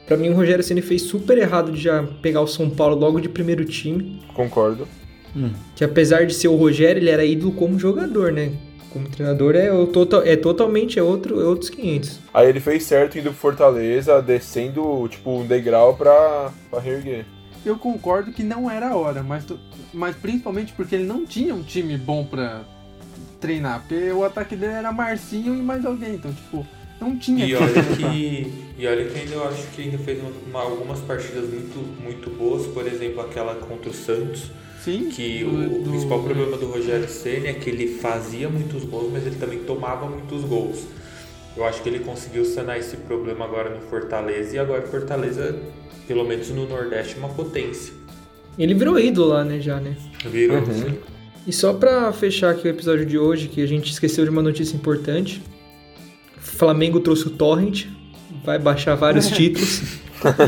pra 0.06 0.16
mim 0.16 0.30
o 0.30 0.34
Rogério 0.34 0.64
Ceni 0.64 0.82
fez 0.82 1.02
super 1.02 1.38
errado 1.38 1.72
de 1.72 1.80
já 1.80 2.02
pegar 2.20 2.40
o 2.40 2.46
São 2.46 2.68
Paulo 2.68 2.96
logo 2.96 3.20
de 3.20 3.28
primeiro 3.28 3.64
time. 3.64 4.20
Concordo. 4.34 4.86
Que 5.74 5.84
apesar 5.84 6.26
de 6.26 6.34
ser 6.34 6.48
o 6.48 6.56
Rogério, 6.56 7.00
ele 7.00 7.10
era 7.10 7.24
ídolo 7.24 7.52
como 7.52 7.78
jogador, 7.78 8.32
né? 8.32 8.52
Como 8.90 9.08
treinador 9.08 9.56
é, 9.56 9.72
o 9.72 9.86
total, 9.86 10.22
é 10.22 10.36
totalmente 10.36 10.98
é 10.98 11.02
outro, 11.02 11.40
é 11.40 11.44
outros 11.44 11.70
500. 11.70 12.20
Aí 12.34 12.46
ele 12.46 12.60
fez 12.60 12.82
certo 12.82 13.16
indo 13.18 13.30
pro 13.30 13.38
Fortaleza, 13.38 14.20
descendo, 14.20 15.08
tipo, 15.08 15.30
um 15.30 15.46
degrau 15.46 15.96
pra, 15.96 16.52
pra 16.70 16.78
reerguer. 16.78 17.24
Eu 17.64 17.76
concordo 17.78 18.32
que 18.32 18.42
não 18.42 18.70
era 18.70 18.88
a 18.90 18.96
hora, 18.96 19.22
mas, 19.22 19.44
mas 19.92 20.16
principalmente 20.16 20.72
porque 20.72 20.94
ele 20.96 21.04
não 21.04 21.24
tinha 21.24 21.54
um 21.54 21.62
time 21.62 21.96
bom 21.96 22.24
pra 22.24 22.62
treinar. 23.40 23.84
Porque 23.86 24.10
o 24.10 24.24
ataque 24.24 24.56
dele 24.56 24.72
era 24.72 24.92
Marcinho 24.92 25.54
e 25.54 25.62
mais 25.62 25.84
alguém. 25.84 26.14
Então, 26.14 26.32
tipo, 26.32 26.66
não 27.00 27.16
tinha 27.16 27.44
E 27.46 27.54
olha 27.54 27.82
que, 27.96 28.52
e 28.78 28.86
olha 28.86 29.04
que 29.06 29.18
ainda 29.18 29.34
eu 29.34 29.48
acho 29.48 29.66
que 29.74 29.82
ainda 29.82 29.98
fez 29.98 30.20
uma- 30.20 30.30
uma- 30.46 30.60
algumas 30.62 31.00
partidas 31.00 31.48
muito, 31.48 31.78
muito 32.02 32.30
boas, 32.30 32.66
por 32.66 32.86
exemplo, 32.86 33.20
aquela 33.20 33.54
contra 33.56 33.90
o 33.90 33.94
Santos, 33.94 34.50
Sim, 34.82 35.08
que 35.10 35.44
do- 35.44 35.50
o, 35.50 35.84
do- 35.84 35.90
principal 35.90 36.22
problema 36.22 36.56
do 36.56 36.66
Rogério 36.66 37.08
Ceni 37.08 37.46
é 37.46 37.52
que 37.52 37.70
ele 37.70 37.98
fazia 37.98 38.48
muitos 38.48 38.84
gols, 38.84 39.10
mas 39.12 39.24
ele 39.26 39.36
também 39.36 39.60
tomava 39.60 40.06
muitos 40.08 40.42
gols. 40.44 40.80
Eu 41.56 41.64
acho 41.64 41.82
que 41.82 41.88
ele 41.88 41.98
conseguiu 42.00 42.44
sanar 42.44 42.78
esse 42.78 42.96
problema 42.96 43.44
agora 43.44 43.70
no 43.70 43.80
Fortaleza 43.82 44.56
e 44.56 44.58
agora 44.58 44.84
o 44.84 44.88
Fortaleza, 44.88 45.54
pelo 46.08 46.24
menos 46.24 46.48
no 46.50 46.66
Nordeste, 46.66 47.14
é 47.16 47.18
uma 47.18 47.28
potência. 47.28 47.92
Ele 48.58 48.74
virou 48.74 48.98
ídolo 48.98 49.28
lá, 49.28 49.44
né, 49.44 49.60
já, 49.60 49.78
né? 49.80 49.94
Virou 50.24 50.58
Uhum. 50.58 50.62
assim. 50.70 50.98
E 51.46 51.52
só 51.52 51.72
pra 51.72 52.12
fechar 52.12 52.50
aqui 52.50 52.66
o 52.66 52.70
episódio 52.70 53.04
de 53.04 53.18
hoje, 53.18 53.48
que 53.48 53.62
a 53.62 53.66
gente 53.66 53.90
esqueceu 53.90 54.24
de 54.24 54.30
uma 54.30 54.42
notícia 54.42 54.76
importante. 54.76 55.42
Flamengo 56.38 57.00
trouxe 57.00 57.26
o 57.26 57.30
Torrent, 57.30 57.86
vai 58.44 58.58
baixar 58.58 58.94
vários 58.94 59.26
títulos. 59.30 59.80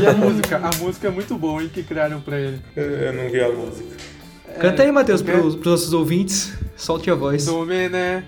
E 0.01 0.07
a 0.07 0.13
música? 0.13 0.57
A 0.57 0.75
música 0.77 1.07
é 1.07 1.11
muito 1.11 1.35
boa, 1.37 1.61
hein, 1.61 1.69
que 1.73 1.83
criaram 1.83 2.21
pra 2.21 2.39
ele. 2.39 2.59
Eu, 2.75 2.83
eu 2.83 3.13
não 3.13 3.29
vi 3.29 3.41
a 3.41 3.49
música. 3.51 3.89
Canta 4.59 4.83
aí, 4.83 4.91
Matheus, 4.91 5.21
qualquer- 5.21 5.41
pros, 5.41 5.55
pros 5.55 5.65
nossos 5.67 5.93
ouvintes. 5.93 6.53
Solte 6.77 7.11
a 7.11 7.15
voz. 7.15 7.45
Domené, 7.45 8.23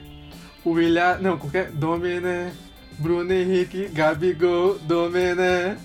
William. 0.65 1.17
Não, 1.21 1.37
qualquer. 1.37 1.71
Domené, 1.71 2.51
Bruno 2.99 3.31
Henrique, 3.31 3.87
Gabigol, 3.93 4.77
Domené. 4.87 5.77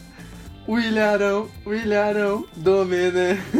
Willarão, 0.68 1.48
Willarão, 1.66 2.44
Domené. 2.56 3.38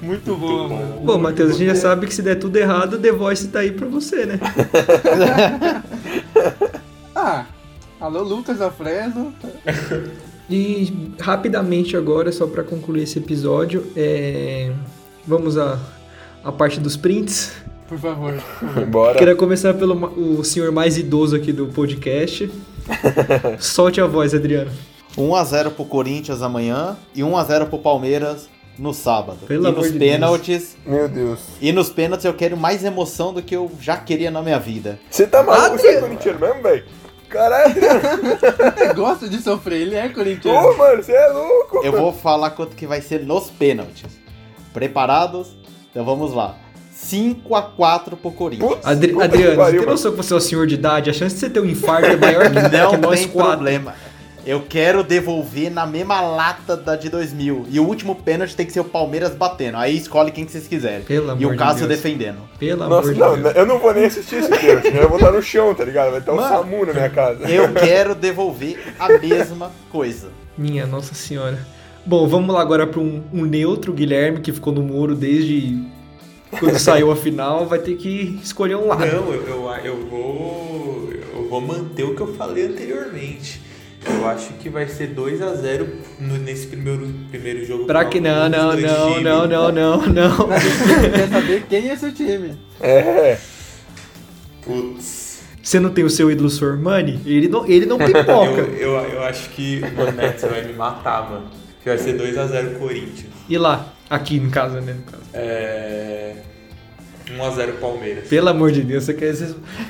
Muito 0.00 0.36
boa, 0.36 0.68
bom. 0.68 0.76
mano. 0.76 1.00
Bom, 1.00 1.18
Matheus, 1.18 1.50
a 1.50 1.54
gente 1.54 1.66
já 1.66 1.74
sabe 1.74 2.06
que 2.06 2.14
se 2.14 2.22
der 2.22 2.36
tudo 2.36 2.56
errado, 2.56 2.98
The 2.98 3.12
Voice 3.12 3.48
tá 3.48 3.58
aí 3.60 3.72
pra 3.72 3.86
você, 3.86 4.26
né? 4.26 4.38
Ah, 7.18 7.46
alô 7.98 8.22
Lucas 8.22 8.58
da 8.58 8.70
Fresno. 8.70 9.34
E 10.50 11.10
rapidamente 11.18 11.96
agora, 11.96 12.30
só 12.30 12.46
pra 12.46 12.62
concluir 12.62 13.04
esse 13.04 13.18
episódio, 13.18 13.90
é... 13.96 14.70
vamos 15.26 15.56
à, 15.56 15.80
à 16.44 16.52
parte 16.52 16.78
dos 16.78 16.94
prints. 16.94 17.52
Por 17.88 17.98
favor. 17.98 18.34
Bora. 18.88 19.18
Queria 19.18 19.36
começar 19.36 19.74
pelo 19.74 19.94
o 20.16 20.44
senhor 20.44 20.72
mais 20.72 20.98
idoso 20.98 21.36
aqui 21.36 21.52
do 21.52 21.66
podcast. 21.66 22.50
Solte 23.58 24.00
a 24.00 24.06
voz, 24.06 24.34
Adriano. 24.34 24.70
1x0 25.16 25.70
pro 25.70 25.84
Corinthians 25.84 26.42
amanhã 26.42 26.96
e 27.14 27.22
1x0 27.22 27.66
pro 27.68 27.78
Palmeiras 27.78 28.48
no 28.78 28.92
sábado. 28.92 29.38
Pelo 29.46 29.64
e 29.64 29.68
amor 29.68 29.78
nos 29.78 29.92
de 29.92 29.98
pênaltis. 29.98 30.76
Meu 30.84 31.08
Deus. 31.08 31.40
E 31.60 31.72
nos 31.72 31.88
pênaltis 31.88 32.24
eu 32.24 32.34
quero 32.34 32.56
mais 32.56 32.84
emoção 32.84 33.32
do 33.32 33.42
que 33.42 33.56
eu 33.56 33.70
já 33.80 33.96
queria 33.96 34.30
na 34.30 34.42
minha 34.42 34.58
vida. 34.58 34.98
Você 35.10 35.26
tá 35.26 35.42
maluco? 35.42 35.78
Você 35.78 35.88
é 35.88 36.00
corintiano 36.00 36.38
mesmo, 36.38 36.62
velho? 36.62 36.84
Caralho, 37.28 37.74
gosta 38.94 39.28
de 39.28 39.38
sofrer, 39.42 39.80
ele 39.80 39.96
é 39.96 40.08
corintiano. 40.08 40.68
Ô, 40.68 40.76
mano, 40.76 41.02
você 41.02 41.12
é 41.12 41.26
louco. 41.28 41.80
Eu 41.84 41.90
vou 41.90 42.12
falar 42.12 42.50
quanto 42.50 42.76
que 42.76 42.86
vai 42.86 43.00
ser 43.00 43.24
nos 43.24 43.50
pênaltis. 43.50 44.16
Preparados? 44.72 45.56
Então 45.90 46.04
vamos 46.04 46.32
lá. 46.32 46.56
5x4 46.96 48.16
pro 48.20 48.30
Corinthians. 48.30 48.78
Adri- 48.84 49.12
puta 49.12 49.28
que 49.28 49.34
Adriano, 49.36 49.56
você 49.64 49.76
tem 49.78 49.86
noção 49.86 50.10
que 50.12 50.16
você 50.16 50.32
é 50.32 50.36
o 50.36 50.40
senhor 50.40 50.66
de 50.66 50.74
idade? 50.74 51.10
A 51.10 51.12
chance 51.12 51.34
de 51.34 51.40
você 51.40 51.50
ter 51.50 51.60
um 51.60 51.66
infarto 51.66 52.06
é 52.06 52.16
maior 52.16 52.50
que, 52.50 52.60
que 52.70 52.76
Não 52.76 52.96
nós 52.98 53.20
tem 53.20 53.28
quatro. 53.28 53.52
problema. 53.52 53.94
Eu 54.46 54.62
quero 54.68 55.02
devolver 55.02 55.72
na 55.72 55.84
mesma 55.84 56.20
lata 56.20 56.76
da 56.76 56.94
de 56.94 57.08
2000. 57.08 57.66
E 57.68 57.80
o 57.80 57.84
último 57.84 58.14
pênalti 58.14 58.54
tem 58.54 58.64
que 58.64 58.72
ser 58.72 58.78
o 58.78 58.84
Palmeiras 58.84 59.34
batendo. 59.34 59.76
Aí 59.76 59.96
escolhe 59.96 60.30
quem 60.30 60.44
que 60.44 60.52
vocês 60.52 60.68
quiserem. 60.68 61.02
Pelo 61.02 61.26
e 61.26 61.30
amor 61.32 61.46
o 61.46 61.50
de 61.50 61.56
Cássio 61.58 61.88
Deus. 61.88 62.00
defendendo. 62.00 62.38
Pelo 62.56 62.88
Nossa, 62.88 63.10
amor 63.10 63.14
de 63.14 63.18
não, 63.20 63.42
Deus. 63.42 63.56
eu 63.56 63.66
não 63.66 63.78
vou 63.80 63.92
nem 63.92 64.04
assistir 64.04 64.36
esse 64.36 64.48
pênalti. 64.48 64.94
Eu 64.96 65.08
vou 65.08 65.18
estar 65.18 65.32
no 65.32 65.42
chão, 65.42 65.74
tá 65.74 65.84
ligado? 65.84 66.10
Vai 66.12 66.20
estar 66.20 66.32
um 66.32 66.38
SAMU 66.38 66.86
na 66.86 66.92
minha 66.92 67.10
casa. 67.10 67.42
Eu 67.50 67.72
quero 67.72 68.14
devolver 68.14 68.78
a 69.00 69.08
mesma 69.18 69.72
coisa. 69.90 70.28
Minha 70.56 70.86
Nossa 70.86 71.12
Senhora. 71.12 71.58
Bom, 72.06 72.28
vamos 72.28 72.54
lá 72.54 72.60
agora 72.60 72.86
para 72.86 73.00
um, 73.00 73.24
um 73.32 73.44
neutro, 73.44 73.92
Guilherme, 73.92 74.38
que 74.40 74.52
ficou 74.52 74.72
no 74.72 74.80
muro 74.80 75.16
desde 75.16 75.76
quando 76.50 76.78
saiu 76.78 77.10
a 77.10 77.16
final, 77.16 77.66
vai 77.66 77.78
ter 77.78 77.96
que 77.96 78.38
escolher 78.42 78.76
um 78.76 78.86
lado. 78.88 79.00
Não, 79.06 79.32
eu, 79.32 79.42
eu, 79.46 79.70
eu 79.84 80.06
vou. 80.08 81.10
Eu 81.34 81.48
vou 81.48 81.60
manter 81.60 82.04
o 82.04 82.14
que 82.14 82.20
eu 82.20 82.34
falei 82.34 82.66
anteriormente. 82.66 83.60
Eu 84.08 84.26
acho 84.28 84.52
que 84.54 84.68
vai 84.68 84.86
ser 84.86 85.14
2x0 85.14 85.86
no- 86.20 86.38
nesse 86.38 86.68
primeiro, 86.68 87.08
primeiro 87.30 87.64
jogo. 87.64 87.86
Pra 87.86 88.04
que 88.04 88.20
não, 88.20 88.48
não, 88.48 88.76
não, 88.76 89.20
não, 89.20 89.46
não, 89.48 89.72
não, 89.72 90.06
não. 90.06 90.48
Quer 90.48 91.28
saber 91.28 91.64
quem 91.68 91.90
é 91.90 91.96
seu 91.96 92.12
time? 92.12 92.56
É, 92.80 93.36
Putz. 94.62 95.40
Você 95.62 95.80
não 95.80 95.90
tem 95.90 96.04
o 96.04 96.10
seu 96.10 96.30
ídolo 96.30 96.48
Sormani? 96.48 97.20
Ele 97.26 97.48
não, 97.48 97.66
ele 97.66 97.86
não 97.86 97.98
Eu, 98.00 98.06
pipoca. 98.06 98.60
eu, 98.78 98.92
eu 98.92 99.22
acho 99.24 99.50
que 99.50 99.80
o 99.82 99.96
Manet 99.96 100.40
vai 100.46 100.64
me 100.64 100.72
matar, 100.72 101.28
mano. 101.28 101.46
Que 101.82 101.88
vai 101.88 101.98
ser 101.98 102.16
2x0 102.16 102.78
Corinthians. 102.78 103.32
E 103.48 103.58
lá? 103.58 103.92
Aqui 104.08 104.36
em 104.36 104.50
casa, 104.50 104.80
né? 104.80 104.94
No 104.94 105.02
caso. 105.02 105.22
É. 105.34 106.34
1x0 107.26 107.72
Palmeiras. 107.80 108.28
Pelo 108.28 108.48
amor 108.48 108.70
de 108.70 108.82
Deus, 108.82 109.04
você 109.04 109.12
quer, 109.12 109.34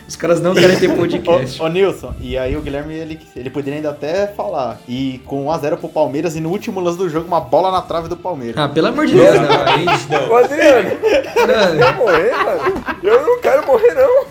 os 0.09 0.17
caras 0.17 0.41
não 0.41 0.55
querem 0.55 0.79
ter 0.79 0.89
podcast. 0.97 1.61
Ô, 1.61 1.67
ô, 1.67 1.69
Nilson, 1.69 2.15
e 2.19 2.37
aí 2.39 2.57
o 2.57 2.63
Guilherme, 2.63 2.95
ele, 2.95 3.21
ele 3.37 3.51
poderia 3.51 3.77
ainda 3.77 3.91
até 3.91 4.27
falar. 4.27 4.81
E 4.89 5.21
com 5.27 5.47
1x0 5.47 5.77
pro 5.77 5.89
Palmeiras 5.89 6.35
e 6.35 6.41
no 6.41 6.49
último 6.49 6.81
lance 6.81 6.97
do 6.97 7.09
jogo, 7.11 7.27
uma 7.27 7.41
bola 7.41 7.71
na 7.71 7.83
trave 7.83 8.09
do 8.09 8.17
Palmeiras. 8.17 8.57
Ah, 8.57 8.69
pelo 8.69 8.87
amor 8.87 9.07
de 9.07 9.15
Deus, 9.15 9.35
não. 9.35 9.51
Aí, 9.67 9.85
Não, 9.85 10.31
Ô, 10.31 10.37
Adriano, 10.37 10.89
não. 10.89 11.79
quer 11.79 11.97
morrer, 11.97 12.33
mano? 12.33 12.85
Eu 13.03 13.23
não 13.23 13.41
quero 13.41 13.67
morrer, 13.67 13.95
não. 13.95 14.27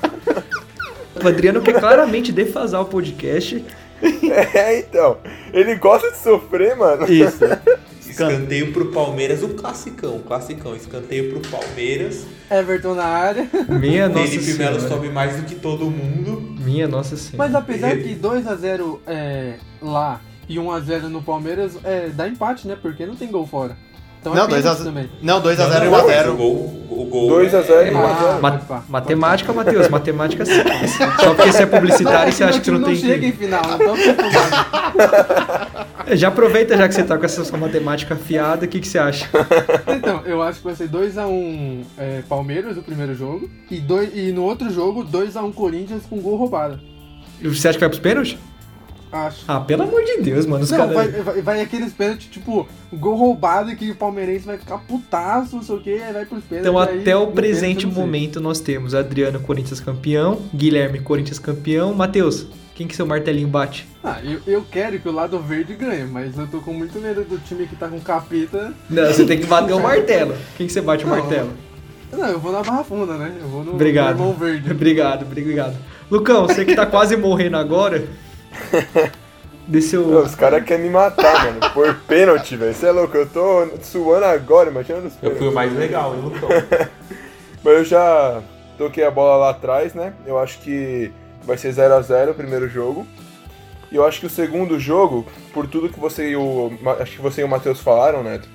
O 1.24 1.28
Adriano 1.28 1.62
quer 1.62 1.80
claramente 1.80 2.32
defasar 2.32 2.82
o 2.82 2.86
podcast. 2.86 3.64
É, 4.54 4.80
então. 4.80 5.18
Ele 5.54 5.76
gosta 5.76 6.12
de 6.12 6.18
sofrer, 6.18 6.76
mano. 6.76 7.10
Isso. 7.12 7.40
Escanteio 8.16 8.72
pro 8.72 8.92
Palmeiras, 8.92 9.44
o 9.44 9.50
classicão, 9.50 10.16
o 10.16 10.20
classicão. 10.22 10.76
Escanteio 10.76 11.32
pro 11.32 11.50
Palmeiras. 11.52 12.26
Everton 12.50 12.96
na 12.96 13.06
área. 13.06 13.50
Minha 13.68 14.08
nossa 14.08 14.28
Felipe 14.28 14.54
Melo 14.54 14.80
sobe 14.80 15.10
mais 15.10 15.36
do 15.38 15.44
que 15.44 15.56
todo 15.56 15.90
mundo. 15.90 16.42
Minha 16.62 16.88
nossa 16.88 17.18
senhora. 17.18 17.38
Mas 17.38 17.56
apesar 17.56 17.98
que 17.98 18.16
2x0 18.16 19.00
é, 19.06 19.56
lá 19.82 20.22
e 20.48 20.56
1x0 20.56 21.04
no 21.04 21.22
Palmeiras, 21.22 21.78
é, 21.84 22.10
dá 22.10 22.28
empate, 22.28 22.68
né? 22.68 22.78
Porque 22.82 23.06
não 23.06 23.16
tem 23.16 23.30
gol 23.30 23.46
fora. 23.46 23.76
Então 24.26 24.34
Não, 24.34 24.46
é 24.46 24.48
pênalti 24.48 24.80
2x0 24.80 24.84
também. 24.84 25.10
Não, 25.22 25.40
2x0 25.40 25.58
Não, 25.58 25.78
e 25.78 25.86
não, 25.86 25.92
mas 25.92 26.04
1x0. 26.04 26.30
O 26.30 26.36
gol, 26.36 26.86
o 26.90 27.06
gol 27.06 27.30
2 27.30 27.54
a 27.54 27.62
0 27.62 27.88
e 27.88 27.94
1 27.94 27.98
a 28.06 28.14
0. 28.14 28.42
Ma- 28.42 28.52
pode 28.52 28.66
pá, 28.66 28.76
pode 28.78 28.92
matemática, 28.92 29.54
Matheus, 29.54 29.88
matemática 29.88 30.46
sim. 30.46 30.64
Só 31.20 31.36
porque 31.36 31.52
você 31.52 31.62
é 31.64 31.66
publicitário, 31.68 32.34
você 32.34 32.44
é 32.44 32.48
que 32.48 32.50
acha 32.50 32.60
que 32.60 32.66
você 32.66 32.72
não 32.72 32.84
tem 32.84 32.96
chega 32.96 33.28
em 33.28 33.32
final, 33.32 33.62
então. 33.76 33.96
Já 36.16 36.28
aproveita 36.30 36.76
já 36.76 36.88
que 36.88 36.96
você 36.96 37.04
tá 37.04 37.18
com 37.20 37.26
essa 37.26 37.44
sua 37.46 37.58
matemática 37.60 38.16
afiada, 38.16 38.66
o 38.66 38.68
que, 38.68 38.80
que 38.80 38.88
você 38.88 38.98
acha? 38.98 39.30
Então, 39.96 40.22
eu 40.26 40.42
acho 40.42 40.60
que 40.60 40.66
vai 40.66 40.76
ser 40.76 40.90
2x1 40.90 41.84
é, 41.98 42.22
Palmeiras, 42.28 42.78
o 42.78 42.82
primeiro 42.82 43.14
jogo. 43.14 43.48
E, 43.70 43.80
dois, 43.80 44.10
e 44.16 44.32
no 44.32 44.44
outro 44.44 44.72
jogo, 44.72 45.04
2x1 45.06 45.54
Corinthians 45.54 46.04
com 46.10 46.20
gol 46.20 46.36
roubado. 46.38 46.80
Você 47.44 47.68
acha 47.68 47.78
que 47.78 47.82
vai 47.82 47.90
pros 47.90 48.00
pênaltis? 48.02 48.38
Acho. 49.16 49.46
Ah, 49.48 49.62
pelo 49.62 49.84
amor 49.84 50.04
de 50.04 50.18
Deus, 50.18 50.46
mano. 50.46 50.66
Os 50.66 50.72
Não, 50.72 50.78
vai, 50.94 51.08
caras... 51.08 51.24
vai, 51.24 51.42
vai 51.42 51.62
aqueles 51.62 51.94
pênaltis, 51.94 52.28
tipo, 52.28 52.68
gol 52.92 53.16
roubado 53.16 53.74
que 53.74 53.92
o 53.92 53.96
palmeirense 53.96 54.46
vai 54.46 54.58
ficar 54.58 54.78
putaço, 54.80 55.56
não 55.56 55.64
sei 55.64 55.76
o 55.76 55.80
que, 55.80 55.94
aí 55.94 56.12
vai 56.12 56.26
pros 56.26 56.44
pênaltis. 56.44 56.70
Então, 56.70 56.78
aí 56.78 57.00
até 57.00 57.16
o 57.16 57.28
no 57.28 57.32
presente 57.32 57.88
momento, 57.88 58.42
nós 58.42 58.60
temos 58.60 58.94
Adriano, 58.94 59.40
Corinthians 59.40 59.80
campeão, 59.80 60.42
Guilherme, 60.54 61.00
Corinthians 61.00 61.40
campeão. 61.40 61.94
Matheus, 61.94 62.46
quem 62.76 62.88
que 62.88 62.96
seu 62.96 63.06
martelinho 63.06 63.48
bate? 63.48 63.88
Ah, 64.04 64.20
eu, 64.22 64.42
eu 64.46 64.66
quero 64.70 65.00
que 65.00 65.08
o 65.08 65.14
lado 65.14 65.40
verde 65.40 65.76
ganhe, 65.76 66.04
mas 66.04 66.38
eu 66.38 66.46
tô 66.48 66.60
com 66.60 66.74
muito 66.74 67.00
medo 67.00 67.24
do 67.24 67.38
time 67.38 67.66
que 67.68 67.76
tá 67.78 67.88
com 67.88 68.02
capeta. 68.02 68.74
Não, 68.90 69.06
você 69.06 69.26
tem 69.26 69.40
que 69.40 69.46
bater 69.46 69.74
o 69.74 69.80
martelo. 69.80 70.36
Quem 70.58 70.68
que 70.68 70.74
você 70.74 70.82
bate 70.82 71.06
o 71.06 71.08
Não. 71.08 71.16
martelo? 71.18 71.52
Não, 72.12 72.28
eu 72.28 72.40
vou 72.40 72.52
na 72.52 72.62
Barra 72.62 72.84
Funda, 72.84 73.14
né? 73.18 73.34
Eu 73.42 73.48
vou 73.48 73.64
no, 73.64 73.74
Obrigado. 73.74 74.18
no 74.18 74.24
irmão 74.24 74.34
verde. 74.34 74.72
Obrigado, 74.72 75.24
obrigado. 75.24 75.78
Lucão, 76.12 76.48
você 76.48 76.64
que 76.64 76.76
tá 76.76 76.86
quase 76.86 77.16
morrendo 77.18 77.58
agora. 77.58 78.06
Seu. 79.82 80.06
Meu, 80.06 80.20
Os 80.20 80.36
caras 80.36 80.64
querem 80.64 80.86
me 80.86 80.92
matar, 80.92 81.46
mano. 81.46 81.60
Por 81.74 81.96
pênalti, 82.08 82.56
velho. 82.56 82.74
Você 82.74 82.86
é 82.86 82.92
louco? 82.92 83.18
Eu 83.18 83.28
tô 83.28 83.68
suando 83.82 84.26
agora, 84.26 84.70
imagina 84.70 85.00
nos 85.00 85.14
Eu 85.14 85.20
pênaltis. 85.20 85.40
fui 85.40 85.48
o 85.48 85.54
mais 85.54 85.74
legal, 85.74 86.14
hein, 86.16 86.22
Lucão? 86.22 86.50
Mas 87.64 87.74
eu 87.74 87.84
já 87.84 88.42
toquei 88.78 89.04
a 89.04 89.10
bola 89.10 89.38
lá 89.38 89.50
atrás, 89.50 89.94
né? 89.96 90.14
Eu 90.26 90.38
acho 90.38 90.60
que 90.60 91.12
vai 91.44 91.58
ser 91.58 91.72
0 91.72 91.96
a 91.96 92.02
0 92.02 92.32
o 92.32 92.36
primeiro 92.36 92.70
jogo. 92.70 93.08
E 93.92 93.96
eu 93.96 94.06
acho 94.06 94.20
que 94.20 94.26
o 94.28 94.30
segundo 94.30 94.80
jogo, 94.80 95.26
por 95.54 95.68
tudo 95.68 95.90
que 95.90 96.00
você 96.00 96.30
e 96.30 96.36
o. 96.36 96.72
Acho 97.00 97.14
que 97.14 97.22
você 97.22 97.42
e 97.42 97.44
o 97.44 97.48
Matheus 97.48 97.80
falaram, 97.80 98.24
Neto, 98.24 98.48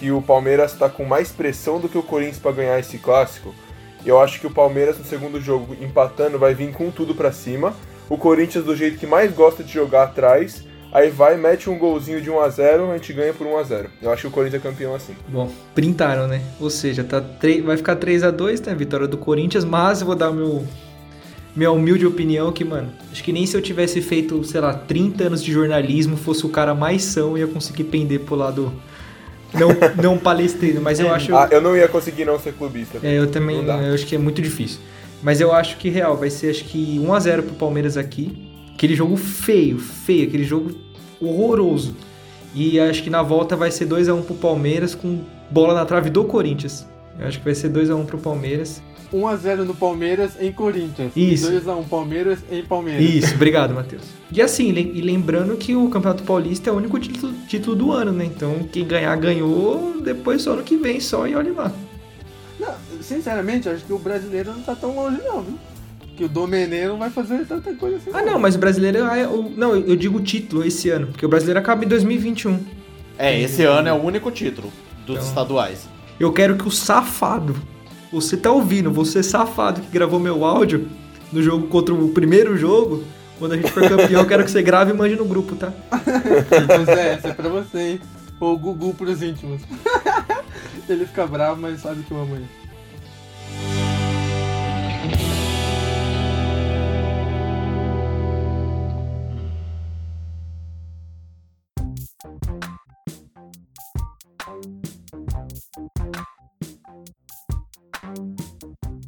que 0.00 0.10
o 0.10 0.20
Palmeiras 0.20 0.72
tá 0.72 0.88
com 0.88 1.04
mais 1.04 1.30
pressão 1.30 1.78
do 1.78 1.88
que 1.88 1.98
o 1.98 2.02
Corinthians 2.02 2.38
pra 2.38 2.50
ganhar 2.52 2.78
esse 2.78 2.98
clássico. 2.98 3.54
E 4.04 4.08
eu 4.08 4.20
acho 4.20 4.40
que 4.40 4.46
o 4.46 4.50
Palmeiras 4.50 4.98
no 4.98 5.04
segundo 5.04 5.40
jogo, 5.40 5.76
empatando, 5.80 6.38
vai 6.38 6.54
vir 6.54 6.72
com 6.72 6.90
tudo 6.90 7.14
pra 7.14 7.30
cima. 7.32 7.74
O 8.08 8.16
Corinthians, 8.16 8.64
do 8.64 8.76
jeito 8.76 8.98
que 8.98 9.06
mais 9.06 9.32
gosta 9.32 9.64
de 9.64 9.72
jogar 9.72 10.04
atrás, 10.04 10.62
aí 10.92 11.10
vai, 11.10 11.36
mete 11.36 11.68
um 11.68 11.76
golzinho 11.76 12.20
de 12.20 12.30
1 12.30 12.40
a 12.40 12.48
0 12.48 12.90
a 12.90 12.96
gente 12.96 13.12
ganha 13.12 13.32
por 13.32 13.46
1 13.46 13.58
a 13.58 13.62
0 13.64 13.90
Eu 14.00 14.12
acho 14.12 14.22
que 14.22 14.28
o 14.28 14.30
Corinthians 14.30 14.64
é 14.64 14.68
campeão 14.68 14.94
assim. 14.94 15.14
Bom, 15.28 15.50
printaram, 15.74 16.28
né? 16.28 16.40
Ou 16.60 16.70
seja, 16.70 17.02
tá 17.02 17.22
vai 17.64 17.76
ficar 17.76 17.96
3 17.96 18.22
a 18.22 18.30
2 18.30 18.60
né? 18.60 18.74
Vitória 18.74 19.08
do 19.08 19.18
Corinthians, 19.18 19.64
mas 19.64 20.00
eu 20.00 20.06
vou 20.06 20.16
dar 20.16 20.30
meu. 20.30 20.64
Minha 21.54 21.70
humilde 21.70 22.04
opinião 22.04 22.52
que, 22.52 22.62
mano, 22.62 22.92
acho 23.10 23.24
que 23.24 23.32
nem 23.32 23.46
se 23.46 23.56
eu 23.56 23.62
tivesse 23.62 24.02
feito, 24.02 24.44
sei 24.44 24.60
lá, 24.60 24.74
30 24.74 25.24
anos 25.24 25.42
de 25.42 25.50
jornalismo, 25.50 26.14
fosse 26.14 26.44
o 26.44 26.50
cara 26.50 26.74
mais 26.74 27.02
são, 27.02 27.36
ia 27.38 27.46
conseguir 27.46 27.84
pender 27.84 28.20
pro 28.20 28.34
lado 28.34 28.70
não, 29.54 29.68
não 30.02 30.18
palestrino, 30.18 30.80
mas 30.80 31.00
eu 31.00 31.12
acho. 31.12 31.34
Ah, 31.34 31.48
eu 31.50 31.60
não 31.60 31.76
ia 31.76 31.88
conseguir 31.88 32.26
não 32.26 32.38
ser 32.38 32.52
clubista. 32.52 32.98
É, 33.02 33.18
eu 33.18 33.30
também 33.30 33.64
eu 33.64 33.94
acho 33.94 34.06
que 34.06 34.14
é 34.14 34.18
muito 34.18 34.42
difícil. 34.42 34.80
Mas 35.26 35.40
eu 35.40 35.52
acho 35.52 35.76
que 35.78 35.88
real 35.88 36.16
vai 36.16 36.30
ser 36.30 36.50
acho 36.50 36.62
que 36.66 37.00
1 37.00 37.12
a 37.12 37.18
0 37.18 37.42
pro 37.42 37.54
Palmeiras 37.56 37.96
aqui. 37.96 38.48
Aquele 38.72 38.94
jogo 38.94 39.16
feio, 39.16 39.76
feio, 39.76 40.28
aquele 40.28 40.44
jogo 40.44 40.70
horroroso. 41.20 41.96
E 42.54 42.78
acho 42.78 43.02
que 43.02 43.10
na 43.10 43.24
volta 43.24 43.56
vai 43.56 43.72
ser 43.72 43.86
2 43.86 44.08
a 44.08 44.14
1 44.14 44.22
pro 44.22 44.36
Palmeiras 44.36 44.94
com 44.94 45.18
bola 45.50 45.74
na 45.74 45.84
trave 45.84 46.10
do 46.10 46.22
Corinthians. 46.22 46.86
Eu 47.18 47.26
acho 47.26 47.38
que 47.38 47.44
vai 47.44 47.56
ser 47.56 47.70
2 47.70 47.90
a 47.90 47.96
1 47.96 48.06
pro 48.06 48.18
Palmeiras. 48.18 48.80
1x0 49.12 49.64
no 49.64 49.74
Palmeiras 49.74 50.40
em 50.40 50.52
Corinthians. 50.52 51.10
Isso. 51.16 51.50
2x1 51.50 51.88
Palmeiras 51.88 52.38
em 52.48 52.62
Palmeiras. 52.62 53.02
Isso, 53.02 53.34
obrigado, 53.34 53.74
Matheus. 53.74 54.04
E 54.30 54.40
assim, 54.40 54.68
e 54.68 55.00
lembrando 55.00 55.56
que 55.56 55.74
o 55.74 55.88
Campeonato 55.88 56.22
Paulista 56.22 56.70
é 56.70 56.72
o 56.72 56.76
único 56.76 57.00
título, 57.00 57.32
título 57.48 57.74
do 57.74 57.90
ano, 57.90 58.12
né? 58.12 58.26
Então 58.26 58.60
quem 58.70 58.86
ganhar 58.86 59.16
ganhou, 59.16 60.00
depois 60.00 60.42
só 60.42 60.52
ano 60.52 60.62
que 60.62 60.76
vem 60.76 61.00
só 61.00 61.26
e 61.26 61.34
olha 61.34 61.52
lá. 61.52 61.72
Não, 62.66 63.02
sinceramente, 63.02 63.68
acho 63.68 63.84
que 63.84 63.92
o 63.92 63.98
brasileiro 63.98 64.52
não 64.52 64.60
tá 64.62 64.74
tão 64.74 64.94
longe, 64.94 65.18
não, 65.24 65.42
viu? 65.42 65.58
Que 66.16 66.24
o 66.24 66.28
Domenech 66.28 66.86
não 66.86 66.98
vai 66.98 67.10
fazer 67.10 67.44
tanta 67.46 67.72
coisa 67.74 67.96
assim. 67.98 68.10
Ah, 68.12 68.22
não, 68.22 68.38
mas 68.38 68.54
o 68.54 68.58
brasileiro 68.58 68.98
é 68.98 69.26
o, 69.28 69.50
não, 69.54 69.74
eu 69.76 69.94
digo 69.96 70.18
o 70.18 70.22
título 70.22 70.64
esse 70.64 70.88
ano, 70.88 71.08
porque 71.08 71.24
o 71.26 71.28
brasileiro 71.28 71.60
acaba 71.60 71.84
em 71.84 71.88
2021. 71.88 72.58
É, 73.18 73.38
esse 73.40 73.62
ano 73.64 73.88
é 73.88 73.92
o 73.92 73.96
único 74.02 74.30
título 74.30 74.72
dos 75.06 75.16
Então. 75.16 75.28
estaduais. 75.28 75.88
Eu 76.18 76.32
quero 76.32 76.56
que 76.56 76.66
o 76.66 76.70
safado, 76.70 77.54
você 78.10 78.36
tá 78.36 78.50
ouvindo, 78.50 78.90
você 78.90 79.22
safado 79.22 79.80
que 79.82 79.88
gravou 79.90 80.18
meu 80.18 80.44
áudio 80.44 80.88
no 81.30 81.42
jogo 81.42 81.66
contra 81.68 81.92
o 81.94 82.08
primeiro 82.08 82.56
jogo, 82.56 83.04
quando 83.38 83.52
a 83.52 83.56
gente 83.56 83.70
for 83.70 83.86
campeão, 83.86 84.22
eu 84.22 84.26
quero 84.26 84.42
que 84.44 84.50
você 84.50 84.62
grave 84.62 84.92
e 84.92 84.94
mande 84.94 85.16
no 85.16 85.26
grupo, 85.26 85.54
tá? 85.54 85.70
Então, 86.64 86.84
Zé, 86.86 87.12
essa 87.14 87.28
é 87.28 87.32
pra 87.34 87.48
você, 87.50 87.78
hein? 87.78 88.00
Ou 88.40 88.54
o 88.54 88.58
Gugu 88.58 88.94
pros 88.94 89.22
íntimos. 89.22 89.60
Ele 90.88 91.06
fica 91.06 91.26
bravo, 91.26 91.60
mas 91.60 91.80
sabe 91.80 92.02
que 92.02 92.10
eu 92.10 92.20
amo 92.20 92.36
ele. 92.36 92.46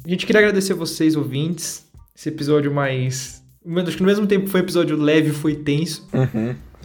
A 0.03 0.11
gente 0.11 0.25
queria 0.25 0.39
agradecer 0.39 0.73
vocês, 0.73 1.15
ouvintes. 1.15 1.87
Esse 2.15 2.29
episódio 2.29 2.73
mais. 2.73 3.43
Acho 3.85 3.95
que 3.95 4.01
no 4.01 4.07
mesmo 4.07 4.25
tempo 4.25 4.47
foi 4.47 4.61
um 4.61 4.63
episódio 4.63 4.97
leve, 4.97 5.29
foi 5.31 5.55
tenso. 5.55 6.09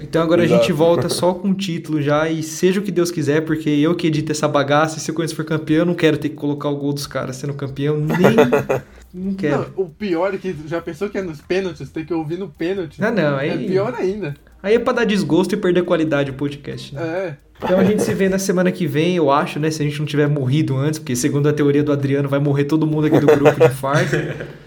Então 0.01 0.21
agora 0.23 0.43
a 0.43 0.45
Exato. 0.45 0.61
gente 0.63 0.73
volta 0.73 1.09
só 1.09 1.33
com 1.33 1.51
o 1.51 1.55
título 1.55 2.03
já 2.03 2.29
e 2.29 2.43
seja 2.43 2.81
o 2.81 2.83
que 2.83 2.91
Deus 2.91 3.11
quiser, 3.13 3.43
porque 3.43 3.71
eu 3.71 3.95
que 3.95 4.09
edito 4.09 4.33
essa 4.33 4.49
bagaça, 4.49 4.99
e 4.99 5.01
se 5.01 5.11
o 5.11 5.15
Corinthians 5.15 5.37
for 5.37 5.45
campeão, 5.45 5.79
eu 5.81 5.87
não 5.87 5.95
quero 5.95 6.19
ter 6.19 6.31
que 6.31 6.35
colocar 6.35 6.69
o 6.69 6.77
gol 6.77 6.93
dos 6.93 7.07
caras 7.07 7.37
sendo 7.37 7.55
campeão, 7.55 7.97
nem. 7.99 8.35
não 9.15 9.35
quero. 9.35 9.71
Não, 9.77 9.85
o 9.85 9.89
pior 9.89 10.35
é 10.35 10.39
que 10.39 10.55
já 10.67 10.81
pensou 10.81 11.09
que 11.09 11.17
é 11.17 11.23
nos 11.23 11.41
pênaltis, 11.41 11.91
tem 11.91 12.05
que 12.05 12.13
ouvir 12.13 12.39
no 12.39 12.49
pênalti. 12.49 13.01
Não, 13.01 13.13
não, 13.15 13.39
É 13.39 13.51
aí- 13.51 13.67
pior 13.69 13.95
ainda. 13.95 14.35
Aí 14.61 14.75
é 14.75 14.79
pra 14.79 14.95
dar 14.95 15.05
desgosto 15.05 15.55
e 15.55 15.59
perder 15.59 15.83
qualidade 15.85 16.31
o 16.31 16.35
podcast, 16.35 16.95
né? 16.95 17.03
É. 17.03 17.37
Então 17.63 17.79
a 17.79 17.85
gente 17.85 18.03
se 18.03 18.13
vê 18.15 18.29
na 18.29 18.39
semana 18.39 18.73
que 18.73 18.87
vem, 18.87 19.15
eu 19.15 19.31
acho, 19.31 19.61
né? 19.61 19.71
Se 19.71 19.81
a 19.81 19.85
gente 19.85 19.99
não 19.99 20.07
tiver 20.07 20.27
morrido 20.27 20.77
antes, 20.77 20.99
porque 20.99 21.15
segundo 21.15 21.49
a 21.49 21.53
teoria 21.53 21.83
do 21.85 21.93
Adriano, 21.93 22.29
vai 22.29 22.41
morrer 22.41 22.65
todo 22.65 22.87
mundo 22.87 23.07
aqui 23.07 23.21
do 23.21 23.27
grupo 23.27 23.61
de 23.61 23.67
infarto. 23.67 24.17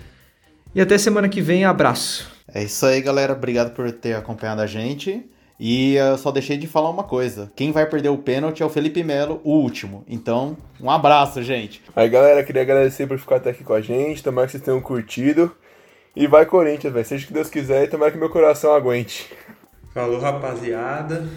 E 0.75 0.81
até 0.81 0.95
semana 0.99 1.27
que 1.27 1.41
vem, 1.41 1.65
abraço. 1.65 2.29
É 2.53 2.63
isso 2.63 2.85
aí, 2.85 3.01
galera. 3.01 3.33
Obrigado 3.33 3.73
por 3.73 3.91
ter 3.91 4.15
acompanhado 4.15 4.61
a 4.61 4.67
gente. 4.67 5.29
E 5.59 5.95
eu 5.95 6.17
só 6.17 6.31
deixei 6.31 6.55
de 6.55 6.67
falar 6.67 6.89
uma 6.89 7.03
coisa. 7.03 7.51
Quem 7.55 7.71
vai 7.71 7.85
perder 7.85 8.09
o 8.09 8.17
pênalti 8.17 8.61
é 8.61 8.65
o 8.65 8.69
Felipe 8.69 9.03
Melo, 9.03 9.41
o 9.43 9.51
último. 9.51 10.05
Então, 10.07 10.55
um 10.79 10.89
abraço, 10.89 11.41
gente. 11.41 11.81
Aí, 11.95 12.07
galera, 12.07 12.43
queria 12.43 12.61
agradecer 12.61 13.07
por 13.07 13.17
ficar 13.17 13.37
até 13.37 13.49
aqui 13.49 13.63
com 13.63 13.73
a 13.73 13.81
gente. 13.81 14.23
Tomara 14.23 14.45
que 14.45 14.51
vocês 14.51 14.63
tenham 14.63 14.79
curtido. 14.79 15.51
E 16.15 16.27
vai, 16.27 16.45
Corinthians, 16.45 16.93
velho. 16.93 17.05
Seja 17.05 17.23
o 17.25 17.27
que 17.27 17.33
Deus 17.33 17.49
quiser 17.49 17.83
e 17.83 17.87
tomara 17.87 18.11
que 18.11 18.17
meu 18.17 18.29
coração 18.29 18.73
aguente. 18.73 19.33
Falou, 19.93 20.19
rapaziada. 20.19 21.27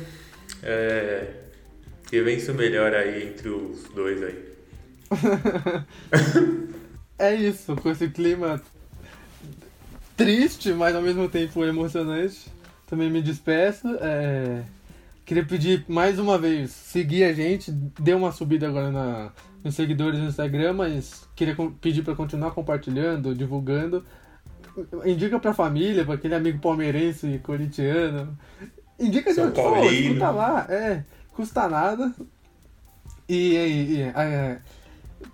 É... 0.62 1.26
Que 2.08 2.20
vença 2.22 2.52
o 2.52 2.54
melhor 2.54 2.92
aí 2.92 3.28
entre 3.28 3.48
os 3.48 3.84
dois 3.94 4.22
aí. 4.22 4.50
É 7.20 7.34
isso, 7.34 7.76
com 7.76 7.90
esse 7.90 8.08
clima 8.08 8.62
triste, 10.24 10.72
mas 10.72 10.94
ao 10.94 11.02
mesmo 11.02 11.28
tempo 11.28 11.64
emocionante. 11.64 12.50
Também 12.86 13.10
me 13.10 13.22
despeço. 13.22 13.86
É, 14.00 14.62
Queria 15.24 15.44
pedir 15.44 15.84
mais 15.88 16.18
uma 16.18 16.36
vez, 16.36 16.70
seguir 16.72 17.22
a 17.22 17.32
gente, 17.32 17.70
deu 17.70 18.18
uma 18.18 18.32
subida 18.32 18.66
agora 18.66 18.90
na, 18.90 19.30
nos 19.62 19.76
seguidores 19.76 20.18
no 20.18 20.26
Instagram, 20.26 20.72
mas 20.72 21.28
queria 21.36 21.54
pedir 21.80 22.02
para 22.02 22.16
continuar 22.16 22.50
compartilhando, 22.50 23.32
divulgando. 23.32 24.04
Indica 25.06 25.38
pra 25.38 25.54
família, 25.54 26.04
pra 26.04 26.14
aquele 26.14 26.34
amigo 26.34 26.58
palmeirense, 26.58 27.40
corintiano. 27.44 28.36
Indica 28.98 29.32
São 29.32 29.50
de 29.50 29.54
Paulino. 29.54 30.14
escuta 30.14 30.30
lá, 30.30 30.66
é, 30.68 31.04
custa 31.32 31.68
nada. 31.68 32.12
E, 33.28 33.54
e- 33.54 33.92
e, 33.98 34.00
é, 34.02 34.58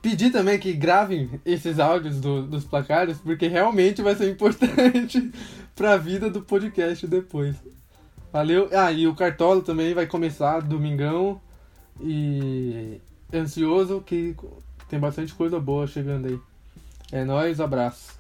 pedir 0.02 0.30
também 0.30 0.58
que 0.58 0.72
gravem 0.72 1.40
esses 1.44 1.78
áudios 1.78 2.20
do- 2.20 2.42
dos 2.42 2.64
placares, 2.64 3.18
porque 3.18 3.46
realmente 3.48 4.02
vai 4.02 4.14
ser 4.14 4.30
importante 4.30 5.30
pra 5.74 5.96
vida 5.96 6.28
do 6.30 6.42
podcast 6.42 7.06
depois. 7.06 7.56
Valeu. 8.32 8.68
Ah, 8.72 8.92
e 8.92 9.06
o 9.06 9.14
Cartola 9.14 9.62
também 9.62 9.94
vai 9.94 10.06
começar 10.06 10.60
domingão. 10.60 11.40
E 12.00 13.00
ansioso 13.32 14.02
que 14.04 14.36
tem 14.88 14.98
bastante 14.98 15.32
coisa 15.34 15.58
boa 15.58 15.86
chegando 15.86 16.26
aí. 16.26 16.38
É 17.10 17.24
nóis, 17.24 17.60
abraço. 17.60 18.15